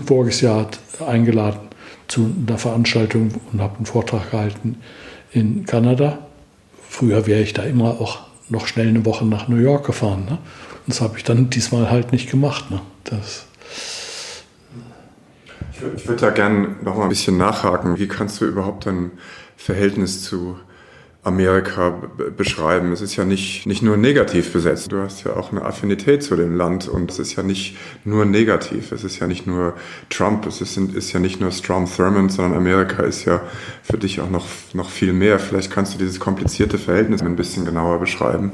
voriges 0.06 0.42
Jahr 0.42 0.68
eingeladen 1.06 1.70
zu 2.08 2.34
einer 2.48 2.58
Veranstaltung 2.58 3.32
und 3.52 3.62
habe 3.62 3.78
einen 3.78 3.86
Vortrag 3.86 4.32
gehalten 4.32 4.78
in 5.32 5.66
Kanada. 5.66 6.20
Früher 6.88 7.28
wäre 7.28 7.42
ich 7.42 7.54
da 7.54 7.64
immer 7.64 8.02
auch 8.02 8.20
noch 8.50 8.68
schnell 8.68 8.88
eine 8.88 9.06
Woche 9.06 9.26
nach 9.26 9.48
New 9.48 9.58
York 9.58 9.86
gefahren. 9.86 10.26
Ne? 10.28 10.38
Das 10.88 11.02
habe 11.02 11.18
ich 11.18 11.24
dann 11.24 11.50
diesmal 11.50 11.92
halt 11.92 12.12
nicht 12.12 12.32
gemacht. 12.32 12.72
Ne? 12.72 12.82
Das 13.04 13.46
Ich 15.96 16.08
würde 16.08 16.22
da 16.22 16.30
gerne 16.32 16.76
noch 16.84 16.98
mal 16.98 17.04
ein 17.04 17.10
bisschen 17.10 17.38
nachhaken. 17.38 18.00
Wie 18.00 18.08
kannst 18.08 18.42
du 18.42 18.46
überhaupt 18.46 18.88
ein 18.88 19.12
Verhältnis 19.56 20.24
zu 20.24 20.58
Amerika 21.22 22.02
beschreiben. 22.38 22.94
Es 22.94 23.02
ist 23.02 23.18
ja 23.18 23.26
nicht, 23.26 23.66
nicht 23.66 23.82
nur 23.82 23.98
negativ 23.98 24.54
besetzt. 24.54 24.92
Du 24.92 25.00
hast 25.02 25.26
ja 25.26 25.36
auch 25.36 25.52
eine 25.52 25.64
Affinität 25.64 26.24
zu 26.24 26.38
dem 26.38 26.56
Land 26.56 26.88
und 26.88 27.12
es 27.12 27.20
ist 27.20 27.36
ja 27.36 27.44
nicht 27.44 27.76
nur 28.06 28.26
negativ. 28.26 28.94
Es 28.94 29.04
ist 29.04 29.20
ja 29.20 29.28
nicht 29.28 29.46
nur 29.46 29.74
Trump, 30.10 30.46
es 30.46 30.62
ist, 30.62 30.78
ist 30.78 31.12
ja 31.12 31.20
nicht 31.20 31.42
nur 31.42 31.52
Strom 31.52 31.88
Thurmond, 31.94 32.32
sondern 32.32 32.58
Amerika 32.58 33.04
ist 33.04 33.26
ja 33.26 33.42
für 33.84 33.98
dich 33.98 34.22
auch 34.22 34.30
noch, 34.30 34.48
noch 34.74 34.90
viel 34.90 35.12
mehr. 35.12 35.40
Vielleicht 35.40 35.72
kannst 35.72 35.94
du 35.94 35.98
dieses 35.98 36.22
komplizierte 36.22 36.78
Verhältnis 36.78 37.22
ein 37.22 37.36
bisschen 37.36 37.66
genauer 37.66 38.00
beschreiben. 38.00 38.54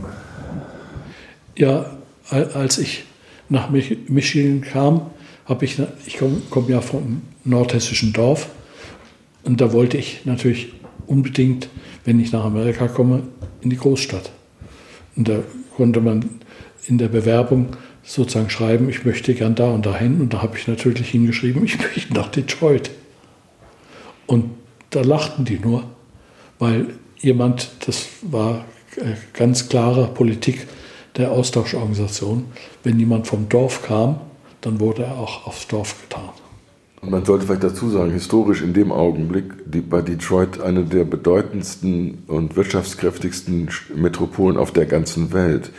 Ja, 1.55 1.91
als 2.29 2.79
ich 2.79 3.05
nach 3.47 3.69
Michigan 3.69 4.61
kam, 4.61 5.11
habe 5.45 5.65
ich, 5.65 5.79
ich 6.07 6.17
komme 6.17 6.41
komm 6.49 6.67
ja 6.67 6.81
vom 6.81 7.21
nordhessischen 7.43 8.11
Dorf 8.11 8.49
und 9.43 9.61
da 9.61 9.71
wollte 9.71 9.97
ich 9.97 10.25
natürlich 10.25 10.73
unbedingt, 11.07 11.69
wenn 12.03 12.19
ich 12.19 12.31
nach 12.31 12.45
Amerika 12.45 12.87
komme, 12.87 13.23
in 13.61 13.69
die 13.69 13.77
Großstadt. 13.77 14.31
Und 15.15 15.27
da 15.27 15.39
konnte 15.75 16.01
man 16.01 16.29
in 16.87 16.97
der 16.97 17.07
Bewerbung 17.07 17.69
sozusagen 18.03 18.49
schreiben, 18.49 18.89
ich 18.89 19.05
möchte 19.05 19.33
gern 19.33 19.55
da 19.55 19.71
und 19.71 19.85
dahin. 19.85 20.21
Und 20.21 20.33
da 20.33 20.41
habe 20.41 20.57
ich 20.57 20.67
natürlich 20.67 21.09
hingeschrieben, 21.09 21.63
ich 21.65 21.77
möchte 21.79 22.13
nach 22.13 22.29
Detroit. 22.29 22.91
Und 24.27 24.51
da 24.91 25.01
lachten 25.01 25.45
die 25.45 25.59
nur, 25.59 25.83
weil 26.59 26.87
jemand, 27.17 27.71
das 27.85 28.07
war 28.21 28.65
äh, 28.95 29.15
ganz 29.33 29.69
klare 29.69 30.07
Politik 30.07 30.67
der 31.17 31.31
Austauschorganisation, 31.31 32.45
wenn 32.83 32.99
jemand 32.99 33.27
vom 33.27 33.49
Dorf 33.49 33.83
kam, 33.83 34.19
dann 34.61 34.79
wurde 34.79 35.03
er 35.03 35.17
auch 35.17 35.47
aufs 35.47 35.67
Dorf 35.67 36.01
getan. 36.01 36.29
Man 37.09 37.25
sollte 37.25 37.45
vielleicht 37.45 37.63
dazu 37.63 37.89
sagen, 37.89 38.11
historisch 38.11 38.61
in 38.61 38.73
dem 38.73 38.91
Augenblick 38.91 39.45
die, 39.65 39.89
war 39.91 40.01
Detroit 40.01 40.61
eine 40.61 40.83
der 40.83 41.03
bedeutendsten 41.03 42.23
und 42.27 42.55
wirtschaftskräftigsten 42.55 43.69
Metropolen 43.95 44.57
auf 44.57 44.71
der 44.71 44.85
ganzen 44.85 45.33
Welt. 45.33 45.71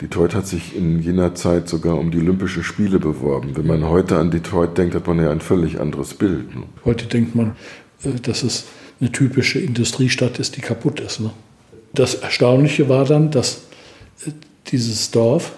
Detroit 0.00 0.34
hat 0.34 0.46
sich 0.46 0.76
in 0.76 1.00
jener 1.00 1.34
Zeit 1.34 1.68
sogar 1.68 1.98
um 1.98 2.10
die 2.10 2.18
Olympischen 2.18 2.64
Spiele 2.64 2.98
beworben. 2.98 3.56
Wenn 3.56 3.66
man 3.66 3.88
heute 3.88 4.18
an 4.18 4.30
Detroit 4.30 4.76
denkt, 4.76 4.94
hat 4.94 5.06
man 5.06 5.18
ja 5.20 5.30
ein 5.30 5.40
völlig 5.40 5.80
anderes 5.80 6.14
Bild. 6.14 6.54
Ne? 6.54 6.64
Heute 6.84 7.06
denkt 7.06 7.34
man, 7.34 7.54
äh, 8.02 8.18
dass 8.20 8.42
es 8.42 8.64
eine 9.00 9.12
typische 9.12 9.60
Industriestadt 9.60 10.38
ist, 10.38 10.56
die 10.56 10.60
kaputt 10.60 11.00
ist. 11.00 11.20
Ne? 11.20 11.30
Das 11.92 12.14
Erstaunliche 12.16 12.88
war 12.88 13.04
dann, 13.04 13.30
dass 13.30 13.62
äh, 14.26 14.30
dieses 14.66 15.10
Dorf 15.10 15.52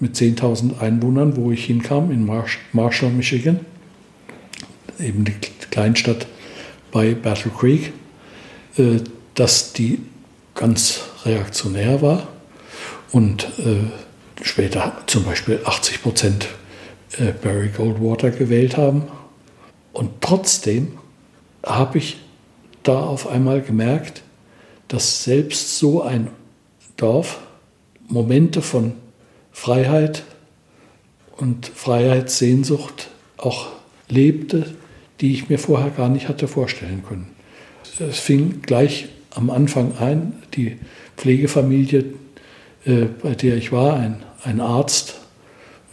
mit 0.00 0.14
10.000 0.14 0.80
Einwohnern, 0.80 1.36
wo 1.36 1.50
ich 1.50 1.64
hinkam, 1.64 2.10
in 2.10 2.26
Marshall, 2.72 3.10
Michigan, 3.10 3.60
eben 4.98 5.24
die 5.24 5.34
Kleinstadt 5.70 6.26
bei 6.90 7.14
Battle 7.14 7.50
Creek, 7.50 7.92
äh, 8.76 9.00
dass 9.34 9.72
die 9.72 10.00
ganz 10.54 11.02
reaktionär 11.24 12.00
war 12.02 12.28
und 13.12 13.44
äh, 13.58 14.42
später 14.42 14.96
zum 15.06 15.24
Beispiel 15.24 15.60
80 15.64 16.02
Prozent 16.02 16.48
äh, 17.18 17.32
Barry 17.32 17.68
Goldwater 17.68 18.30
gewählt 18.30 18.76
haben. 18.76 19.04
Und 19.92 20.10
trotzdem 20.20 20.98
habe 21.64 21.98
ich 21.98 22.18
da 22.82 23.00
auf 23.00 23.26
einmal 23.26 23.62
gemerkt, 23.62 24.22
dass 24.88 25.24
selbst 25.24 25.78
so 25.78 26.02
ein 26.02 26.28
Dorf 26.96 27.38
Momente 28.08 28.62
von 28.62 28.92
Freiheit 29.52 30.22
und 31.36 31.66
Freiheitssehnsucht 31.66 33.08
auch 33.36 33.68
lebte, 34.08 34.74
die 35.20 35.32
ich 35.32 35.48
mir 35.48 35.58
vorher 35.58 35.90
gar 35.90 36.08
nicht 36.08 36.28
hatte 36.28 36.48
vorstellen 36.48 37.02
können. 37.06 37.28
Es 37.98 38.18
fing 38.18 38.62
gleich 38.62 39.08
am 39.30 39.50
Anfang 39.50 39.96
ein, 39.98 40.34
die 40.54 40.76
Pflegefamilie, 41.16 42.04
äh, 42.84 43.06
bei 43.22 43.34
der 43.34 43.56
ich 43.56 43.72
war, 43.72 43.96
ein, 43.96 44.22
ein 44.44 44.60
Arzt 44.60 45.20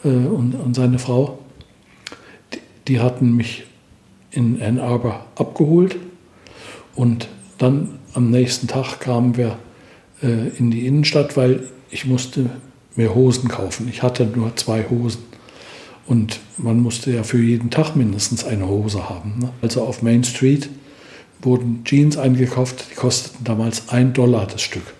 äh, 0.04 0.08
und, 0.08 0.56
und, 0.56 0.76
seine 0.76 1.00
Frau, 1.00 1.40
die, 2.54 2.60
die, 2.88 3.00
hatten 3.00 3.36
mich 3.36 3.66
in 4.32 4.62
Ann 4.62 4.80
Arbor 4.80 5.26
abgeholt 5.36 5.96
und 6.96 7.28
dann 7.58 8.00
am 8.14 8.30
nächsten 8.30 8.68
Tag 8.68 9.00
kamen 9.00 9.38
wir 9.38 9.58
äh, 10.22 10.50
in 10.58 10.72
die 10.72 10.86
Innenstadt, 10.86 11.38
weil 11.38 11.68
ich 11.90 12.06
musste 12.06 12.50
mir 12.96 13.16
Hosen 13.16 13.50
kaufen. 13.50 13.88
Ich 13.90 14.04
hatte 14.04 14.26
nur 14.26 14.56
zwei 14.56 14.86
Hosen. 14.90 15.24
Und 16.06 16.40
man 16.58 16.80
musste 16.80 17.12
ja 17.12 17.24
für 17.24 17.42
jeden 17.42 17.70
Tag 17.70 17.96
mindestens 17.96 18.44
eine 18.44 18.68
Hose 18.68 19.10
haben. 19.10 19.40
Ne? 19.40 19.50
Also 19.62 19.84
auf 19.84 20.02
Main 20.02 20.24
Street 20.24 20.70
wurden 21.42 21.84
Jeans 21.86 22.18
eingekauft, 22.18 22.86
die 22.92 22.96
kosteten 22.96 23.44
damals 23.44 23.90
ein 23.90 24.14
Dollar 24.14 24.48
das 24.48 24.62
Stück. 24.62 24.94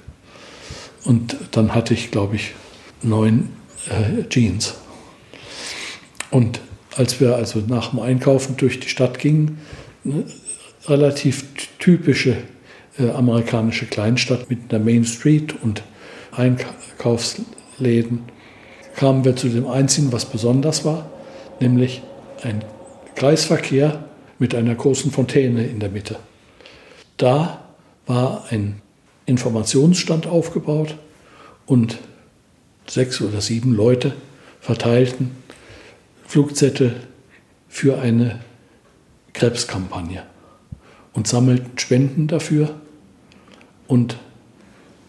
Und 1.04 1.36
dann 1.52 1.76
hatte 1.76 1.94
ich, 1.94 2.12
glaube 2.12 2.36
ich, 2.38 2.54
neun 3.02 3.50
äh, 3.90 4.24
Jeans. 4.30 4.76
Und 6.32 6.62
als 6.96 7.20
wir 7.20 7.36
also 7.36 7.62
nach 7.68 7.90
dem 7.92 8.00
Einkaufen 8.00 8.56
durch 8.58 8.80
die 8.80 8.90
Stadt 8.90 9.20
gingen, 9.20 9.60
eine 10.06 10.26
relativ 10.88 11.46
typische 11.80 12.38
äh, 12.98 13.10
amerikanische 13.10 13.86
Kleinstadt 13.86 14.50
mit 14.50 14.60
einer 14.74 14.84
Main 14.84 15.06
Street 15.06 15.56
und 15.62 15.84
Einkaufsläden, 16.32 18.24
kamen 19.04 19.26
wir 19.26 19.36
zu 19.36 19.50
dem 19.50 19.68
Einzigen, 19.68 20.14
was 20.14 20.24
besonders 20.24 20.86
war, 20.86 21.10
nämlich 21.60 22.04
ein 22.42 22.64
Kreisverkehr 23.16 24.06
mit 24.40 24.56
einer 24.56 24.76
großen 24.76 25.12
Fontäne 25.12 25.66
in 25.66 25.82
der 25.82 25.90
Mitte. 25.90 26.20
Da 27.18 27.66
war 28.08 28.46
ein 28.50 28.82
Informationsstand 29.26 30.26
aufgebaut 30.26 30.96
und 31.66 31.98
sechs 32.88 33.20
oder 33.20 33.42
sieben 33.42 33.74
Leute 33.76 34.14
verteilten 34.62 35.32
Flugzettel 36.26 36.96
für 37.68 38.00
eine 38.00 38.40
Krebskampagne 39.34 40.24
und 41.12 41.28
sammelten 41.28 41.78
Spenden 41.78 42.28
dafür 42.28 42.74
und 43.86 44.16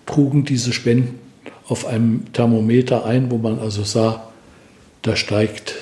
trugen 0.04 0.44
diese 0.44 0.72
Spenden 0.72 1.23
auf 1.66 1.86
einem 1.86 2.32
Thermometer 2.32 3.04
ein, 3.04 3.30
wo 3.30 3.38
man 3.38 3.58
also 3.58 3.84
sah, 3.84 4.28
da 5.02 5.16
steigt 5.16 5.74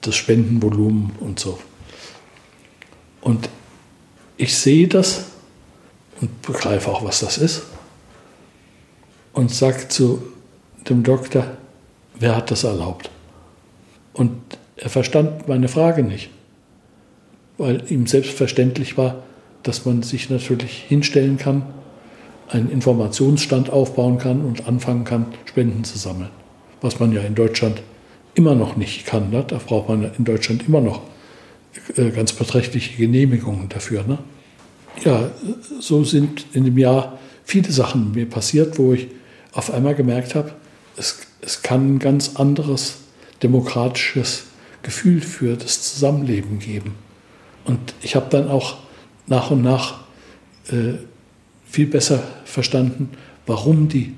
das 0.00 0.16
Spendenvolumen 0.16 1.12
und 1.20 1.38
so. 1.38 1.58
Und 3.20 3.48
ich 4.36 4.56
sehe 4.56 4.88
das 4.88 5.26
und 6.20 6.42
begreife 6.42 6.90
auch, 6.90 7.04
was 7.04 7.20
das 7.20 7.38
ist. 7.38 7.62
Und 9.32 9.50
sage 9.50 9.88
zu 9.88 10.22
dem 10.88 11.02
Doktor, 11.02 11.56
wer 12.18 12.36
hat 12.36 12.50
das 12.50 12.64
erlaubt? 12.64 13.10
Und 14.12 14.32
er 14.76 14.90
verstand 14.90 15.48
meine 15.48 15.68
Frage 15.68 16.02
nicht, 16.02 16.30
weil 17.58 17.90
ihm 17.90 18.06
selbstverständlich 18.06 18.96
war, 18.96 19.22
dass 19.62 19.84
man 19.84 20.02
sich 20.02 20.30
natürlich 20.30 20.84
hinstellen 20.88 21.38
kann 21.38 21.66
einen 22.48 22.70
Informationsstand 22.70 23.70
aufbauen 23.70 24.18
kann 24.18 24.44
und 24.44 24.66
anfangen 24.66 25.04
kann, 25.04 25.26
Spenden 25.46 25.84
zu 25.84 25.98
sammeln. 25.98 26.30
Was 26.80 27.00
man 27.00 27.12
ja 27.12 27.22
in 27.22 27.34
Deutschland 27.34 27.82
immer 28.34 28.54
noch 28.54 28.76
nicht 28.76 29.06
kann. 29.06 29.30
Ne? 29.30 29.44
Da 29.46 29.58
braucht 29.58 29.88
man 29.88 30.10
in 30.16 30.24
Deutschland 30.24 30.68
immer 30.68 30.80
noch 30.80 31.02
äh, 31.96 32.10
ganz 32.10 32.32
beträchtliche 32.32 32.96
Genehmigungen 32.96 33.68
dafür. 33.68 34.04
Ne? 34.04 34.18
Ja, 35.04 35.30
so 35.80 36.04
sind 36.04 36.46
in 36.52 36.64
dem 36.64 36.78
Jahr 36.78 37.18
viele 37.44 37.70
Sachen 37.72 38.12
mir 38.12 38.28
passiert, 38.28 38.78
wo 38.78 38.92
ich 38.92 39.08
auf 39.52 39.72
einmal 39.72 39.94
gemerkt 39.94 40.34
habe, 40.34 40.52
es, 40.96 41.18
es 41.40 41.62
kann 41.62 41.94
ein 41.94 41.98
ganz 41.98 42.36
anderes 42.36 42.98
demokratisches 43.42 44.44
Gefühl 44.82 45.20
für 45.20 45.56
das 45.56 45.82
Zusammenleben 45.82 46.58
geben. 46.58 46.94
Und 47.64 47.94
ich 48.02 48.16
habe 48.16 48.26
dann 48.30 48.48
auch 48.48 48.76
nach 49.26 49.50
und 49.50 49.62
nach 49.62 50.00
äh, 50.70 50.94
viel 51.68 51.86
besser 51.86 52.22
verstanden, 52.46 53.10
warum 53.46 53.88
die 53.88 54.14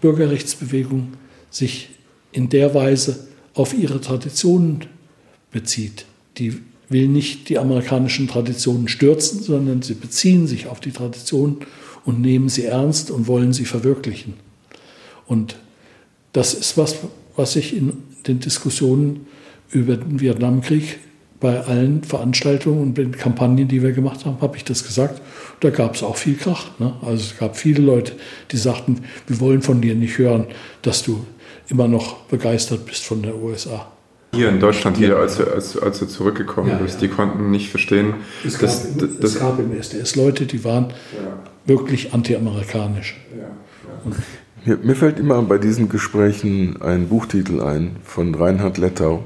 Bürgerrechtsbewegung 0.00 1.12
sich 1.50 1.90
in 2.32 2.48
der 2.48 2.74
Weise 2.74 3.26
auf 3.54 3.74
ihre 3.74 4.00
Traditionen 4.00 4.84
bezieht. 5.50 6.04
Die 6.38 6.60
will 6.88 7.08
nicht 7.08 7.48
die 7.48 7.58
amerikanischen 7.58 8.28
Traditionen 8.28 8.88
stürzen, 8.88 9.42
sondern 9.42 9.82
sie 9.82 9.94
beziehen 9.94 10.46
sich 10.46 10.66
auf 10.66 10.80
die 10.80 10.92
Traditionen 10.92 11.58
und 12.04 12.20
nehmen 12.20 12.48
sie 12.48 12.64
ernst 12.64 13.10
und 13.10 13.26
wollen 13.26 13.52
sie 13.52 13.64
verwirklichen. 13.64 14.34
Und 15.26 15.56
das 16.32 16.54
ist 16.54 16.76
was, 16.76 16.96
was 17.34 17.56
ich 17.56 17.76
in 17.76 17.94
den 18.26 18.40
Diskussionen 18.40 19.26
über 19.70 19.96
den 19.96 20.20
Vietnamkrieg 20.20 20.98
bei 21.40 21.60
allen 21.60 22.02
Veranstaltungen 22.02 22.80
und 22.80 22.98
den 22.98 23.12
Kampagnen, 23.12 23.68
die 23.68 23.82
wir 23.82 23.92
gemacht 23.92 24.24
haben, 24.24 24.40
habe 24.40 24.56
ich 24.56 24.64
das 24.64 24.84
gesagt. 24.84 25.20
Da 25.60 25.70
gab 25.70 25.94
es 25.94 26.02
auch 26.02 26.16
viel 26.16 26.36
Krach. 26.36 26.66
Ne? 26.78 26.94
Also 27.00 27.24
es 27.32 27.38
gab 27.38 27.56
viele 27.56 27.82
Leute, 27.82 28.12
die 28.52 28.56
sagten, 28.56 29.04
wir 29.26 29.40
wollen 29.40 29.62
von 29.62 29.80
dir 29.80 29.94
nicht 29.94 30.18
hören, 30.18 30.46
dass 30.82 31.02
du 31.02 31.24
immer 31.68 31.88
noch 31.88 32.24
begeistert 32.24 32.86
bist 32.86 33.04
von 33.04 33.22
der 33.22 33.36
USA. 33.36 33.90
Hier 34.34 34.50
in 34.50 34.60
Deutschland, 34.60 34.98
hier, 34.98 35.16
als, 35.16 35.36
du, 35.36 35.44
als, 35.44 35.78
als 35.78 35.98
du 35.98 36.06
zurückgekommen 36.06 36.68
ja, 36.68 36.76
bist, 36.76 37.00
ja. 37.00 37.08
die 37.08 37.14
konnten 37.14 37.50
nicht 37.50 37.70
verstehen. 37.70 38.14
Es 38.44 38.58
gab, 38.58 38.70
im, 38.70 39.18
das, 39.20 39.32
es 39.32 39.38
gab 39.38 39.58
im 39.58 39.72
SDS 39.72 40.14
Leute, 40.16 40.44
die 40.44 40.62
waren 40.62 40.88
ja. 41.12 41.38
wirklich 41.64 42.12
anti-amerikanisch. 42.12 43.16
Mir, 44.64 44.76
mir, 44.76 44.94
fällt 44.94 45.18
immer 45.18 45.40
bei 45.42 45.58
diesen 45.58 45.88
Gesprächen 45.88 46.82
ein 46.82 47.08
Buchtitel 47.08 47.62
ein 47.62 47.96
von 48.04 48.34
Reinhard 48.34 48.78
Lettau, 48.78 49.22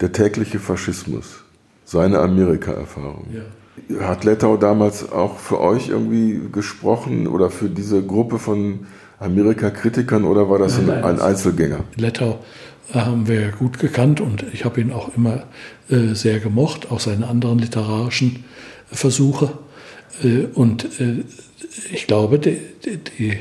Der 0.00 0.12
tägliche 0.12 0.58
Faschismus, 0.58 1.44
seine 1.84 2.18
Amerika-Erfahrung. 2.18 3.28
Hat 4.00 4.24
Lettau 4.24 4.56
damals 4.56 5.10
auch 5.12 5.38
für 5.38 5.60
euch 5.60 5.88
irgendwie 5.88 6.40
gesprochen 6.50 7.26
oder 7.26 7.50
für 7.50 7.68
diese 7.68 8.02
Gruppe 8.02 8.38
von 8.38 8.86
Amerika-Kritikern 9.20 10.24
oder 10.24 10.50
war 10.50 10.58
das 10.58 10.76
nein, 10.78 10.86
nein, 10.86 11.04
ein 11.04 11.20
Einzelgänger? 11.20 11.84
Lettau 11.96 12.38
haben 12.92 13.26
wir 13.28 13.50
gut 13.52 13.78
gekannt 13.78 14.20
und 14.20 14.44
ich 14.52 14.64
habe 14.64 14.80
ihn 14.80 14.92
auch 14.92 15.16
immer 15.16 15.44
äh, 15.90 16.14
sehr 16.14 16.38
gemocht, 16.38 16.90
auch 16.90 17.00
seine 17.00 17.26
anderen 17.26 17.58
literarischen 17.58 18.44
Versuche. 18.90 19.52
Äh, 20.22 20.46
und 20.54 21.00
äh, 21.00 21.24
ich 21.92 22.06
glaube, 22.06 22.38
die, 22.38 22.58
die, 23.18 23.38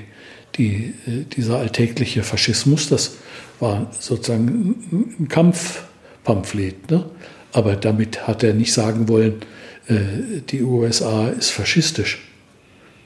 die, 0.58 0.94
dieser 1.36 1.60
alltägliche 1.60 2.24
Faschismus, 2.24 2.90
das 2.90 3.18
war 3.60 3.88
sozusagen 4.00 5.14
ein 5.20 5.28
Kampfpamphlet. 5.28 6.92
Ne? 6.92 7.06
Aber 7.54 7.76
damit 7.76 8.28
hat 8.28 8.44
er 8.44 8.54
nicht 8.54 8.74
sagen 8.74 9.08
wollen, 9.08 9.42
die 9.88 10.64
USA 10.64 11.30
ist 11.30 11.52
faschistisch. 11.52 12.20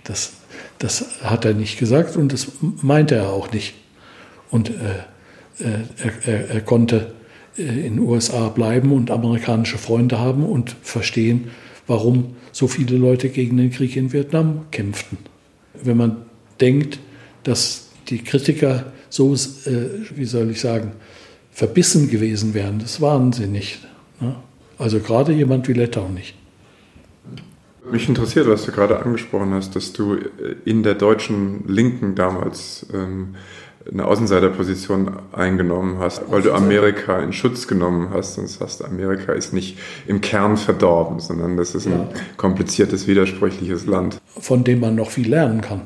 Das, 0.06 0.32
das 0.78 1.22
hat 1.24 1.46
er 1.46 1.54
nicht 1.54 1.78
gesagt 1.78 2.16
und 2.16 2.32
das 2.32 2.48
meinte 2.82 3.16
er 3.16 3.30
auch 3.30 3.52
nicht. 3.52 3.74
Und 4.50 4.70
äh, 4.70 4.74
äh, 5.60 5.84
er, 5.98 6.28
er, 6.28 6.50
er, 6.50 6.62
konnte 6.62 7.12
äh, 7.58 7.64
in 7.64 7.96
den 7.96 8.00
USA 8.00 8.50
bleiben 8.50 8.92
und 8.92 9.12
amerikanische 9.12 9.78
Freunde 9.78 10.20
haben 10.20 10.46
und 10.46 10.76
verstehen, 10.82 11.52
warum 11.86 12.36
so 12.52 12.68
viele 12.68 12.98
Leute 12.98 13.30
gegen 13.30 13.58
den 13.58 13.72
Krieg 13.72 13.96
in 13.96 14.14
Vietnam 14.14 14.66
kämpften. 14.72 15.18
Wenn 15.84 15.98
man 15.98 16.18
denkt, 16.62 17.00
dass 17.44 17.90
die 18.08 18.20
Kritiker 18.20 18.92
so, 19.10 19.34
äh, 19.34 20.08
wie 20.16 20.26
soll 20.26 20.52
ich 20.52 20.62
sagen, 20.62 20.94
verbissen 21.52 22.10
gewesen 22.10 22.54
wären, 22.54 22.80
das 22.80 23.02
waren 23.02 23.34
sie 23.34 23.48
nicht. 23.48 23.80
Ne? 24.22 24.36
Also 24.78 25.00
gerade 25.00 25.34
jemand 25.34 25.68
wie 25.68 25.74
Lettau 25.74 26.08
nicht. 26.08 26.36
Mich 27.92 28.08
interessiert, 28.08 28.48
was 28.48 28.66
du 28.66 28.72
gerade 28.72 29.00
angesprochen 29.00 29.54
hast, 29.54 29.76
dass 29.76 29.94
du 29.94 30.18
in 30.66 30.84
der 30.84 30.96
deutschen 30.96 31.68
Linken 31.68 32.16
damals 32.16 32.86
ähm, 32.94 33.36
eine 33.92 34.06
Außenseiterposition 34.06 35.12
eingenommen 35.32 36.00
hast, 36.00 36.30
weil 36.30 36.42
du 36.42 36.54
Amerika 36.54 37.20
in 37.20 37.34
Schutz 37.34 37.68
genommen 37.68 38.10
hast 38.12 38.38
und 38.38 38.48
sagst, 38.48 38.84
Amerika 38.84 39.34
ist 39.34 39.54
nicht 39.54 39.78
im 40.08 40.22
Kern 40.22 40.58
verdorben, 40.58 41.20
sondern 41.20 41.58
das 41.58 41.76
ist 41.76 41.88
ein 41.88 41.94
ja. 41.94 42.10
kompliziertes, 42.38 43.08
widersprüchliches 43.08 43.86
Land. 43.86 44.20
Von 44.40 44.64
dem 44.64 44.82
man 44.82 44.96
noch 44.96 45.10
viel 45.10 45.30
lernen 45.30 45.62
kann. 45.62 45.82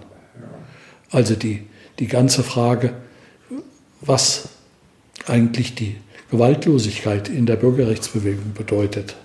Also 1.11 1.35
die, 1.35 1.67
die 1.99 2.07
ganze 2.07 2.43
Frage, 2.43 2.93
was 4.01 4.49
eigentlich 5.27 5.75
die 5.75 5.95
Gewaltlosigkeit 6.31 7.29
in 7.29 7.45
der 7.45 7.55
Bürgerrechtsbewegung 7.55 8.53
bedeutet, 8.53 9.15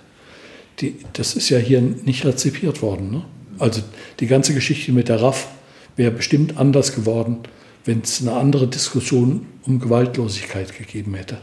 die, 0.81 0.95
das 1.13 1.35
ist 1.35 1.49
ja 1.49 1.57
hier 1.57 1.81
nicht 1.81 2.25
rezipiert 2.25 2.81
worden. 2.81 3.11
Ne? 3.11 3.25
Also 3.57 3.81
die 4.19 4.27
ganze 4.27 4.53
Geschichte 4.53 4.91
mit 4.91 5.09
der 5.09 5.21
RAF 5.21 5.47
wäre 5.95 6.11
bestimmt 6.11 6.57
anders 6.57 6.93
geworden, 6.95 7.39
wenn 7.85 8.01
es 8.01 8.21
eine 8.21 8.33
andere 8.33 8.67
Diskussion 8.67 9.47
um 9.63 9.79
Gewaltlosigkeit 9.79 10.77
gegeben 10.77 11.15
hätte. 11.15 11.37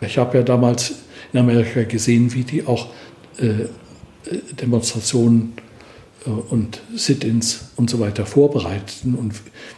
Ich 0.00 0.18
habe 0.18 0.38
ja 0.38 0.44
damals 0.44 0.94
in 1.32 1.40
Amerika 1.40 1.82
gesehen, 1.82 2.32
wie 2.34 2.44
die 2.44 2.66
auch 2.66 2.88
äh, 3.38 3.66
Demonstrationen 4.60 5.54
äh, 6.26 6.30
und 6.30 6.80
Sit-ins 6.94 7.70
und 7.76 7.90
so 7.90 7.98
weiter 7.98 8.26
vorbereiteten 8.26 9.14
und 9.14 9.34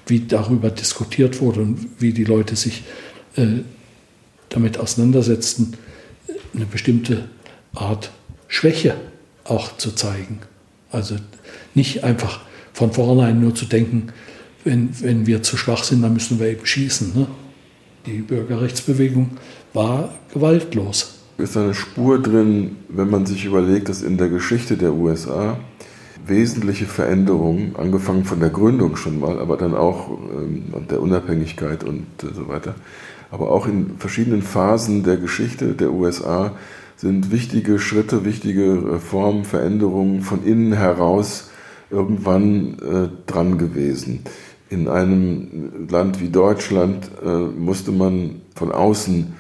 wie 0.07 0.21
darüber 0.21 0.71
diskutiert 0.71 1.41
wurde 1.41 1.61
und 1.63 1.89
wie 1.99 2.13
die 2.13 2.25
Leute 2.25 2.57
sich 2.57 2.83
äh, 3.37 3.47
damit 4.49 4.79
auseinandersetzten, 4.79 5.75
eine 6.55 6.67
bestimmte 6.67 7.29
Art 7.75 8.11
Schwäche 8.49 8.95
auch 9.45 9.77
zu 9.77 9.93
zeigen. 9.93 10.41
Also 10.91 11.17
nicht 11.75 12.05
einfach 12.05 12.41
von 12.73 12.93
vornherein 12.93 13.41
nur 13.41 13.55
zu 13.55 13.67
denken, 13.67 14.09
wenn, 14.65 14.91
wenn 15.01 15.27
wir 15.27 15.43
zu 15.43 15.57
schwach 15.57 15.85
sind, 15.85 16.03
dann 16.03 16.15
müssen 16.15 16.41
wir 16.41 16.49
eben 16.49 16.67
schießen. 16.67 17.13
Ne? 17.15 17.27
Die 18.07 18.19
Bürgerrechtsbewegung 18.19 19.31
war 19.73 20.15
gewaltlos. 20.33 21.15
Ist 21.39 21.57
eine 21.57 21.75
Spur 21.75 22.21
drin, 22.21 22.77
wenn 22.89 23.11
man 23.11 23.27
sich 23.27 23.45
überlegt, 23.45 23.89
dass 23.89 24.03
in 24.03 24.17
der 24.17 24.29
Geschichte 24.29 24.77
der 24.77 24.93
USA 24.93 25.59
wesentliche 26.27 26.87
Veränderungen, 26.87 27.77
angefangen 27.77 28.25
von 28.25 28.41
der 28.41 28.51
Gründung 28.51 28.97
schon 28.97 29.21
mal, 29.21 29.39
aber 29.39 29.57
dann 29.57 29.75
auch 29.75 30.11
ähm, 30.11 30.65
der 30.91 31.01
Unabhängigkeit 31.01 31.85
und 31.85 32.07
äh, 32.23 32.35
so 32.35 32.49
weiter, 32.49 32.75
aber 33.31 33.51
auch 33.51 33.67
in 33.67 33.99
verschiedenen 33.99 34.43
Phasen 34.43 35.05
der 35.05 35.17
Geschichte 35.17 35.75
der 35.75 35.93
USA 35.93 36.53
sind 36.99 37.33
wichtige 37.33 37.79
Schritte, 37.79 38.27
wichtige 38.27 38.93
Reformen, 38.93 39.45
Veränderungen 39.45 40.21
von 40.21 40.45
innen 40.45 40.75
heraus 40.75 41.51
irgendwann 41.91 42.77
äh, 42.81 43.09
dran 43.27 43.57
gewesen 43.57 44.25
in 44.71 44.89
einem 44.89 45.89
Land 45.89 46.21
wie 46.21 46.29
Deutschland 46.29 47.11
äh, 47.25 47.29
musste 47.29 47.91
man 47.91 48.43
von 48.55 48.71
außen 48.71 49.35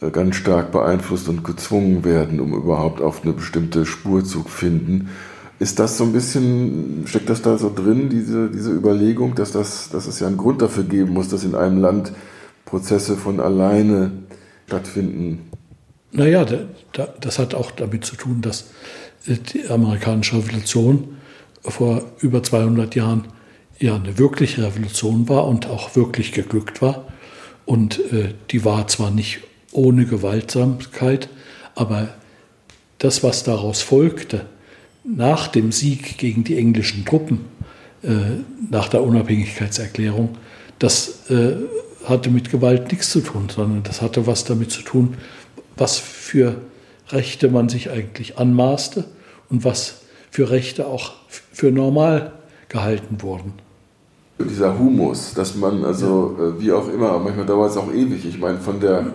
äh, 0.00 0.10
ganz 0.10 0.36
stark 0.36 0.72
beeinflusst 0.72 1.28
und 1.28 1.44
gezwungen 1.44 2.04
werden, 2.04 2.40
um 2.40 2.52
überhaupt 2.52 3.00
auf 3.00 3.22
eine 3.22 3.32
bestimmte 3.32 3.86
Spur 3.86 4.24
zu 4.24 4.42
finden. 4.42 5.08
Ist 5.58 5.78
das 5.78 5.96
so 5.96 6.04
ein 6.04 6.12
bisschen, 6.12 7.04
steckt 7.06 7.30
das 7.30 7.42
da 7.42 7.58
so 7.58 7.72
drin, 7.74 8.08
diese, 8.10 8.48
diese 8.48 8.70
Überlegung, 8.70 9.34
dass, 9.34 9.52
das, 9.52 9.90
dass 9.90 10.06
es 10.06 10.20
ja 10.20 10.26
einen 10.26 10.36
Grund 10.36 10.62
dafür 10.62 10.84
geben 10.84 11.14
muss, 11.14 11.28
dass 11.28 11.44
in 11.44 11.54
einem 11.54 11.80
Land 11.80 12.12
Prozesse 12.64 13.16
von 13.16 13.40
alleine 13.40 14.12
stattfinden? 14.66 15.50
Naja, 16.10 16.46
das 17.20 17.38
hat 17.38 17.54
auch 17.54 17.70
damit 17.70 18.04
zu 18.04 18.16
tun, 18.16 18.40
dass 18.40 18.70
äh, 19.26 19.36
die 19.36 19.68
amerikanische 19.68 20.36
Revolution 20.36 21.16
vor 21.62 22.02
über 22.20 22.42
200 22.42 22.94
Jahren 22.94 23.28
ja 23.78 23.94
eine 23.94 24.18
wirkliche 24.18 24.64
Revolution 24.64 25.28
war 25.28 25.46
und 25.46 25.66
auch 25.66 25.96
wirklich 25.96 26.32
geglückt 26.32 26.82
war. 26.82 27.06
Und 27.66 27.98
äh, 28.12 28.34
die 28.50 28.64
war 28.64 28.88
zwar 28.88 29.10
nicht 29.10 29.40
ohne 29.72 30.06
Gewaltsamkeit, 30.06 31.28
aber 31.74 32.08
das, 32.98 33.22
was 33.22 33.44
daraus 33.44 33.82
folgte, 33.82 34.46
nach 35.04 35.48
dem 35.48 35.72
Sieg 35.72 36.18
gegen 36.18 36.44
die 36.44 36.58
englischen 36.58 37.04
Truppen, 37.04 37.44
äh, 38.02 38.40
nach 38.70 38.88
der 38.88 39.02
Unabhängigkeitserklärung, 39.02 40.36
das 40.78 41.30
äh, 41.30 41.56
hatte 42.04 42.30
mit 42.30 42.50
Gewalt 42.50 42.90
nichts 42.90 43.10
zu 43.10 43.20
tun, 43.20 43.48
sondern 43.54 43.82
das 43.82 44.02
hatte 44.02 44.26
was 44.26 44.44
damit 44.44 44.70
zu 44.70 44.82
tun, 44.82 45.16
was 45.78 45.98
für 45.98 46.56
Rechte 47.10 47.48
man 47.48 47.68
sich 47.68 47.90
eigentlich 47.90 48.38
anmaßte 48.38 49.04
und 49.48 49.64
was 49.64 50.02
für 50.30 50.50
Rechte 50.50 50.86
auch 50.86 51.12
für 51.28 51.72
normal 51.72 52.32
gehalten 52.68 53.22
wurden 53.22 53.54
dieser 54.44 54.78
Humus, 54.78 55.34
dass 55.34 55.56
man 55.56 55.84
also 55.84 56.36
äh, 56.38 56.60
wie 56.60 56.72
auch 56.72 56.88
immer, 56.88 57.18
manchmal 57.18 57.46
dauert 57.46 57.72
es 57.72 57.76
auch 57.76 57.92
ewig. 57.92 58.24
Ich 58.24 58.38
meine, 58.38 58.58
von 58.58 58.80
der, 58.80 59.14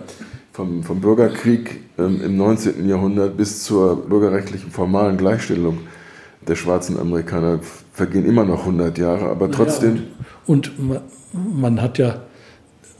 vom, 0.52 0.82
vom 0.82 1.00
Bürgerkrieg 1.00 1.80
ähm, 1.98 2.20
im 2.22 2.36
19. 2.36 2.88
Jahrhundert 2.88 3.36
bis 3.36 3.64
zur 3.64 3.96
bürgerrechtlichen 3.96 4.70
formalen 4.70 5.16
Gleichstellung 5.16 5.78
der 6.46 6.56
schwarzen 6.56 6.98
Amerikaner 6.98 7.60
vergehen 7.92 8.26
immer 8.26 8.44
noch 8.44 8.60
100 8.60 8.98
Jahre, 8.98 9.30
aber 9.30 9.50
trotzdem. 9.50 9.96
Ja, 9.96 10.02
und, 10.46 10.78
und, 10.78 11.00
man 11.32 11.80
hat 11.80 11.96
ja, 11.98 12.20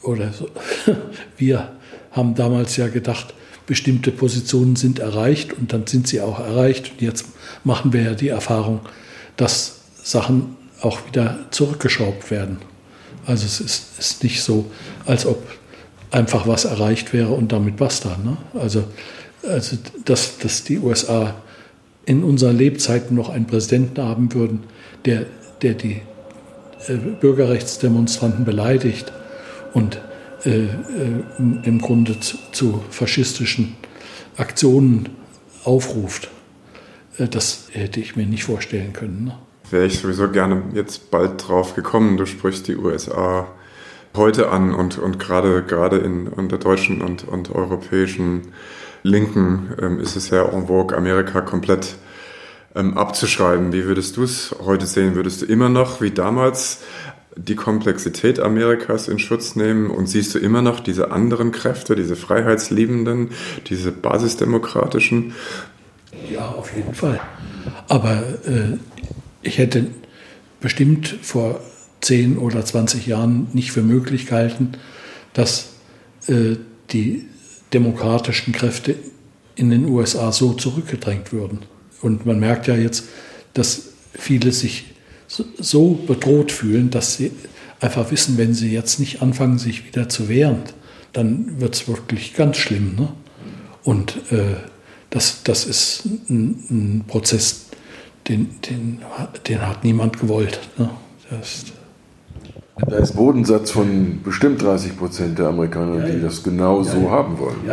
oder 0.03 0.33
so, 0.33 0.49
wir 1.37 1.73
haben 2.11 2.35
damals 2.35 2.77
ja 2.77 2.89
gedacht, 2.89 3.35
bestimmte 3.67 4.11
Positionen 4.11 4.77
sind 4.77 4.99
erreicht 4.99 5.53
und 5.53 5.73
dann 5.73 5.87
sind 5.87 6.07
sie 6.07 6.21
auch 6.21 6.39
erreicht. 6.39 6.93
Und 6.93 7.03
jetzt 7.03 7.27
machen 7.65 7.93
wir 7.93 8.03
ja 8.03 8.15
die 8.15 8.29
Erfahrung, 8.29 8.81
dass 9.37 9.77
Sachen 10.03 10.57
auch 10.81 11.07
wieder 11.07 11.39
zurückgeschraubt 11.51 12.31
werden. 12.31 12.59
Also 13.27 13.47
es 13.47 13.61
ist, 13.61 13.99
ist 13.99 14.23
nicht 14.23 14.43
so, 14.43 14.71
als 15.07 15.25
ob 15.25 15.43
einfach 16.11 16.47
was 16.47 16.65
erreicht 16.65 17.13
wäre 17.13 17.33
und 17.33 17.53
damit 17.53 17.77
basta. 17.77 18.17
Ne? 18.23 18.37
Also, 18.55 18.85
also 19.43 19.77
dass, 20.05 20.39
dass 20.39 20.65
die 20.65 20.79
USA 20.79 21.35
in 22.07 22.23
unseren 22.23 22.57
Lebzeiten 22.57 23.17
noch 23.17 23.31
einen 23.31 23.47
Präsidenten 23.47 24.03
haben 24.03 24.33
würden, 24.35 24.65
der, 25.07 25.27
der 25.63 25.75
die 25.75 26.03
äh, 26.87 26.97
Bürgerrechtsdemonstranten 27.21 28.45
beleidigt 28.45 29.13
und 29.73 30.01
äh, 30.45 30.65
äh, 30.65 30.69
im 31.39 31.81
Grunde 31.81 32.21
zu, 32.21 32.39
zu, 32.53 32.83
faschistischen 32.91 33.77
Aktionen 34.37 35.11
aufruft, 35.65 36.31
äh, 37.19 37.29
das 37.29 37.69
hätte 37.73 38.01
ich 38.01 38.17
mir 38.17 38.27
nicht 38.27 38.45
vorstellen 38.45 38.93
können. 38.93 39.25
Ne? 39.25 39.39
wäre 39.71 39.87
ich 39.87 39.99
sowieso 39.99 40.31
gerne 40.31 40.63
jetzt 40.73 41.11
bald 41.11 41.49
drauf 41.49 41.75
gekommen. 41.75 42.17
Du 42.17 42.27
sprichst 42.27 42.69
die 42.69 42.77
USA 42.77 43.49
heute 44.17 44.51
an 44.51 44.73
und, 44.73 44.99
und 44.99 45.19
gerade, 45.19 45.63
gerade 45.65 45.99
in, 45.99 46.29
in 46.29 46.49
der 46.49 46.59
deutschen 46.59 47.03
und, 47.03 47.27
und 47.27 47.51
europäischen 47.51 48.53
Linken 49.03 49.75
ähm, 49.83 49.99
ist 49.99 50.17
es 50.17 50.31
ja 50.31 50.45
en 50.45 50.69
vogue, 50.69 50.97
Amerika 50.97 51.41
komplett 51.41 51.97
ähm, 52.77 52.97
abzuschreiben. 52.97 53.73
Wie 53.73 53.85
würdest 53.85 54.17
du 54.17 54.23
es 54.23 54.55
heute 54.65 54.87
sehen? 54.87 55.17
Würdest 55.17 55.43
du 55.43 55.47
immer 55.47 55.69
noch 55.69 56.01
wie 56.01 56.13
damals 56.13 56.83
die 57.37 57.57
Komplexität 57.57 58.41
Amerikas 58.41 59.09
in 59.09 59.19
Schutz 59.19 59.57
nehmen 59.57 59.91
und 59.91 60.07
siehst 60.07 60.35
du 60.35 60.39
immer 60.39 60.63
noch 60.63 60.81
diese 60.81 61.11
anderen 61.11 61.53
Kräfte, 61.53 61.97
diese 61.97 62.17
freiheitsliebenden, 62.17 63.31
diese 63.69 63.93
basisdemokratischen? 63.93 65.35
Ja, 66.31 66.49
auf 66.49 66.75
jeden 66.75 66.95
Fall. 66.95 67.21
Aber 67.89 68.23
äh, 68.47 68.79
ich 69.43 69.59
hätte 69.59 69.87
bestimmt 70.61 71.17
vor 71.23 71.61
10 72.01 72.39
oder 72.39 72.65
20 72.65 73.07
Jahren 73.07 73.49
nicht 73.53 73.73
für 73.73 73.83
möglich 73.83 74.27
gehalten, 74.27 74.73
dass 75.33 75.75
äh, 76.27 76.57
die 76.91 77.27
demokratischen 77.73 78.53
Kräfte 78.53 78.95
in 79.57 79.71
den 79.71 79.87
USA 79.87 80.33
so 80.33 80.53
zurückgedrängt 80.53 81.33
würden. 81.33 81.61
Und 82.01 82.27
man 82.27 82.39
merkt 82.39 82.67
ja 82.67 82.77
jetzt, 82.77 83.09
dass 83.55 83.91
viele 84.13 84.53
sich 84.53 84.94
so 85.59 85.99
bedroht 86.07 86.53
fühlen, 86.53 86.91
dass 86.91 87.15
sie 87.15 87.33
einfach 87.81 88.11
wissen, 88.11 88.39
wenn 88.39 88.55
sie 88.55 88.73
jetzt 88.73 89.01
nicht 89.01 89.23
anfangen, 89.23 89.59
sich 89.59 89.87
wieder 89.87 90.09
zu 90.09 90.29
wehren, 90.29 90.63
dann 91.13 91.61
wird 91.61 91.75
es 91.75 91.89
wirklich 91.89 92.35
ganz 92.35 92.57
schlimm. 92.57 92.95
Ne? 92.97 93.09
Und 93.83 94.17
äh, 94.33 94.57
das, 95.11 95.43
das 95.45 95.65
ist 95.65 96.05
ein, 96.29 96.65
ein 96.71 97.05
Prozess, 97.07 97.67
den, 98.29 98.51
den, 98.69 99.01
den, 99.49 99.61
hat 99.61 99.85
niemand 99.85 100.19
gewollt. 100.19 100.59
Ne? 100.79 100.91
Das, 101.31 101.65
da 102.77 102.97
ist 102.97 103.15
Bodensatz 103.15 103.71
von 103.71 104.21
bestimmt 104.25 104.61
30 104.63 104.97
Prozent 104.97 105.39
der 105.39 105.49
Amerikaner, 105.49 105.99
ja, 105.99 106.07
ja. 106.07 106.15
die 106.15 106.21
das 106.23 106.43
genau 106.43 106.83
ja, 106.83 106.91
so 106.91 107.11
haben 107.11 107.39
wollen. 107.39 107.69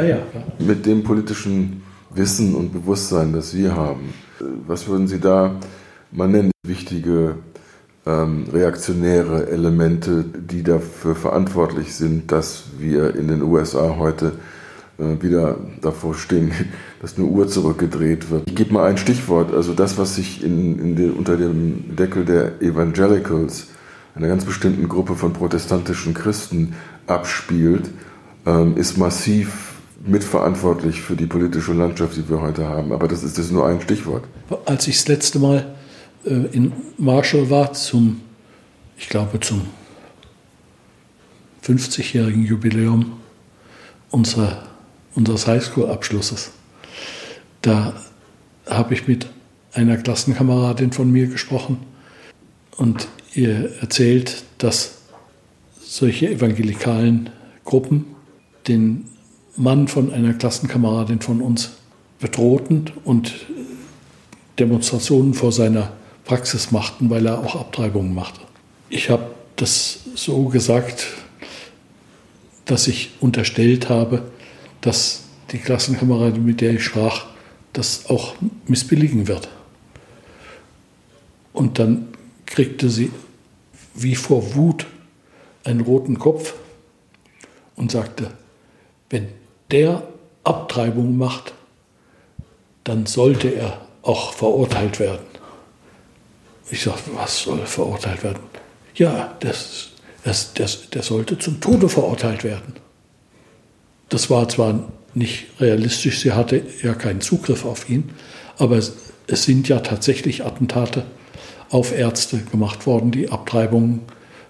Mit 0.59 0.85
dem 0.85 1.03
politischen 1.03 1.81
Wissen 2.13 2.53
und 2.53 2.71
Bewusstsein, 2.71 3.33
das 3.33 3.55
wir 3.55 3.75
haben. 3.75 4.13
Was 4.67 4.87
würden 4.87 5.07
Sie 5.07 5.19
da 5.19 5.55
mal 6.11 6.27
nennen? 6.27 6.51
Wichtige 6.63 7.37
ähm, 8.05 8.45
reaktionäre 8.51 9.47
Elemente, 9.49 10.23
die 10.23 10.63
dafür 10.63 11.15
verantwortlich 11.15 11.95
sind, 11.95 12.31
dass 12.31 12.63
wir 12.79 13.15
in 13.15 13.27
den 13.27 13.41
USA 13.43 13.95
heute 13.97 14.33
äh, 14.97 15.21
wieder 15.21 15.57
davor 15.81 16.15
stehen, 16.15 16.51
dass 17.01 17.17
eine 17.17 17.27
Uhr 17.27 17.47
zurückgedreht 17.47 18.31
wird. 18.31 18.43
Ich 18.47 18.55
gebe 18.55 18.73
mal 18.73 18.89
ein 18.89 18.97
Stichwort, 18.97 19.53
also 19.53 19.73
das, 19.73 19.97
was 19.97 20.15
sich 20.15 20.43
in, 20.43 20.79
in 20.79 20.95
den, 20.95 21.13
unter 21.13 21.37
dem 21.37 21.95
Deckel 21.95 22.25
der 22.25 22.61
Evangelicals, 22.61 23.67
einer 24.15 24.27
ganz 24.27 24.45
bestimmten 24.45 24.89
Gruppe 24.89 25.15
von 25.15 25.33
protestantischen 25.33 26.13
Christen, 26.13 26.75
abspielt, 27.07 27.89
ähm, 28.45 28.77
ist 28.77 28.97
massiv 28.97 29.75
mitverantwortlich 30.05 31.01
für 31.01 31.15
die 31.15 31.27
politische 31.27 31.73
Landschaft, 31.73 32.17
die 32.17 32.27
wir 32.27 32.41
heute 32.41 32.67
haben. 32.67 32.91
Aber 32.91 33.07
das 33.07 33.23
ist 33.23 33.37
das 33.37 33.51
nur 33.51 33.67
ein 33.67 33.79
Stichwort. 33.81 34.23
Als 34.65 34.87
ich 34.87 34.97
das 34.97 35.07
letzte 35.07 35.39
Mal 35.39 35.75
in 36.23 36.73
Marshall 36.97 37.49
war, 37.49 37.73
zum, 37.73 38.21
ich 38.97 39.09
glaube, 39.09 39.39
zum 39.39 39.67
50-jährigen 41.63 42.45
Jubiläum 42.45 43.13
unserer, 44.09 44.67
unseres 45.15 45.47
Highschool-Abschlusses, 45.47 46.51
da 47.61 47.93
habe 48.65 48.93
ich 48.93 49.07
mit 49.07 49.27
einer 49.73 49.97
Klassenkameradin 49.97 50.91
von 50.91 51.11
mir 51.11 51.27
gesprochen 51.27 51.77
und 52.77 53.07
ihr 53.33 53.71
erzählt, 53.81 54.43
dass 54.57 55.01
solche 55.81 56.29
evangelikalen 56.29 57.29
Gruppen 57.63 58.05
den 58.67 59.05
Mann 59.55 59.87
von 59.87 60.11
einer 60.11 60.33
Klassenkameradin 60.33 61.21
von 61.21 61.41
uns 61.41 61.71
bedrohten 62.19 62.91
und 63.03 63.33
Demonstrationen 64.59 65.33
vor 65.33 65.51
seiner 65.51 65.91
Praxis 66.25 66.71
machten, 66.71 67.09
weil 67.09 67.25
er 67.25 67.39
auch 67.39 67.55
Abtreibungen 67.55 68.13
machte. 68.13 68.41
Ich 68.89 69.09
habe 69.09 69.31
das 69.55 69.99
so 70.15 70.45
gesagt, 70.45 71.07
dass 72.65 72.87
ich 72.87 73.11
unterstellt 73.19 73.89
habe, 73.89 74.23
dass 74.81 75.23
die 75.51 75.57
Klassenkameradin, 75.57 76.45
mit 76.45 76.61
der 76.61 76.71
ich 76.71 76.83
sprach, 76.83 77.25
das 77.73 78.09
auch 78.09 78.35
missbilligen 78.67 79.27
wird. 79.27 79.49
Und 81.53 81.79
dann 81.79 82.07
kriegte 82.45 82.89
sie 82.89 83.11
wie 83.93 84.15
vor 84.15 84.55
Wut 84.55 84.85
einen 85.63 85.81
roten 85.81 86.17
Kopf 86.17 86.53
und 87.75 87.91
sagte, 87.91 88.31
wenn 89.09 89.27
der 89.69 90.03
Abtreibung 90.43 91.17
macht, 91.17 91.53
dann 92.83 93.05
sollte 93.05 93.49
er 93.49 93.81
auch 94.01 94.33
verurteilt 94.33 94.99
werden. 94.99 95.30
Ich 96.71 96.83
sagte, 96.83 97.11
was 97.13 97.39
soll 97.39 97.59
verurteilt 97.65 98.23
werden? 98.23 98.39
Ja, 98.95 99.35
das, 99.41 99.89
das, 100.23 100.53
das, 100.53 100.89
der 100.89 101.03
sollte 101.03 101.37
zum 101.37 101.59
Tode 101.59 101.89
verurteilt 101.89 102.43
werden. 102.43 102.73
Das 104.09 104.29
war 104.29 104.47
zwar 104.47 104.91
nicht 105.13 105.47
realistisch, 105.59 106.19
sie 106.21 106.31
hatte 106.31 106.63
ja 106.81 106.93
keinen 106.93 107.21
Zugriff 107.21 107.65
auf 107.65 107.89
ihn, 107.89 108.11
aber 108.57 108.77
es, 108.77 108.93
es 109.27 109.43
sind 109.43 109.67
ja 109.67 109.79
tatsächlich 109.79 110.45
Attentate 110.45 111.03
auf 111.69 111.91
Ärzte 111.97 112.39
gemacht 112.39 112.85
worden, 112.85 113.11
die 113.11 113.29
Abtreibungen 113.29 114.01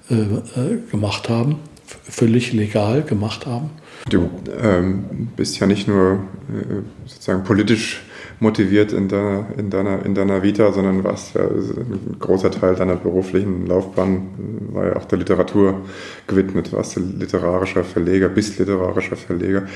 äh, 0.09 0.15
äh, 0.15 0.79
gemacht 0.91 1.29
haben, 1.29 1.59
völlig 2.03 2.53
legal 2.53 3.01
gemacht 3.03 3.45
haben. 3.47 3.71
Du 4.09 4.29
ähm, 4.61 5.29
bist 5.35 5.59
ja 5.59 5.67
nicht 5.67 5.87
nur 5.87 6.13
äh, 6.49 6.81
sozusagen 7.05 7.43
politisch 7.43 8.01
motiviert 8.39 8.91
in 8.91 9.07
deiner, 9.07 9.45
in 9.57 9.69
deiner, 9.69 10.03
in 10.03 10.15
deiner 10.15 10.41
Vita, 10.41 10.71
sondern 10.71 11.03
warst 11.03 11.35
ja 11.35 11.41
ein 11.41 12.15
großer 12.19 12.49
Teil 12.49 12.75
deiner 12.75 12.95
beruflichen 12.95 13.67
Laufbahn 13.67 14.29
war 14.73 14.87
ja 14.87 14.95
auch 14.95 15.05
der 15.05 15.19
Literatur 15.19 15.81
gewidmet, 16.25 16.73
warst 16.73 16.95
du 16.95 17.01
literarischer 17.01 17.83
Verleger, 17.83 18.29
bist 18.29 18.57
literarischer 18.57 19.15
Verleger. 19.15 19.67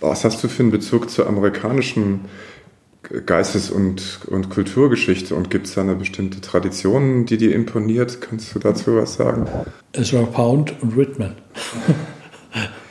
Was 0.00 0.24
hast 0.24 0.44
du 0.44 0.48
für 0.48 0.62
einen 0.62 0.70
Bezug 0.70 1.10
zur 1.10 1.26
amerikanischen 1.26 2.26
Geistes- 3.26 3.70
und, 3.70 4.20
und 4.28 4.48
Kulturgeschichte 4.48 5.34
und 5.34 5.50
gibt 5.50 5.66
es 5.66 5.74
da 5.74 5.80
eine 5.80 5.96
bestimmte 5.96 6.40
Tradition, 6.40 7.26
die 7.26 7.36
dir 7.36 7.54
imponiert? 7.54 8.20
Kannst 8.20 8.54
du 8.54 8.60
dazu 8.60 8.96
was 8.96 9.14
sagen? 9.14 9.46
Ezra 9.92 10.22
Pound 10.22 10.74
und 10.80 10.96
Whitman. 10.96 11.34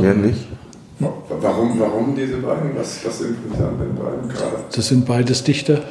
Mehr 0.00 0.14
nicht? 0.14 0.46
Warum, 0.98 1.78
warum 1.78 2.16
diese 2.16 2.38
beiden? 2.38 2.76
Was, 2.76 3.04
was 3.04 3.20
imponiert 3.20 3.60
an 3.60 3.78
den 3.78 3.94
beiden 3.94 4.28
gerade? 4.28 4.64
Das 4.74 4.88
sind 4.88 5.04
beides 5.04 5.44
Dichter, 5.44 5.82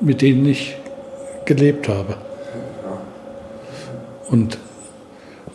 mit 0.00 0.22
denen 0.22 0.46
ich 0.46 0.76
gelebt 1.44 1.88
habe. 1.88 2.16
Und 4.30 4.56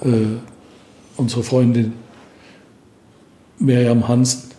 äh, 0.01 0.38
unsere 1.15 1.43
Freundin 1.43 1.93
Miriam 3.57 4.07
Hansen, 4.07 4.51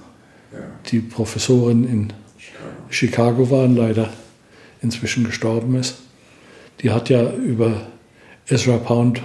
ja. 0.53 0.59
die 0.91 0.99
Professorin 0.99 1.85
in 1.85 2.13
Chicago. 2.37 2.73
Chicago 2.89 3.51
war 3.51 3.65
und 3.65 3.77
leider 3.77 4.11
inzwischen 4.83 5.25
gestorben 5.25 5.77
ist, 5.77 5.99
die 6.81 6.91
hat 6.91 7.09
ja 7.09 7.31
über 7.33 7.87
Ezra 8.49 8.79
Pound 8.79 9.23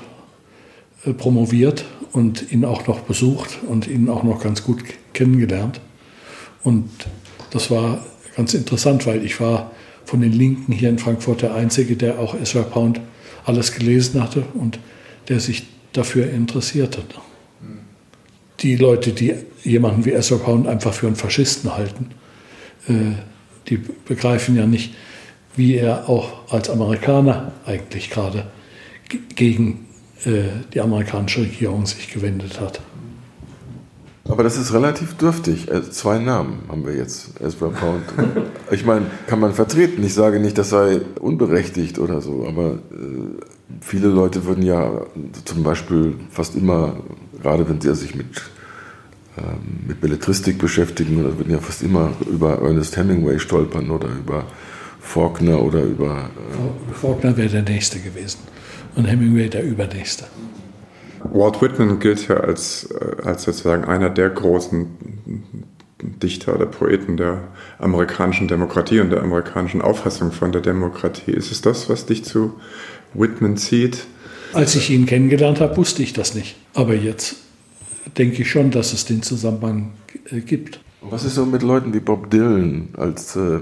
äh, 1.06 1.14
promoviert 1.14 1.86
und 2.14 2.52
ihn 2.52 2.64
auch 2.64 2.88
noch 2.88 3.02
besucht 3.02 3.60
und 3.68 3.88
ihn 3.88 4.08
auch 4.08 4.24
noch 4.24 4.42
ganz 4.42 4.64
gut 4.64 4.84
kennengelernt. 5.14 5.82
Und 6.64 6.90
das 7.52 7.70
war 7.70 8.06
ganz 8.38 8.54
interessant, 8.54 9.06
weil 9.06 9.26
ich 9.26 9.42
war 9.42 9.72
von 10.06 10.22
den 10.22 10.32
Linken 10.32 10.72
hier 10.72 10.90
in 10.90 11.00
Frankfurt 11.00 11.42
der 11.42 11.56
Einzige, 11.56 11.96
der 11.96 12.20
auch 12.20 12.36
Ezra 12.40 12.62
Pound 12.62 13.02
alles 13.46 13.74
gelesen 13.74 14.22
hatte 14.22 14.44
und 14.54 14.80
der 15.28 15.40
sich 15.40 15.64
dafür 15.92 16.30
interessierte. 16.30 17.04
Die 18.60 18.76
Leute, 18.76 19.12
die 19.12 19.34
jemanden 19.64 20.06
wie 20.06 20.12
Ezra 20.12 20.38
Pound 20.38 20.68
einfach 20.68 20.94
für 20.94 21.08
einen 21.08 21.16
Faschisten 21.16 21.76
halten, 21.76 22.12
äh, 22.88 23.16
die 23.70 23.78
begreifen 23.78 24.56
ja 24.56 24.66
nicht, 24.66 24.94
wie 25.56 25.76
er 25.76 26.10
auch 26.10 26.52
als 26.52 26.70
Amerikaner 26.70 27.54
eigentlich 27.66 28.10
gerade 28.10 28.48
gegen 29.36 29.86
die 30.26 30.80
amerikanische 30.80 31.42
Regierung 31.42 31.86
sich 31.86 32.12
gewendet 32.12 32.60
hat. 32.62 32.82
Aber 34.30 34.44
das 34.44 34.58
ist 34.58 34.74
relativ 34.74 35.16
dürftig. 35.16 35.70
Äh, 35.70 35.90
zwei 35.90 36.18
Namen 36.18 36.60
haben 36.70 36.86
wir 36.86 36.96
jetzt, 36.96 37.42
Ezra 37.42 37.68
Pound. 37.68 38.04
ich 38.72 38.86
meine, 38.86 39.08
kann 39.28 39.40
man 39.40 39.54
vertreten. 39.54 40.04
Ich 40.04 40.14
sage 40.14 40.40
nicht, 40.40 40.58
das 40.58 40.70
sei 40.70 41.02
unberechtigt 41.20 42.00
oder 42.00 42.22
so, 42.22 42.46
aber 42.48 42.76
äh, 42.92 43.44
viele 43.82 44.08
Leute 44.08 44.46
würden 44.46 44.64
ja 44.64 45.06
zum 45.44 45.64
Beispiel 45.64 46.16
fast 46.30 46.56
immer, 46.56 46.96
gerade 47.42 47.68
wenn 47.68 47.82
sie 47.82 47.94
sich 47.96 48.16
mit, 48.16 48.42
ähm, 49.38 49.88
mit 49.88 50.00
Belletristik 50.00 50.58
beschäftigen, 50.58 51.22
würden 51.22 51.52
ja 51.52 51.60
fast 51.60 51.84
immer 51.84 52.12
über 52.32 52.62
Ernest 52.62 52.96
Hemingway 52.96 53.40
stolpern 53.40 53.92
oder 53.92 54.08
über 54.08 54.46
Faulkner 55.02 55.62
oder 55.62 55.84
über. 55.84 56.30
Faulkner 56.94 57.36
wäre 57.36 57.50
der 57.50 57.64
Nächste 57.64 58.00
gewesen 58.00 58.53
und 58.96 59.06
Hemingway 59.06 59.50
der 59.50 59.64
Übernächste. 59.64 60.26
Walt 61.24 61.62
Whitman 61.62 62.00
gilt 62.00 62.28
ja 62.28 62.38
als, 62.38 62.90
äh, 62.92 63.22
als 63.24 63.44
sozusagen 63.44 63.86
einer 63.86 64.10
der 64.10 64.30
großen 64.30 64.88
Dichter 66.22 66.56
oder 66.56 66.66
Poeten 66.66 67.18
der 67.18 67.44
amerikanischen 67.80 68.48
Demokratie 68.48 69.00
und 69.00 69.10
der 69.10 69.22
amerikanischen 69.22 69.82
Auffassung 69.82 70.32
von 70.32 70.52
der 70.52 70.62
Demokratie. 70.62 71.32
Ist 71.32 71.52
es 71.52 71.62
das, 71.62 71.90
was 71.90 72.06
dich 72.06 72.24
zu 72.26 72.54
Whitman 73.14 73.58
zieht? 73.58 74.06
Als 74.54 74.76
ich 74.76 74.90
ihn 74.90 75.06
kennengelernt 75.06 75.60
habe, 75.60 75.78
wusste 75.78 76.04
ich 76.04 76.14
das 76.14 76.36
nicht. 76.36 76.56
Aber 76.74 76.94
jetzt 76.94 77.38
denke 78.18 78.42
ich 78.42 78.52
schon, 78.52 78.72
dass 78.72 78.94
es 78.94 79.06
den 79.06 79.24
Zusammenhang 79.24 79.94
äh, 80.30 80.42
gibt. 80.42 80.80
Was 81.02 81.26
ist 81.26 81.36
so 81.36 81.46
mit 81.46 81.64
Leuten 81.64 81.94
wie 81.94 82.00
Bob 82.00 82.30
Dylan 82.30 82.90
als 82.98 83.36
äh, 83.36 83.60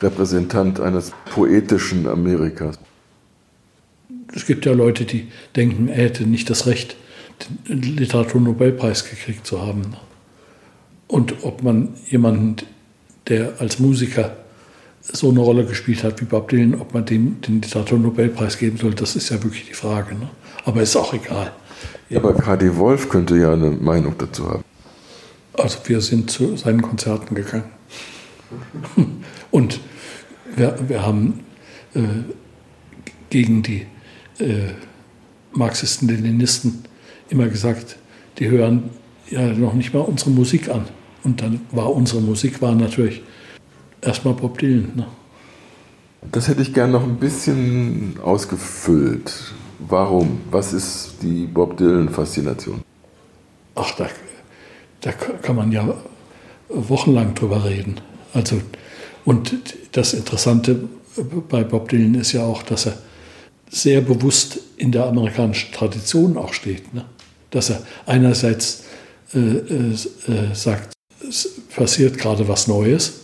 Repräsentant 0.00 0.80
eines 0.80 1.12
poetischen 1.34 2.06
Amerikas? 2.06 2.78
Es 4.34 4.46
gibt 4.46 4.66
ja 4.66 4.72
Leute, 4.72 5.04
die 5.04 5.28
denken, 5.56 5.88
er 5.88 6.04
hätte 6.04 6.24
nicht 6.24 6.50
das 6.50 6.66
Recht, 6.66 6.96
den 7.68 7.82
Literaturnobelpreis 7.82 9.08
gekriegt 9.08 9.46
zu 9.46 9.60
haben. 9.62 9.94
Und 11.08 11.42
ob 11.42 11.62
man 11.62 11.94
jemanden, 12.08 12.56
der 13.28 13.54
als 13.60 13.78
Musiker 13.78 14.36
so 15.02 15.30
eine 15.30 15.40
Rolle 15.40 15.64
gespielt 15.64 16.04
hat 16.04 16.20
wie 16.20 16.26
Bob 16.26 16.48
Dylan, 16.48 16.80
ob 16.80 16.94
man 16.94 17.04
dem 17.04 17.40
den 17.40 17.62
Literaturnobelpreis 17.62 18.58
geben 18.58 18.76
soll, 18.76 18.94
das 18.94 19.16
ist 19.16 19.30
ja 19.30 19.42
wirklich 19.42 19.66
die 19.66 19.74
Frage. 19.74 20.14
Ne? 20.14 20.28
Aber 20.64 20.82
ist 20.82 20.94
auch 20.96 21.12
egal. 21.14 21.52
Aber 22.14 22.34
K.D. 22.34 22.76
Wolf 22.76 23.08
könnte 23.08 23.36
ja 23.36 23.52
eine 23.52 23.70
Meinung 23.70 24.14
dazu 24.18 24.48
haben. 24.48 24.64
Also 25.54 25.78
wir 25.86 26.00
sind 26.00 26.30
zu 26.30 26.56
seinen 26.56 26.82
Konzerten 26.82 27.34
gegangen. 27.34 27.64
Und 29.50 29.80
wir, 30.56 30.76
wir 30.88 31.06
haben 31.06 31.40
äh, 31.94 32.00
gegen 33.30 33.62
die 33.62 33.86
äh, 34.40 34.74
Marxisten, 35.52 36.08
Leninisten 36.08 36.84
immer 37.28 37.48
gesagt, 37.48 37.96
die 38.38 38.48
hören 38.48 38.90
ja 39.28 39.46
noch 39.52 39.74
nicht 39.74 39.94
mal 39.94 40.00
unsere 40.00 40.30
Musik 40.30 40.68
an. 40.68 40.86
Und 41.22 41.42
dann 41.42 41.60
war 41.70 41.94
unsere 41.94 42.20
Musik 42.20 42.62
war 42.62 42.74
natürlich 42.74 43.22
erstmal 44.00 44.34
Bob 44.34 44.58
Dylan. 44.58 44.92
Ne? 44.96 45.06
Das 46.32 46.48
hätte 46.48 46.62
ich 46.62 46.72
gern 46.72 46.90
noch 46.90 47.02
ein 47.02 47.16
bisschen 47.16 48.14
ausgefüllt. 48.22 49.52
Warum? 49.78 50.40
Was 50.50 50.72
ist 50.72 51.16
die 51.22 51.46
Bob 51.46 51.76
Dylan-Faszination? 51.76 52.82
Ach, 53.74 53.94
da, 53.96 54.08
da 55.00 55.12
kann 55.12 55.56
man 55.56 55.72
ja 55.72 55.94
wochenlang 56.68 57.34
drüber 57.34 57.64
reden. 57.64 57.96
Also, 58.34 58.60
und 59.24 59.54
das 59.92 60.12
Interessante 60.12 60.88
bei 61.48 61.64
Bob 61.64 61.88
Dylan 61.88 62.14
ist 62.14 62.32
ja 62.32 62.44
auch, 62.44 62.62
dass 62.62 62.86
er 62.86 62.98
sehr 63.70 64.00
bewusst 64.00 64.58
in 64.76 64.92
der 64.92 65.06
amerikanischen 65.06 65.72
Tradition 65.72 66.36
auch 66.36 66.52
steht. 66.52 66.92
Ne? 66.92 67.04
Dass 67.50 67.70
er 67.70 67.82
einerseits 68.06 68.84
äh, 69.34 69.38
äh, 69.38 69.92
äh 69.92 70.54
sagt, 70.54 70.92
es 71.26 71.48
passiert 71.74 72.18
gerade 72.18 72.48
was 72.48 72.66
Neues, 72.66 73.20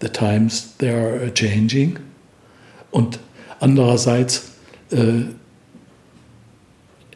the 0.00 0.08
times 0.08 0.76
they 0.78 0.90
are 0.90 1.32
changing, 1.32 1.98
und 2.90 3.18
andererseits 3.60 4.50
äh, 4.90 5.24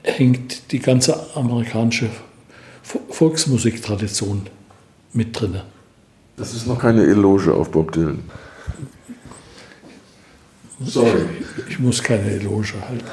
hängt 0.03 0.73
die 0.73 0.79
ganze 0.79 1.37
amerikanische 1.37 2.09
Volksmusiktradition 3.11 4.47
mit 5.13 5.39
drin. 5.39 5.61
Das 6.37 6.55
ist 6.55 6.67
noch 6.67 6.79
keine 6.79 7.03
Eloge 7.03 7.53
auf 7.53 7.71
Bob 7.71 7.93
Dylan. 7.93 8.21
Sorry. 10.85 11.27
Ich, 11.69 11.79
muss 11.79 12.03
keine 12.03 12.31
Eloge 12.31 12.75
halten. 12.89 13.05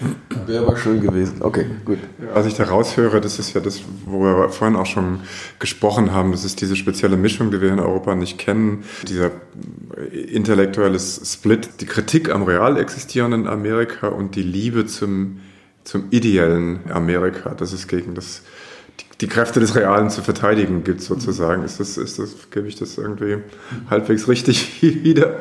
Wäre 0.46 0.66
aber 0.66 0.76
schön 0.76 1.00
gewesen. 1.00 1.42
Okay, 1.42 1.66
gut. 1.84 1.98
Was 2.32 2.46
ich 2.46 2.54
da 2.54 2.64
raushöre, 2.64 3.20
das 3.20 3.38
ist 3.38 3.52
ja 3.52 3.60
das, 3.60 3.82
wo 4.06 4.20
wir 4.20 4.48
vorhin 4.48 4.76
auch 4.76 4.86
schon 4.86 5.20
gesprochen 5.58 6.12
haben, 6.12 6.32
das 6.32 6.44
ist 6.44 6.60
diese 6.60 6.76
spezielle 6.76 7.16
Mischung, 7.16 7.50
die 7.50 7.60
wir 7.60 7.72
in 7.72 7.80
Europa 7.80 8.14
nicht 8.14 8.38
kennen. 8.38 8.84
Dieser 9.08 9.30
intellektuelle 10.12 10.98
Split, 10.98 11.80
die 11.80 11.86
Kritik 11.86 12.30
am 12.30 12.44
real 12.44 12.78
existierenden 12.78 13.46
Amerika 13.46 14.08
und 14.08 14.36
die 14.36 14.42
Liebe 14.42 14.86
zum, 14.86 15.40
zum 15.84 16.04
ideellen 16.10 16.80
Amerika, 16.90 17.54
das 17.54 17.72
ist 17.72 17.88
gegen 17.88 18.14
das, 18.14 18.42
die, 19.00 19.04
die 19.20 19.28
Kräfte 19.28 19.60
des 19.60 19.74
Realen 19.74 20.08
zu 20.08 20.22
verteidigen 20.22 20.84
gibt, 20.84 21.02
sozusagen. 21.02 21.64
Ist 21.64 21.80
das, 21.80 21.98
ist 21.98 22.18
das, 22.18 22.50
gebe 22.50 22.68
ich 22.68 22.76
das 22.76 22.96
irgendwie 22.96 23.38
halbwegs 23.90 24.28
richtig 24.28 24.80
wieder? 24.82 25.40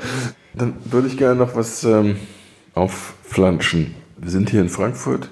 Dann 0.54 0.74
würde 0.86 1.08
ich 1.08 1.18
gerne 1.18 1.36
noch 1.36 1.56
was 1.56 1.84
ähm, 1.84 2.18
aufflanschen 2.74 3.96
wir 4.22 4.32
sind 4.32 4.50
hier 4.50 4.62
in 4.62 4.70
Frankfurt 4.70 5.30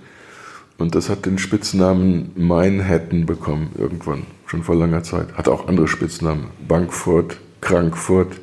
und 0.78 0.96
das 0.96 1.10
hat 1.10 1.26
den 1.26 1.38
Spitznamen 1.38 2.32
Manhattan 2.36 3.26
bekommen, 3.26 3.72
irgendwann, 3.78 4.24
schon 4.46 4.64
vor 4.64 4.76
langer 4.76 5.04
Zeit. 5.04 5.34
Hat 5.34 5.48
auch 5.48 5.68
andere 5.68 5.88
Spitznamen, 5.88 6.46
Bankfurt, 6.68 7.38
Krankfurt. 7.62 8.40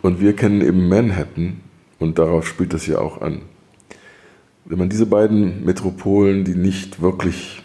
Und 0.00 0.20
wir 0.20 0.34
kennen 0.34 0.60
eben 0.60 0.88
Manhattan 0.88 1.60
und 1.98 2.18
darauf 2.18 2.48
spielt 2.48 2.74
das 2.74 2.86
ja 2.86 2.98
auch 2.98 3.20
an. 3.20 3.42
Wenn 4.64 4.78
man 4.78 4.88
diese 4.88 5.06
beiden 5.06 5.64
Metropolen, 5.64 6.44
die 6.44 6.54
nicht 6.54 7.00
wirklich 7.00 7.62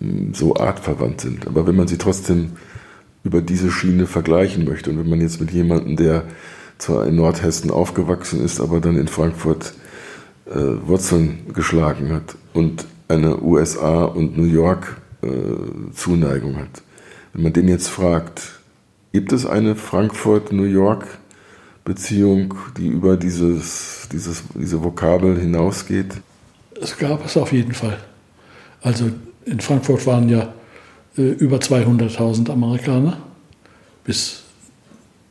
hm, 0.00 0.34
so 0.34 0.56
artverwandt 0.56 1.20
sind, 1.20 1.46
aber 1.46 1.66
wenn 1.66 1.76
man 1.76 1.88
sie 1.88 1.98
trotzdem 1.98 2.52
über 3.22 3.40
diese 3.40 3.70
Schiene 3.70 4.06
vergleichen 4.06 4.64
möchte 4.64 4.90
und 4.90 4.98
wenn 4.98 5.08
man 5.08 5.20
jetzt 5.20 5.40
mit 5.40 5.50
jemandem, 5.50 5.96
der 5.96 6.24
zwar 6.78 7.06
in 7.06 7.16
Nordhessen 7.16 7.70
aufgewachsen 7.70 8.44
ist, 8.44 8.60
aber 8.60 8.80
dann 8.80 8.96
in 8.96 9.08
Frankfurt 9.08 9.74
äh, 10.46 10.54
Wurzeln 10.54 11.52
geschlagen 11.52 12.12
hat 12.12 12.36
und 12.52 12.86
eine 13.08 13.40
USA 13.42 14.04
und 14.04 14.36
New 14.36 14.44
York 14.44 15.00
äh, 15.22 15.28
Zuneigung 15.94 16.56
hat. 16.56 16.82
Wenn 17.32 17.44
man 17.44 17.52
den 17.52 17.68
jetzt 17.68 17.88
fragt, 17.88 18.60
gibt 19.12 19.32
es 19.32 19.46
eine 19.46 19.76
Frankfurt-New 19.76 20.64
York 20.64 21.06
Beziehung, 21.84 22.54
die 22.78 22.86
über 22.86 23.16
dieses, 23.16 24.08
dieses, 24.10 24.42
diese 24.54 24.82
Vokabel 24.82 25.38
hinausgeht? 25.38 26.14
Es 26.80 26.96
gab 26.96 27.24
es 27.24 27.36
auf 27.36 27.52
jeden 27.52 27.74
Fall. 27.74 27.98
Also 28.80 29.10
in 29.44 29.60
Frankfurt 29.60 30.06
waren 30.06 30.28
ja 30.28 30.52
äh, 31.16 31.22
über 31.22 31.58
200.000 31.58 32.50
Amerikaner 32.50 33.18
bis 34.04 34.42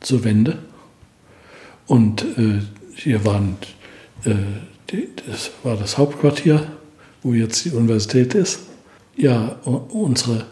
zur 0.00 0.24
Wende. 0.24 0.58
Und 1.86 2.24
äh, 2.38 2.60
hier 2.94 3.24
waren 3.24 3.56
äh, 4.24 4.34
das 5.26 5.50
war 5.62 5.76
das 5.76 5.98
Hauptquartier, 5.98 6.66
wo 7.22 7.32
jetzt 7.32 7.64
die 7.64 7.70
Universität 7.70 8.34
ist. 8.34 8.60
Ja, 9.16 9.56
unsere 9.64 10.46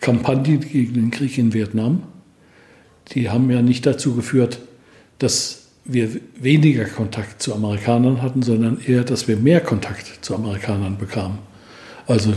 Kampagne 0.00 0.58
gegen 0.58 0.94
den 0.94 1.10
Krieg 1.10 1.36
in 1.38 1.52
Vietnam, 1.52 2.02
die 3.12 3.28
haben 3.30 3.50
ja 3.50 3.62
nicht 3.62 3.84
dazu 3.86 4.14
geführt, 4.14 4.60
dass 5.18 5.68
wir 5.84 6.20
weniger 6.36 6.84
Kontakt 6.84 7.42
zu 7.42 7.54
Amerikanern 7.54 8.22
hatten, 8.22 8.42
sondern 8.42 8.80
eher, 8.80 9.04
dass 9.04 9.26
wir 9.26 9.36
mehr 9.36 9.60
Kontakt 9.60 10.24
zu 10.24 10.34
Amerikanern 10.34 10.96
bekamen. 10.96 11.38
Also, 12.06 12.32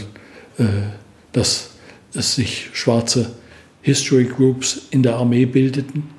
äh, 0.57 0.66
dass 1.32 1.72
es 2.13 2.36
sich 2.36 2.70
schwarze 2.74 3.32
History 3.82 4.26
Groups 4.26 4.88
in 4.89 5.03
der 5.03 5.18
Armee 5.18 5.45
bildeten, 5.45 6.09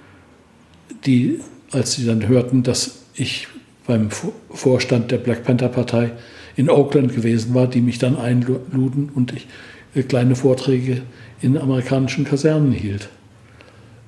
die, 1.04 1.40
als 1.72 1.92
sie 1.92 2.06
dann 2.06 2.26
hörten, 2.28 2.62
dass 2.62 3.02
ich 3.14 3.48
beim 3.86 4.08
Vorstand 4.50 5.10
der 5.10 5.18
Black 5.18 5.44
Panther 5.44 5.68
Partei 5.68 6.12
in 6.56 6.70
Oakland 6.70 7.14
gewesen 7.14 7.54
war, 7.54 7.66
die 7.66 7.80
mich 7.80 7.98
dann 7.98 8.16
einluden 8.16 9.10
und 9.14 9.32
ich 9.32 9.46
äh, 9.94 10.02
kleine 10.02 10.36
Vorträge 10.36 11.02
in 11.40 11.56
amerikanischen 11.56 12.24
Kasernen 12.24 12.72
hielt. 12.72 13.08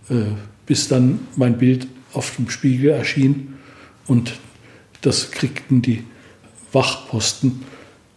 Äh, 0.08 0.32
bis 0.66 0.88
dann 0.88 1.20
mein 1.36 1.58
Bild 1.58 1.86
auf 2.12 2.36
dem 2.36 2.50
Spiegel 2.50 2.90
erschien 2.90 3.54
und 4.06 4.38
das 5.00 5.30
kriegten 5.30 5.82
die 5.82 6.04
Wachposten. 6.72 7.64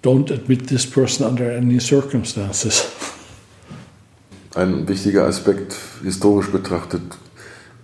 Don't 0.03 0.33
admit 0.33 0.67
this 0.67 0.85
person 0.85 1.27
under 1.27 1.55
any 1.55 1.79
circumstances. 1.79 2.85
Ein 4.55 4.87
wichtiger 4.87 5.25
Aspekt 5.25 5.75
historisch 6.03 6.49
betrachtet 6.49 7.03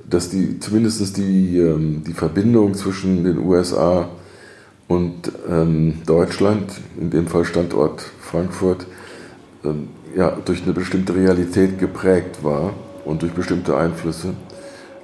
dass 0.10 0.30
die 0.30 0.60
zumindest 0.60 1.18
die, 1.18 1.58
ähm, 1.58 2.04
die 2.06 2.14
Verbindung 2.14 2.74
zwischen 2.74 3.24
den 3.24 3.40
USA 3.40 4.10
und 4.88 5.32
ähm, 5.50 5.96
Deutschland, 6.06 6.72
in 7.00 7.10
dem 7.10 7.28
Fall 7.28 7.44
Standort 7.44 8.02
Frankfurt, 8.22 8.88
ähm, 9.66 9.90
ja, 10.16 10.32
durch 10.46 10.64
eine 10.64 10.74
bestimmte 10.74 11.14
Realität 11.14 11.78
geprägt 11.78 12.44
war 12.44 12.74
und 13.06 13.22
durch 13.22 13.34
bestimmte 13.34 13.76
Einflüsse. 13.76 14.34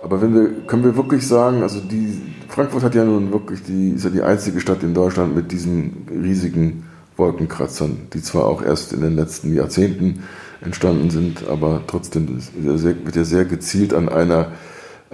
Aber 0.02 0.22
wenn 0.22 0.34
wir, 0.34 0.50
können 0.68 0.84
wir 0.84 0.96
wirklich 0.96 1.28
sagen, 1.28 1.64
also 1.64 1.80
die, 1.80 2.22
Frankfurt 2.48 2.84
hat 2.84 2.96
ja 2.96 3.04
nun 3.04 3.32
wirklich 3.32 3.64
die, 3.64 3.92
ist 3.92 4.04
ja 4.04 4.10
die 4.10 4.22
einzige 4.22 4.60
Stadt 4.60 4.84
in 4.84 4.94
Deutschland 4.94 5.36
mit 5.36 5.52
diesen 5.52 6.08
riesigen 6.10 6.84
Wolkenkratzern, 7.18 8.08
die 8.14 8.22
zwar 8.22 8.46
auch 8.46 8.62
erst 8.62 8.94
in 8.94 9.02
den 9.02 9.16
letzten 9.16 9.54
Jahrzehnten 9.54 10.24
entstanden 10.62 11.10
sind, 11.10 11.48
aber 11.48 11.82
trotzdem 11.88 12.40
wird 12.56 13.16
ja 13.16 13.24
sehr 13.24 13.46
gezielt 13.46 13.94
an 13.94 14.10
einer 14.10 14.52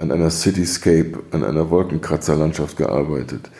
an 0.00 0.10
einer 0.10 0.30
Cityscape, 0.30 1.18
an 1.30 1.44
einer 1.44 1.70
Wolkenkratzerlandschaft 1.70 2.76
gearbeitet. 2.76 3.50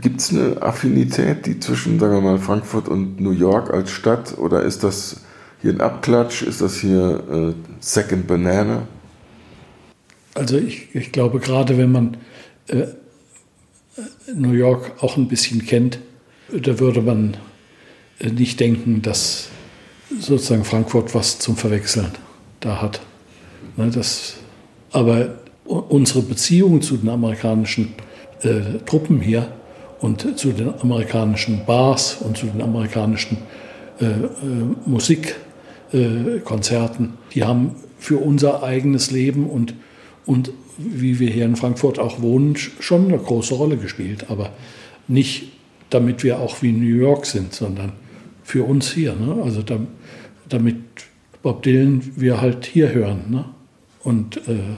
Gibt 0.00 0.20
es 0.20 0.30
eine 0.30 0.62
Affinität, 0.62 1.46
die 1.46 1.60
zwischen, 1.60 1.98
sagen 1.98 2.14
wir 2.14 2.20
mal, 2.20 2.38
Frankfurt 2.38 2.88
und 2.88 3.20
New 3.20 3.30
York 3.30 3.72
als 3.72 3.90
Stadt 3.90 4.38
oder 4.38 4.62
ist 4.62 4.82
das 4.84 5.20
hier 5.60 5.72
ein 5.72 5.80
Abklatsch? 5.80 6.42
Ist 6.42 6.60
das 6.60 6.76
hier 6.76 7.22
äh, 7.30 7.72
Second 7.80 8.26
Banana? 8.26 8.86
Also 10.34 10.56
ich, 10.56 10.94
ich 10.94 11.12
glaube, 11.12 11.38
gerade 11.38 11.78
wenn 11.78 11.92
man 11.92 12.16
äh, 12.68 12.86
New 14.34 14.52
York 14.52 14.92
auch 15.00 15.16
ein 15.16 15.28
bisschen 15.28 15.64
kennt, 15.64 15.98
da 16.52 16.78
würde 16.78 17.02
man 17.02 17.36
äh, 18.18 18.30
nicht 18.30 18.58
denken, 18.60 19.02
dass 19.02 19.48
sozusagen 20.18 20.64
Frankfurt 20.64 21.14
was 21.14 21.38
zum 21.38 21.56
Verwechseln 21.56 22.12
da 22.60 22.82
hat. 22.82 23.00
Ne, 23.76 23.90
das, 23.90 24.36
aber 24.94 25.34
unsere 25.64 26.22
Beziehung 26.22 26.82
zu 26.82 26.96
den 26.96 27.08
amerikanischen 27.08 27.94
äh, 28.42 28.78
Truppen 28.86 29.20
hier 29.20 29.48
und 30.00 30.38
zu 30.38 30.52
den 30.52 30.72
amerikanischen 30.80 31.64
Bars 31.66 32.18
und 32.20 32.36
zu 32.36 32.46
den 32.46 32.62
amerikanischen 32.62 33.38
äh, 34.00 34.06
äh, 34.06 34.18
Musikkonzerten, 34.86 37.06
äh, 37.06 37.32
die 37.34 37.44
haben 37.44 37.74
für 37.98 38.18
unser 38.18 38.62
eigenes 38.62 39.10
Leben 39.10 39.48
und, 39.48 39.74
und 40.26 40.52
wie 40.76 41.18
wir 41.18 41.30
hier 41.30 41.46
in 41.46 41.56
Frankfurt 41.56 41.98
auch 41.98 42.20
wohnen, 42.20 42.56
schon 42.56 43.08
eine 43.08 43.18
große 43.18 43.54
Rolle 43.54 43.76
gespielt. 43.76 44.26
Aber 44.28 44.50
nicht 45.08 45.54
damit 45.94 46.24
wir 46.24 46.40
auch 46.40 46.60
wie 46.60 46.72
New 46.72 46.96
York 46.96 47.24
sind, 47.24 47.54
sondern 47.54 47.92
für 48.42 48.64
uns 48.64 48.92
hier. 48.92 49.14
Ne? 49.14 49.40
Also 49.42 49.62
da, 49.62 49.78
damit 50.48 50.76
Bob 51.42 51.62
Dylan 51.62 52.02
wir 52.16 52.40
halt 52.40 52.66
hier 52.66 52.92
hören. 52.92 53.22
Ne? 53.30 53.44
Und 54.04 54.36
äh, 54.48 54.76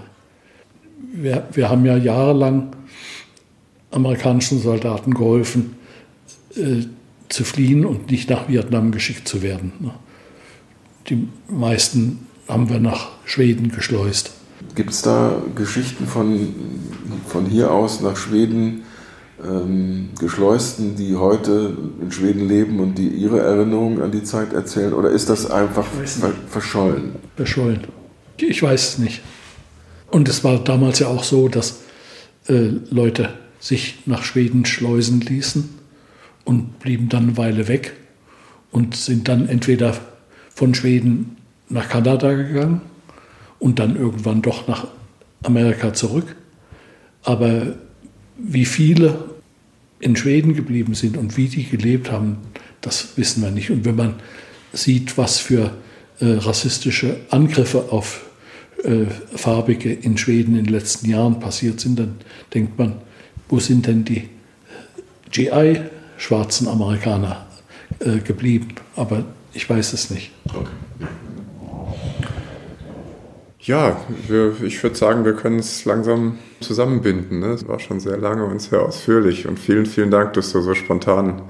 wir, 1.12 1.46
wir 1.52 1.68
haben 1.68 1.84
ja 1.84 1.96
jahrelang 1.96 2.74
amerikanischen 3.90 4.60
Soldaten 4.60 5.14
geholfen, 5.14 5.76
äh, 6.54 6.84
zu 7.28 7.44
fliehen 7.44 7.84
und 7.84 8.10
nicht 8.10 8.30
nach 8.30 8.48
Vietnam 8.48 8.92
geschickt 8.92 9.26
zu 9.26 9.42
werden. 9.42 9.72
Ne? 9.80 9.90
Die 11.08 11.28
meisten 11.48 12.26
haben 12.48 12.68
wir 12.68 12.78
nach 12.78 13.08
Schweden 13.24 13.70
geschleust. 13.70 14.32
Gibt 14.74 14.90
es 14.90 15.02
da 15.02 15.42
Geschichten 15.54 16.06
von, 16.06 16.54
von 17.26 17.46
hier 17.46 17.72
aus 17.72 18.00
nach 18.00 18.16
Schweden 18.16 18.82
ähm, 19.44 20.10
Geschleusten, 20.18 20.96
die 20.96 21.16
heute 21.16 21.76
in 22.00 22.10
Schweden 22.10 22.48
leben 22.48 22.80
und 22.80 22.96
die 22.96 23.08
ihre 23.08 23.40
Erinnerungen 23.40 24.00
an 24.02 24.10
die 24.10 24.22
Zeit 24.22 24.52
erzählen? 24.52 24.92
Oder 24.92 25.10
ist 25.10 25.28
das 25.28 25.50
einfach 25.50 25.84
ver 25.84 26.32
verschollen? 26.48 27.16
Verschollen. 27.36 27.80
Ich 28.38 28.62
weiß 28.62 28.88
es 28.88 28.98
nicht. 28.98 29.20
Und 30.10 30.28
es 30.28 30.44
war 30.44 30.62
damals 30.62 30.98
ja 30.98 31.08
auch 31.08 31.24
so, 31.24 31.48
dass 31.48 31.80
äh, 32.48 32.70
Leute 32.90 33.34
sich 33.58 33.98
nach 34.06 34.22
Schweden 34.22 34.64
schleusen 34.64 35.20
ließen 35.20 35.68
und 36.44 36.78
blieben 36.78 37.08
dann 37.08 37.24
eine 37.24 37.36
Weile 37.36 37.68
weg 37.68 37.94
und 38.70 38.94
sind 38.94 39.28
dann 39.28 39.48
entweder 39.48 39.98
von 40.54 40.74
Schweden 40.74 41.36
nach 41.68 41.88
Kanada 41.88 42.32
gegangen 42.34 42.80
und 43.58 43.78
dann 43.78 43.96
irgendwann 43.96 44.42
doch 44.42 44.68
nach 44.68 44.86
Amerika 45.42 45.92
zurück. 45.92 46.36
Aber 47.22 47.74
wie 48.38 48.64
viele 48.64 49.24
in 49.98 50.14
Schweden 50.14 50.54
geblieben 50.54 50.94
sind 50.94 51.16
und 51.16 51.36
wie 51.36 51.48
die 51.48 51.64
gelebt 51.64 52.12
haben, 52.12 52.38
das 52.80 53.16
wissen 53.16 53.42
wir 53.42 53.50
nicht. 53.50 53.70
Und 53.70 53.84
wenn 53.84 53.96
man 53.96 54.14
sieht, 54.72 55.18
was 55.18 55.38
für 55.38 55.72
äh, 56.20 56.26
rassistische 56.26 57.16
Angriffe 57.30 57.86
auf 57.90 58.25
äh, 58.84 59.06
Farbige 59.36 59.92
in 59.92 60.18
Schweden 60.18 60.56
in 60.56 60.64
den 60.64 60.72
letzten 60.72 61.08
Jahren 61.08 61.40
passiert 61.40 61.80
sind, 61.80 61.98
dann 61.98 62.16
denkt 62.52 62.78
man, 62.78 62.96
wo 63.48 63.60
sind 63.60 63.86
denn 63.86 64.04
die 64.04 64.28
GI-schwarzen 65.30 66.68
Amerikaner 66.68 67.46
äh, 68.00 68.18
geblieben? 68.18 68.68
Aber 68.96 69.24
ich 69.52 69.68
weiß 69.68 69.92
es 69.92 70.10
nicht. 70.10 70.32
Okay. 70.48 70.66
Ja, 73.66 74.00
wir, 74.28 74.54
ich 74.62 74.80
würde 74.80 74.94
sagen, 74.94 75.24
wir 75.24 75.32
können 75.32 75.58
es 75.58 75.84
langsam 75.84 76.38
zusammenbinden. 76.60 77.40
Ne? 77.40 77.46
Es 77.46 77.66
war 77.66 77.80
schon 77.80 77.98
sehr 77.98 78.16
lange 78.16 78.44
und 78.44 78.62
sehr 78.62 78.80
ausführlich. 78.80 79.48
Und 79.48 79.58
vielen, 79.58 79.86
vielen 79.86 80.12
Dank, 80.12 80.34
dass 80.34 80.52
du 80.52 80.60
so 80.60 80.74
spontan 80.74 81.42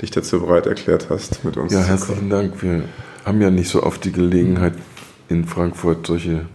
dich 0.00 0.10
dazu 0.10 0.40
bereit 0.40 0.66
erklärt 0.66 1.08
hast, 1.10 1.44
mit 1.44 1.58
uns 1.58 1.74
ja, 1.74 1.80
zu. 1.80 1.84
Ja, 1.84 1.90
herzlichen 1.90 2.30
Dank. 2.30 2.62
Wir 2.62 2.84
haben 3.26 3.42
ja 3.42 3.50
nicht 3.50 3.68
so 3.68 3.82
oft 3.82 4.02
die 4.06 4.12
Gelegenheit, 4.12 4.72
in 5.30 5.44
Frankfurt 5.44 6.06
solche 6.06 6.46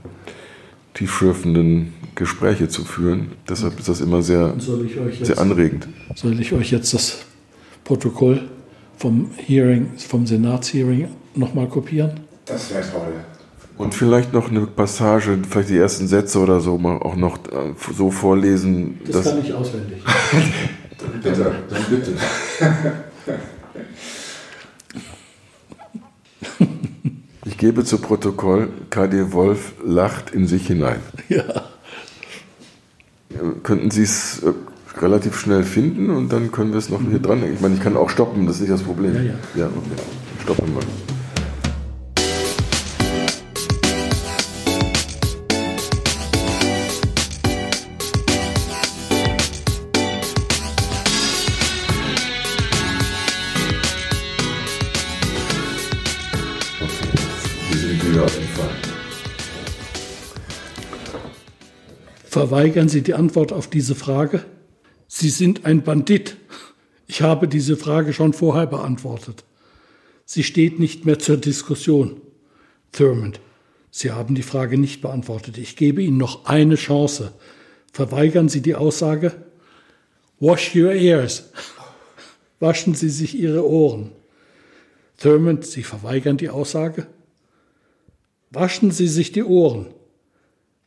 tiefschürfenden 0.94 1.94
Gespräche 2.14 2.68
zu 2.68 2.84
führen. 2.84 3.32
Deshalb 3.50 3.80
ist 3.80 3.90
das 3.90 4.02
immer 4.02 4.22
sehr, 4.22 4.54
jetzt, 4.56 5.26
sehr 5.26 5.40
anregend. 5.40 5.88
Soll 6.16 6.40
ich 6.40 6.54
euch 6.54 6.72
jetzt 6.72 6.94
das 6.94 7.20
Protokoll 7.84 8.42
vom 8.98 9.30
Hearing, 9.38 9.92
vom 9.98 10.26
Senatshearing 10.26 11.10
nochmal 11.36 11.68
kopieren? 11.68 12.12
Das 12.46 12.72
wäre 12.74 12.82
toll. 12.82 13.14
Und 13.78 13.94
vielleicht 13.94 14.32
noch 14.32 14.50
eine 14.50 14.66
Passage, 14.68 15.38
vielleicht 15.50 15.70
die 15.70 15.78
ersten 15.78 16.08
Sätze 16.08 16.40
oder 16.40 16.62
so 16.62 16.78
mal 16.78 16.98
auch 16.98 17.18
noch 17.18 17.38
äh, 17.52 17.74
so 17.94 18.10
vorlesen. 18.10 19.00
Das 19.12 19.26
kann 19.26 19.42
ich 19.44 19.54
auswendig. 19.54 20.02
dann 20.98 21.22
bitte, 21.24 21.56
dann 21.70 21.86
bitte. 21.90 22.14
Ich 27.56 27.60
gebe 27.60 27.86
zu 27.86 28.00
Protokoll, 28.00 28.68
KD 28.90 29.32
Wolf 29.32 29.76
lacht 29.82 30.32
in 30.32 30.46
sich 30.46 30.68
hinein. 30.68 31.00
Ja. 31.30 31.44
Könnten 33.64 33.92
Sie 33.92 34.04
es 34.04 34.44
äh, 34.44 34.52
relativ 35.02 35.40
schnell 35.40 35.64
finden 35.64 36.10
und 36.10 36.34
dann 36.34 36.52
können 36.52 36.74
wir 36.74 36.80
es 36.80 36.90
noch 36.90 37.00
hier 37.02 37.20
dran. 37.20 37.42
Ich 37.54 37.62
meine, 37.62 37.76
ich 37.76 37.82
kann 37.82 37.96
auch 37.96 38.10
stoppen, 38.10 38.46
das 38.46 38.58
ist 38.58 38.64
nicht 38.64 38.74
das 38.74 38.82
Problem. 38.82 39.16
Ja, 39.16 39.22
ja. 39.22 39.34
ja 39.56 39.66
okay. 39.68 40.02
Stoppen 40.44 40.76
wir. 40.76 41.15
Verweigern 62.36 62.90
Sie 62.90 63.02
die 63.02 63.14
Antwort 63.14 63.54
auf 63.54 63.70
diese 63.70 63.96
Frage? 63.96 64.44
Sie 65.08 65.30
sind 65.30 65.64
ein 65.64 65.84
Bandit. 65.84 66.36
Ich 67.08 67.22
habe 67.22 67.48
diese 67.48 67.78
Frage 67.78 68.12
schon 68.12 68.34
vorher 68.34 68.68
beantwortet. 68.68 69.46
Sie 70.26 70.44
steht 70.44 70.78
nicht 70.78 71.06
mehr 71.06 71.18
zur 71.18 71.38
Diskussion. 71.38 72.20
Thurmond, 72.92 73.40
Sie 73.90 74.12
haben 74.12 74.36
die 74.36 74.44
Frage 74.44 74.78
nicht 74.78 75.02
beantwortet. 75.02 75.58
Ich 75.58 75.78
gebe 75.78 76.02
Ihnen 76.04 76.18
noch 76.18 76.44
eine 76.44 76.76
Chance. 76.76 77.32
Verweigern 77.94 78.50
Sie 78.50 78.62
die 78.62 78.76
Aussage? 78.76 79.32
Wash 80.42 80.76
your 80.76 80.92
ears. 80.92 81.52
Waschen 82.60 82.96
Sie 82.96 83.08
sich 83.08 83.40
Ihre 83.40 83.66
Ohren. 83.66 84.12
Thurmond, 85.20 85.66
Sie 85.66 85.84
verweigern 85.84 86.36
die 86.36 86.50
Aussage? 86.50 87.08
Waschen 88.52 88.92
Sie 88.92 89.08
sich 89.08 89.32
die 89.32 89.46
Ohren. 89.46 89.88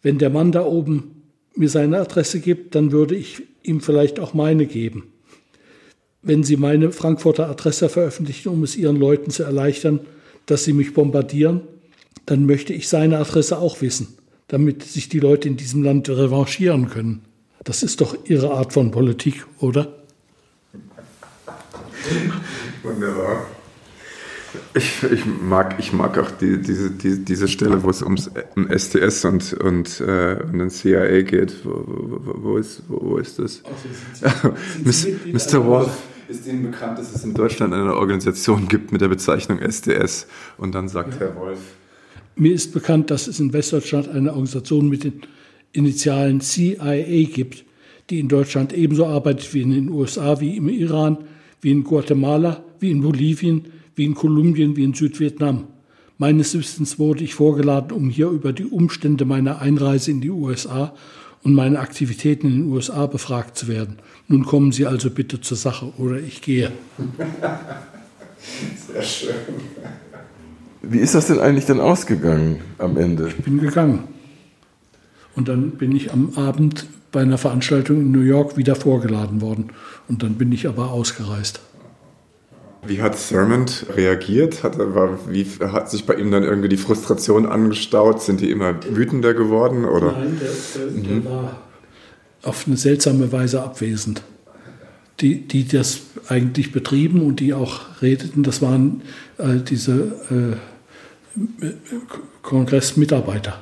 Wenn 0.03 0.19
der 0.19 0.29
Mann 0.29 0.53
da 0.53 0.67
oben 0.67 1.18
mir 1.59 1.69
seine 1.69 1.99
Adresse 1.99 2.41
gibt, 2.41 2.75
dann 2.75 2.93
würde 2.93 3.15
ich 3.15 3.43
ihm 3.63 3.81
vielleicht 3.81 4.21
auch 4.21 4.35
meine 4.35 4.67
geben. 4.67 5.13
Wenn 6.23 6.43
Sie 6.43 6.57
meine 6.57 6.93
Frankfurter 6.93 7.49
Adresse 7.49 7.89
veröffentlichen, 7.89 8.49
um 8.49 8.63
es 8.63 8.77
Ihren 8.77 8.97
Leuten 8.97 9.31
zu 9.31 9.45
erleichtern, 9.45 10.01
dass 10.47 10.65
sie 10.65 10.73
mich 10.73 10.95
bombardieren, 10.95 11.63
dann 12.27 12.47
möchte 12.47 12.73
ich 12.73 12.89
seine 12.89 13.19
Adresse 13.19 13.59
auch 13.59 13.81
wissen, 13.81 14.19
damit 14.49 14.83
sich 14.83 15.09
die 15.09 15.21
Leute 15.21 15.49
in 15.49 15.57
diesem 15.57 15.83
Land 15.83 16.09
revanchieren 16.09 16.89
können. 16.89 17.23
Das 17.65 17.83
ist 17.83 18.01
doch 18.01 18.17
Ihre 18.25 18.51
Art 18.53 18.73
von 18.73 18.91
Politik, 18.91 19.47
oder? 19.61 19.95
Wunderbar. 22.83 23.47
Ich, 24.75 25.03
ich, 25.03 25.27
mag, 25.27 25.77
ich 25.79 25.93
mag 25.93 26.17
auch 26.19 26.31
die, 26.31 26.61
diese, 26.61 26.91
die, 26.91 27.25
diese 27.25 27.49
Stelle, 27.49 27.83
wo 27.83 27.91
es 27.91 28.03
ums, 28.03 28.31
um 28.57 28.69
STS 28.71 29.25
und, 29.25 29.53
und, 29.55 30.01
äh, 30.01 30.39
und 30.43 30.59
den 30.59 30.71
CIA 30.71 31.23
geht. 31.23 31.65
Wo, 31.65 31.85
wo, 31.87 32.35
wo, 32.43 32.57
ist, 32.57 32.83
wo, 32.89 32.99
wo 33.01 33.17
ist 33.19 33.39
das? 33.39 33.63
Oh, 33.65 34.49
Mr. 34.85 35.65
Wolf 35.67 35.91
ist 36.29 36.47
Ihnen 36.47 36.71
bekannt, 36.71 36.99
dass 36.99 37.15
es 37.15 37.25
in 37.25 37.35
Deutschland 37.35 37.73
eine 37.75 37.95
Organisation 37.95 38.69
gibt 38.69 38.93
mit 38.93 39.01
der 39.01 39.09
Bezeichnung 39.09 39.61
STS? 39.61 40.27
Und 40.57 40.75
dann 40.75 40.89
sagt 40.89 41.15
ja. 41.15 41.21
Herr 41.21 41.37
Wolf. 41.37 41.59
Mir 42.37 42.53
ist 42.53 42.73
bekannt, 42.73 43.11
dass 43.11 43.27
es 43.27 43.41
in 43.41 43.53
Westdeutschland 43.53 44.09
eine 44.09 44.31
Organisation 44.31 44.89
mit 44.89 45.05
den 45.05 45.23
Initialen 45.73 46.41
CIA 46.41 47.25
gibt, 47.25 47.65
die 48.11 48.21
in 48.21 48.29
Deutschland 48.29 48.73
ebenso 48.73 49.07
arbeitet 49.07 49.53
wie 49.53 49.63
in 49.63 49.71
den 49.71 49.91
USA, 49.91 50.41
wie 50.41 50.57
im 50.57 50.69
Iran, 50.69 51.19
wie 51.61 51.71
in 51.71 51.85
Guatemala, 51.85 52.63
wie 52.81 52.91
in 52.91 53.03
Bolivien, 53.03 53.67
wie 53.99 54.05
in 54.05 54.15
Kolumbien, 54.15 54.77
wie 54.77 54.85
in 54.85 54.95
Südvietnam. 54.95 55.65
Meines 56.17 56.55
Wissens 56.55 56.99
wurde 56.99 57.23
ich 57.23 57.35
vorgeladen, 57.35 57.93
um 57.93 58.09
hier 58.09 58.29
über 58.31 58.53
die 58.53 58.65
Umstände 58.65 59.25
meiner 59.25 59.61
Einreise 59.61 60.11
in 60.11 60.21
die 60.21 60.31
USA 60.31 60.95
und 61.43 61.55
meine 61.55 61.79
Aktivitäten 61.79 62.47
in 62.47 62.53
den 62.55 62.73
USA 62.73 63.07
befragt 63.07 63.57
zu 63.57 63.69
werden. 63.69 63.99
Nun 64.27 64.45
kommen 64.45 64.73
Sie 64.73 64.87
also 64.87 65.11
bitte 65.11 65.41
zur 65.41 65.57
Sache 65.57 65.93
oder 65.99 66.19
ich 66.19 66.43
gehe. 66.43 66.73
Sehr 68.93 69.03
schön. 69.03 69.35
Wie 70.83 70.99
ist 70.99 71.15
das 71.15 71.27
denn 71.27 71.39
eigentlich 71.39 71.67
dann 71.67 71.81
ausgegangen 71.81 72.61
am 72.79 72.97
Ende? 72.97 73.29
Ich 73.29 73.45
bin 73.45 73.59
gegangen. 73.61 74.05
Und 75.37 75.49
dann 75.49 75.73
bin 75.73 75.95
ich 75.95 76.13
am 76.13 76.33
Abend 76.37 76.87
bei 77.13 77.21
einer 77.23 77.39
Veranstaltung 77.39 77.99
in 77.99 78.13
New 78.13 78.23
York 78.23 78.57
wieder 78.57 78.75
vorgeladen 78.75 79.41
worden. 79.41 79.71
Und 80.09 80.23
dann 80.23 80.35
bin 80.35 80.51
ich 80.53 80.67
aber 80.67 80.91
ausgereist. 80.91 81.61
Wie 82.87 83.03
hat 83.03 83.17
Thurmond 83.29 83.87
reagiert? 83.97 84.63
Hat, 84.63 84.79
war, 84.79 85.19
wie 85.29 85.45
hat 85.45 85.91
sich 85.91 86.07
bei 86.07 86.15
ihm 86.15 86.31
dann 86.31 86.45
irgendwie 86.45 86.69
die 86.69 86.77
Frustration 86.77 87.47
angestaut? 87.47 88.23
Sind 88.23 88.41
die 88.41 88.51
immer 88.51 88.75
wütender 88.89 89.35
geworden? 89.35 89.85
Oder? 89.85 90.13
Nein, 90.13 90.41
der, 90.41 90.51
der, 90.83 91.03
der 91.03 91.15
mhm. 91.17 91.25
war 91.25 91.59
auf 92.43 92.67
eine 92.67 92.77
seltsame 92.77 93.31
Weise 93.33 93.63
abwesend. 93.63 94.23
Die, 95.21 95.49
die 95.49 95.67
das 95.67 96.03
eigentlich 96.29 96.71
betrieben 96.71 97.23
und 97.23 97.41
die 97.41 97.53
auch 97.53 97.81
redeten, 98.01 98.45
das 98.45 98.63
waren 98.63 99.03
äh, 99.39 99.57
diese 99.57 100.57
äh, 101.61 101.67
Kongressmitarbeiter. 102.43 103.59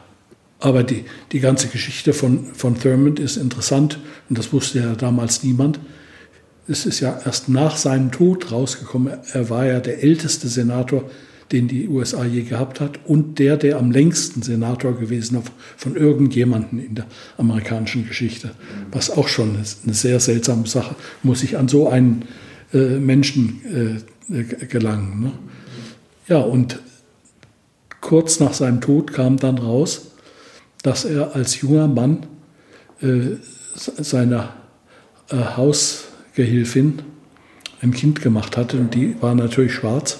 Aber 0.61 0.83
die, 0.83 1.05
die 1.33 1.41
ganze 1.41 1.69
Geschichte 1.69 2.13
von, 2.13 2.55
von 2.55 2.79
Thurmond 2.79 3.19
ist 3.21 3.37
interessant 3.37 3.99
und 4.29 4.39
das 4.39 4.53
wusste 4.53 4.81
ja 4.81 4.95
damals 4.95 5.43
niemand. 5.43 5.81
Es 6.69 6.87
ist 6.87 7.01
ja 7.01 7.21
erst 7.25 7.49
nach 7.49 7.77
seinem 7.77 8.11
Tod 8.11 8.51
rausgekommen. 8.51 9.13
Er 9.33 9.51
war 9.51 9.67
ja 9.67 9.81
der 9.81 10.03
älteste 10.03 10.49
Senator, 10.49 11.09
den 11.53 11.69
die 11.69 11.89
USA 11.89 12.25
je 12.25 12.43
gehabt 12.43 12.81
hat 12.81 12.99
und 13.05 13.39
der, 13.39 13.57
der 13.57 13.79
am 13.79 13.93
längsten 13.93 14.43
Senator 14.43 14.99
gewesen 14.99 15.39
ist 15.39 15.53
von 15.77 15.95
irgendjemanden 15.95 16.85
in 16.85 16.97
der 16.97 17.07
amerikanischen 17.39 18.07
Geschichte. 18.09 18.51
Was 18.91 19.11
auch 19.11 19.29
schon 19.29 19.55
eine 19.55 19.95
sehr 19.95 20.19
seltsame 20.19 20.67
Sache, 20.67 20.97
muss 21.23 21.45
ich 21.45 21.57
an 21.57 21.69
so 21.69 21.89
einen 21.89 22.25
äh, 22.73 22.99
Menschen 22.99 24.03
äh, 24.29 24.43
gelangen. 24.67 25.23
Ne? 25.23 25.33
Ja, 26.27 26.39
und 26.39 26.81
kurz 28.01 28.41
nach 28.41 28.55
seinem 28.55 28.81
Tod 28.81 29.13
kam 29.13 29.37
dann 29.37 29.59
raus, 29.59 30.11
dass 30.83 31.05
er 31.05 31.37
als 31.37 31.61
junger 31.61 31.87
Mann 31.87 32.27
äh, 33.01 33.37
seiner 33.77 34.55
äh, 35.31 35.37
Hausgehilfin 36.37 37.01
ein 37.81 37.93
Kind 37.93 38.21
gemacht 38.21 38.57
hatte 38.57 38.79
und 38.79 38.95
die 38.95 39.17
war 39.21 39.35
natürlich 39.35 39.73
schwarz. 39.73 40.19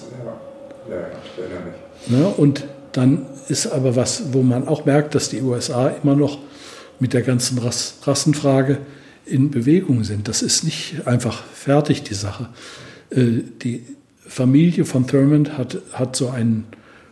Ja, 2.09 2.27
und 2.27 2.65
dann 2.91 3.25
ist 3.49 3.67
aber 3.67 3.95
was, 3.95 4.33
wo 4.33 4.41
man 4.41 4.67
auch 4.67 4.85
merkt, 4.85 5.13
dass 5.13 5.29
die 5.29 5.41
USA 5.41 5.89
immer 5.89 6.15
noch 6.15 6.39
mit 6.99 7.13
der 7.13 7.21
ganzen 7.21 7.59
Rass 7.59 7.99
Rassenfrage 8.03 8.79
in 9.25 9.51
Bewegung 9.51 10.03
sind. 10.03 10.27
Das 10.27 10.41
ist 10.41 10.63
nicht 10.63 11.05
einfach 11.05 11.43
fertig, 11.53 12.03
die 12.03 12.13
Sache. 12.13 12.49
Äh, 13.09 13.43
die 13.61 13.83
Familie 14.25 14.85
von 14.85 15.05
Thurmond 15.05 15.57
hat, 15.57 15.79
hat 15.93 16.15
so 16.15 16.29
ein 16.29 16.65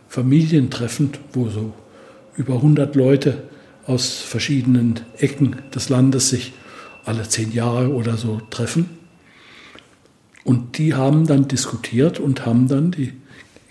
Familientreffen, 0.08 1.10
wo 1.32 1.48
so 1.48 1.72
über 2.36 2.54
100 2.54 2.96
Leute 2.96 3.42
aus 3.86 4.20
verschiedenen 4.20 5.00
Ecken 5.18 5.56
des 5.74 5.88
Landes 5.90 6.30
sich 6.30 6.52
alle 7.06 7.28
zehn 7.28 7.52
Jahre 7.52 7.90
oder 7.90 8.16
so 8.16 8.40
treffen. 8.50 8.90
Und 10.44 10.78
die 10.78 10.94
haben 10.94 11.26
dann 11.26 11.48
diskutiert 11.48 12.20
und 12.20 12.46
haben 12.46 12.68
dann 12.68 12.90
die 12.90 13.12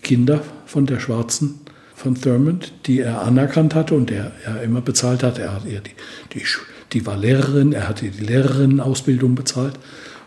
Kinder 0.01 0.41
von 0.65 0.85
der 0.85 0.99
Schwarzen 0.99 1.61
von 1.95 2.15
Thurmond, 2.15 2.73
die 2.85 2.99
er 2.99 3.21
anerkannt 3.21 3.75
hatte 3.75 3.95
und 3.95 4.09
der 4.09 4.31
er 4.43 4.61
immer 4.61 4.81
bezahlt 4.81 5.23
hat. 5.23 5.39
Er 5.39 5.53
hat 5.53 5.65
ihr 5.65 5.81
die, 5.81 5.91
die, 6.33 6.43
die 6.91 7.05
war 7.05 7.17
Lehrerin, 7.17 7.71
er 7.71 7.87
hatte 7.87 8.09
die 8.09 8.23
Lehrerinnenausbildung 8.23 9.35
bezahlt. 9.35 9.79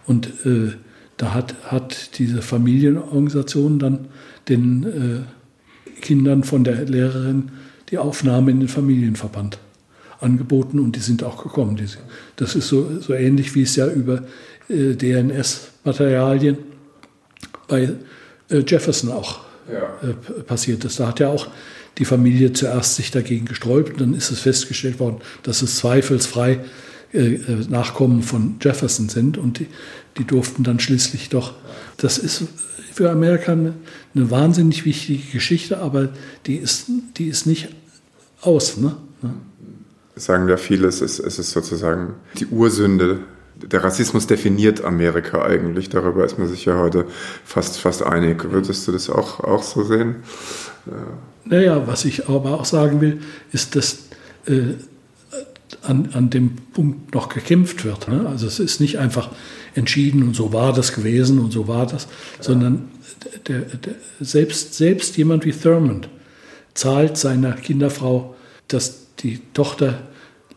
Und 0.07 0.29
äh, 0.47 0.73
da 1.19 1.35
hat, 1.35 1.55
hat 1.65 2.19
diese 2.19 2.41
Familienorganisation 2.41 3.79
dann 3.79 4.09
den 4.49 4.85
äh, 4.85 6.01
Kindern 6.01 6.45
von 6.45 6.65
der 6.65 6.85
Lehrerin 6.87 7.51
die 7.91 7.99
Aufnahme 7.99 8.51
in 8.51 8.61
den 8.61 8.69
Familienverband 8.69 9.59
angeboten 10.21 10.79
und 10.81 10.97
die 10.97 11.01
sind 11.01 11.23
auch 11.23 11.43
gekommen. 11.43 11.81
Das 12.37 12.55
ist 12.55 12.69
so, 12.69 13.01
so 13.01 13.15
ähnlich 13.15 13.55
wie 13.55 13.63
es 13.63 13.77
ja 13.77 13.87
über 13.87 14.25
äh, 14.69 14.95
DNS-Materialien 14.95 16.59
bei 17.69 17.93
äh, 18.51 18.59
Jefferson 18.67 19.11
auch 19.11 19.41
ja. 19.71 20.09
äh, 20.09 20.43
passiert 20.43 20.85
ist. 20.85 21.01
Da 21.01 21.09
hat 21.09 21.21
ja 21.21 21.29
auch 21.29 21.49
die 21.99 22.05
Familie 22.05 22.53
zuerst 22.53 22.97
sich 22.97 23.11
dagegen 23.11 23.47
gesträubt 23.47 23.93
und 23.93 24.01
dann 24.01 24.15
ist 24.15 24.31
es 24.31 24.41
festgestellt 24.41 25.01
worden, 25.01 25.19
dass 25.43 25.63
es 25.63 25.77
zweifelsfrei 25.77 26.61
äh, 27.13 27.19
äh, 27.19 27.67
Nachkommen 27.69 28.23
von 28.23 28.57
Jefferson 28.61 29.09
sind 29.09 29.39
und 29.39 29.59
die, 29.59 29.67
die 30.19 30.25
durften 30.25 30.63
dann 30.63 30.81
schließlich 30.81 31.29
doch. 31.29 31.55
Das 31.97 32.19
ist 32.19 32.45
für 32.93 33.11
Amerika 33.11 33.53
eine, 33.53 33.75
eine 34.15 34.31
wahnsinnig 34.31 34.85
wichtige 34.85 35.33
Geschichte, 35.33 35.79
aber 35.79 36.11
die 36.47 36.57
ist, 36.57 36.87
die 37.17 37.27
ist 37.27 37.47
nicht 37.47 37.69
aus. 38.41 38.77
Ne? 38.77 38.97
Sagen 40.19 40.49
ja 40.49 40.57
viele, 40.57 40.89
es 40.89 41.01
ist, 41.01 41.19
es 41.19 41.39
ist 41.39 41.51
sozusagen 41.51 42.15
die 42.39 42.47
Ursünde. 42.47 43.21
Der 43.57 43.83
Rassismus 43.83 44.27
definiert 44.27 44.85
Amerika 44.85 45.43
eigentlich. 45.43 45.89
Darüber 45.89 46.25
ist 46.25 46.39
man 46.39 46.49
sich 46.49 46.65
ja 46.65 46.79
heute 46.79 47.07
fast, 47.45 47.79
fast 47.79 48.03
einig. 48.03 48.51
Würdest 48.53 48.87
du 48.87 48.93
das 48.93 49.11
auch, 49.11 49.41
auch 49.41 49.63
so 49.63 49.83
sehen? 49.83 50.17
Ja. 50.87 50.93
Naja, 51.45 51.87
was 51.87 52.05
ich 52.05 52.29
aber 52.29 52.61
auch 52.61 52.65
sagen 52.65 53.01
will, 53.01 53.21
ist, 53.53 53.75
dass 53.75 53.99
äh, 54.47 54.75
an, 55.83 56.11
an 56.13 56.31
dem 56.31 56.57
Punkt 56.73 57.15
noch 57.15 57.29
gekämpft 57.29 57.85
wird. 57.85 58.09
Ne? 58.09 58.27
Also 58.29 58.47
es 58.47 58.59
ist 58.59 58.81
nicht 58.81 58.99
einfach 58.99 59.31
entschieden 59.75 60.23
und 60.23 60.35
so 60.35 60.53
war 60.53 60.73
das 60.73 60.93
gewesen 60.93 61.39
und 61.39 61.53
so 61.53 61.69
war 61.69 61.87
das, 61.87 62.05
ja. 62.05 62.43
sondern 62.43 62.89
der, 63.49 63.61
der, 63.61 63.95
selbst, 64.21 64.75
selbst 64.75 65.17
jemand 65.17 65.45
wie 65.45 65.53
Thurmond 65.53 66.09
zahlt 66.75 67.17
seiner 67.17 67.53
Kinderfrau, 67.53 68.37
dass 68.69 69.08
die 69.21 69.41
Tochter 69.53 70.01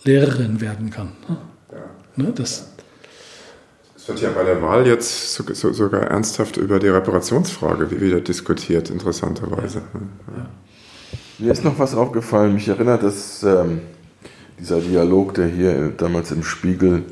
Lehrerin 0.03 0.61
werden 0.61 0.89
kann. 0.89 1.11
Ne? 1.27 1.37
Ja. 1.71 2.23
Ne? 2.23 2.33
Das, 2.35 2.67
es 3.95 4.07
wird 4.07 4.21
ja 4.21 4.29
bei 4.31 4.43
der 4.43 4.61
Wahl 4.61 4.87
jetzt 4.87 5.33
so, 5.33 5.43
so, 5.53 5.73
sogar 5.73 6.03
ernsthaft 6.03 6.57
über 6.57 6.79
die 6.79 6.87
Reparationsfrage 6.87 8.01
wieder 8.01 8.19
diskutiert, 8.19 8.89
interessanterweise. 8.89 9.83
Ja. 10.35 10.49
Mir 11.37 11.51
ist 11.51 11.63
noch 11.63 11.79
was 11.79 11.95
aufgefallen. 11.95 12.53
Mich 12.53 12.67
erinnert 12.67 13.03
es 13.03 13.43
ähm, 13.43 13.81
dieser 14.59 14.79
Dialog, 14.79 15.33
der 15.33 15.47
hier 15.47 15.89
damals 15.89 16.31
im 16.31 16.43
Spiegel 16.43 17.05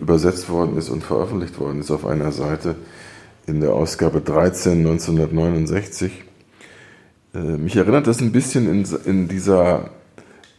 übersetzt 0.00 0.48
worden 0.48 0.76
ist 0.76 0.90
und 0.90 1.02
veröffentlicht 1.02 1.58
worden 1.58 1.80
ist 1.80 1.90
auf 1.90 2.06
einer 2.06 2.32
Seite 2.32 2.76
in 3.46 3.60
der 3.60 3.72
Ausgabe 3.72 4.20
13 4.20 4.78
1969. 4.78 6.24
Äh, 7.34 7.38
mich 7.38 7.76
erinnert 7.76 8.06
das 8.06 8.20
ein 8.20 8.32
bisschen 8.32 8.68
in, 8.68 8.86
in 9.04 9.28
dieser 9.28 9.90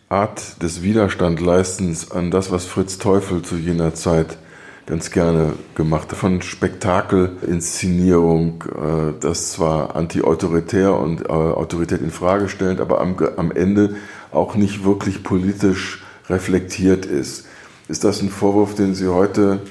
Art 0.09 0.61
des 0.61 0.83
Widerstandleistens 0.83 2.11
an 2.11 2.29
das, 2.29 2.51
was 2.51 2.65
Fritz 2.65 2.99
Teufel 2.99 3.41
zu 3.41 3.55
jener 3.55 3.95
Zeit 3.95 4.37
ganz 4.85 5.09
gerne 5.09 5.53
gemacht 5.73 6.11
hat. 6.11 6.19
Von 6.19 6.43
Spektakelinszenierung, 6.43 8.63
äh, 8.63 9.13
das 9.19 9.53
zwar 9.53 9.95
anti-autoritär 9.95 10.93
und 10.93 11.21
äh, 11.21 11.29
Autorität 11.29 12.01
in 12.01 12.11
Frage 12.11 12.49
stellt, 12.49 12.79
aber 12.79 13.01
am, 13.01 13.51
Ende 13.51 13.95
auch 14.31 14.53
nicht 14.53 14.85
wirklich 14.85 15.23
politisch 15.23 16.03
reflektiert 16.29 17.07
ist. 17.07 17.47
Ist 17.87 18.03
das 18.03 18.21
ein 18.21 18.29
Vorwurf, 18.29 18.75
den 18.75 18.93
Sie 18.93 19.07
heute 19.07 19.61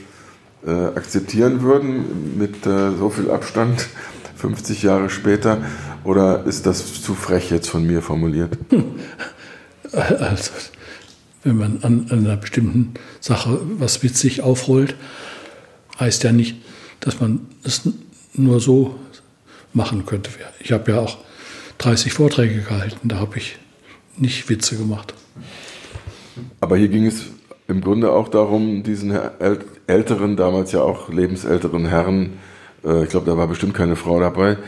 äh, 0.67 0.71
akzeptieren 0.71 1.63
würden 1.63 2.37
mit 2.39 2.65
so 2.65 3.11
viel 3.11 3.31
Abstand, 3.31 3.87
50 4.37 4.83
Jahre 4.83 5.11
später? 5.11 5.59
Oder 6.03 6.45
ist 6.45 6.67
das 6.67 7.03
zu 7.03 7.15
frech 7.15 7.51
jetzt 7.51 7.69
von 7.69 7.87
mir 7.87 8.03
formuliert? 8.03 8.59
Also, 9.93 10.53
wenn 11.43 11.57
man 11.57 11.79
an, 11.83 12.07
an 12.11 12.21
einer 12.21 12.37
bestimmten 12.37 12.95
Sache 13.21 13.61
was 13.79 14.03
witzig 14.03 14.43
aufrollt, 14.43 14.95
heißt 16.01 16.25
ja 16.25 16.33
nicht, 16.33 16.57
dass 17.01 17.21
man 17.21 17.47
es 17.63 17.83
nur 18.35 18.61
so 18.61 18.99
machen 19.73 20.07
könnte. 20.07 20.31
Ich 20.61 20.73
habe 20.73 20.93
ja 20.93 21.01
auch 21.01 21.19
30 21.79 22.13
Vorträge 22.13 22.63
gehalten, 22.63 23.09
da 23.09 23.17
habe 23.17 23.39
ich 23.39 23.59
nicht 24.17 24.49
Witze 24.49 24.77
gemacht. 24.77 25.15
Aber 26.61 26.77
hier 26.77 26.89
ging 26.89 27.07
es 27.07 27.27
im 27.69 27.81
Grunde 27.81 28.13
auch 28.13 28.29
darum, 28.29 28.83
diesen 28.83 29.17
älteren, 29.87 30.37
damals 30.37 30.73
ja 30.73 30.81
auch 30.81 31.09
lebensälteren 31.09 31.87
Herren, 31.87 32.39
äh, 32.85 33.05
ich 33.05 33.11
glaube, 33.11 33.27
da 33.27 33.37
war 33.37 33.49
bestimmt 33.49 33.75
keine 33.75 33.97
Frau 33.97 34.21
dabei, 34.21 34.59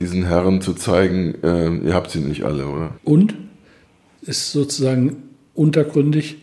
diesen 0.00 0.24
Herren 0.24 0.60
zu 0.60 0.74
zeigen, 0.74 1.34
äh, 1.42 1.86
ihr 1.86 1.94
habt 1.94 2.10
sie 2.10 2.20
nicht 2.20 2.44
alle, 2.44 2.66
oder? 2.66 2.90
Und 3.04 3.34
ist 4.26 4.52
sozusagen 4.52 5.30
untergründig. 5.54 6.36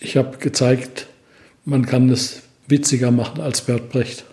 Ich 0.00 0.16
habe 0.16 0.36
gezeigt, 0.38 1.06
man 1.64 1.86
kann 1.86 2.10
es 2.10 2.42
witziger 2.66 3.10
machen 3.10 3.40
als 3.40 3.62
Bert 3.62 3.88
Brecht. 3.90 4.24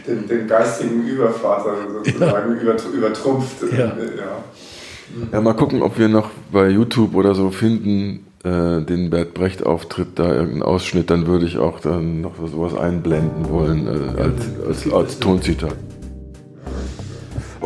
den, 0.07 0.27
den, 0.27 0.47
geistigen 0.47 1.07
Übervater 1.07 1.75
sozusagen 1.93 2.57
ja. 2.57 2.77
übertrumpft. 2.93 3.63
Ja. 3.73 3.79
ja. 3.79 4.45
Ja, 5.33 5.41
mal 5.41 5.55
gucken, 5.55 5.83
ob 5.83 5.99
wir 5.99 6.09
noch 6.09 6.31
bei 6.51 6.69
YouTube 6.69 7.15
oder 7.15 7.35
so 7.35 7.51
finden, 7.51 8.27
äh, 8.45 8.83
den 8.83 9.11
Bert 9.11 9.35
Brecht 9.35 9.65
Auftritt, 9.65 10.19
da 10.19 10.33
irgendeinen 10.33 10.63
Ausschnitt, 10.63 11.11
dann 11.11 11.27
würde 11.27 11.47
ich 11.47 11.59
auch 11.59 11.81
dann 11.81 12.21
noch 12.21 12.35
sowas 12.47 12.75
einblenden 12.75 13.49
wollen 13.51 13.87
äh, 13.87 14.21
als, 14.21 14.43
als, 14.67 14.93
als 14.93 15.19
Tonzitat. 15.19 15.77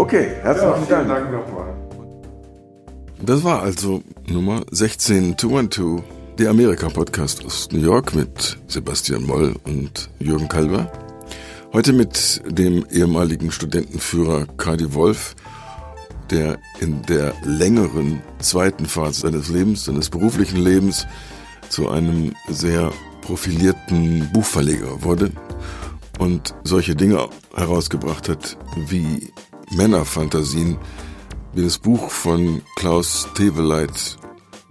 Okay, 0.01 0.31
herzlichen 0.41 0.87
ja, 0.89 1.03
Dank. 1.03 1.09
Dank 1.09 1.31
nochmal. 1.31 1.75
Das 3.21 3.45
war 3.45 3.61
also 3.61 4.03
Nummer 4.27 4.63
16212, 4.71 6.03
der 6.39 6.49
Amerika-Podcast 6.49 7.45
aus 7.45 7.69
New 7.71 7.83
York 7.83 8.15
mit 8.15 8.57
Sebastian 8.67 9.25
Moll 9.25 9.57
und 9.65 10.09
Jürgen 10.19 10.49
Kalber. 10.49 10.91
Heute 11.75 11.93
mit 11.93 12.41
dem 12.47 12.87
ehemaligen 12.91 13.53
Studentenführer 13.53 14.47
Kadi 14.57 14.95
Wolf, 14.95 15.37
der 16.31 16.59
in 16.81 17.03
der 17.03 17.35
längeren 17.45 18.23
zweiten 18.39 18.87
Phase 18.87 19.21
seines 19.21 19.51
Lebens, 19.51 19.85
seines 19.85 20.09
beruflichen 20.09 20.63
Lebens, 20.63 21.07
zu 21.69 21.91
einem 21.91 22.33
sehr 22.49 22.91
profilierten 23.21 24.31
Buchverleger 24.33 25.03
wurde 25.03 25.31
und 26.19 26.55
solche 26.65 26.97
Dinge 26.97 27.29
herausgebracht 27.55 28.31
hat 28.31 28.57
wie 28.89 29.31
Männerfantasien, 29.71 30.77
wie 31.55 31.63
das 31.63 31.79
Buch 31.79 32.11
von 32.11 32.63
Klaus 32.77 33.29
Teweleit, 33.35 34.19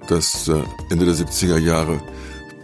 das 0.08 0.48
äh, 0.48 0.62
Ende 0.90 1.06
der 1.06 1.16
70er 1.16 1.58
Jahre 1.58 2.02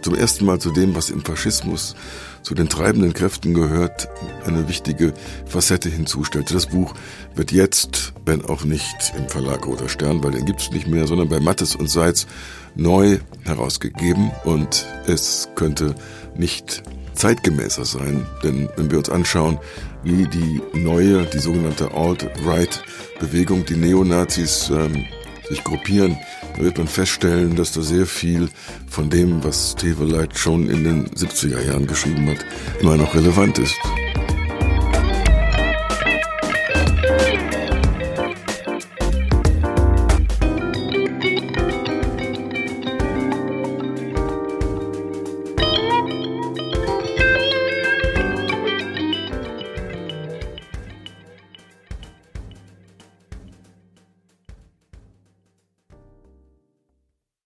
zum 0.02 0.14
ersten 0.14 0.44
Mal 0.44 0.60
zu 0.60 0.70
dem, 0.70 0.94
was 0.94 1.10
im 1.10 1.24
Faschismus 1.24 1.96
zu 2.42 2.54
den 2.54 2.68
treibenden 2.68 3.12
Kräften 3.12 3.54
gehört, 3.54 4.08
eine 4.44 4.68
wichtige 4.68 5.12
Facette 5.46 5.88
hinzustellte. 5.88 6.54
Das 6.54 6.66
Buch 6.66 6.94
wird 7.34 7.50
jetzt, 7.50 8.12
wenn 8.24 8.44
auch 8.44 8.62
nicht 8.62 9.12
im 9.18 9.28
Verlag 9.28 9.66
Roter 9.66 9.88
Stern, 9.88 10.22
weil 10.22 10.30
den 10.30 10.44
gibt 10.44 10.60
es 10.60 10.70
nicht 10.70 10.86
mehr, 10.86 11.08
sondern 11.08 11.28
bei 11.28 11.40
Mattes 11.40 11.74
und 11.74 11.90
Seitz 11.90 12.26
neu 12.76 13.18
herausgegeben 13.42 14.30
und 14.44 14.86
es 15.06 15.48
könnte 15.56 15.96
nicht 16.36 16.84
zeitgemäßer 17.14 17.84
sein, 17.84 18.26
denn 18.44 18.68
wenn 18.76 18.90
wir 18.90 18.98
uns 18.98 19.10
anschauen, 19.10 19.58
wie 20.06 20.26
die 20.26 20.62
neue, 20.72 21.24
die 21.24 21.38
sogenannte 21.38 21.92
Alt-Right-Bewegung, 21.92 23.64
die 23.66 23.74
Neonazis 23.74 24.70
ähm, 24.70 25.04
sich 25.48 25.64
gruppieren, 25.64 26.16
da 26.56 26.62
wird 26.62 26.78
man 26.78 26.86
feststellen, 26.86 27.56
dass 27.56 27.72
da 27.72 27.82
sehr 27.82 28.06
viel 28.06 28.48
von 28.88 29.10
dem, 29.10 29.42
was 29.42 29.74
Teve 29.74 30.04
Light 30.04 30.38
schon 30.38 30.70
in 30.70 30.84
den 30.84 31.08
70er 31.08 31.60
Jahren 31.60 31.86
geschrieben 31.86 32.28
hat, 32.28 32.38
immer 32.80 32.96
noch 32.96 33.14
relevant 33.14 33.58
ist. 33.58 33.76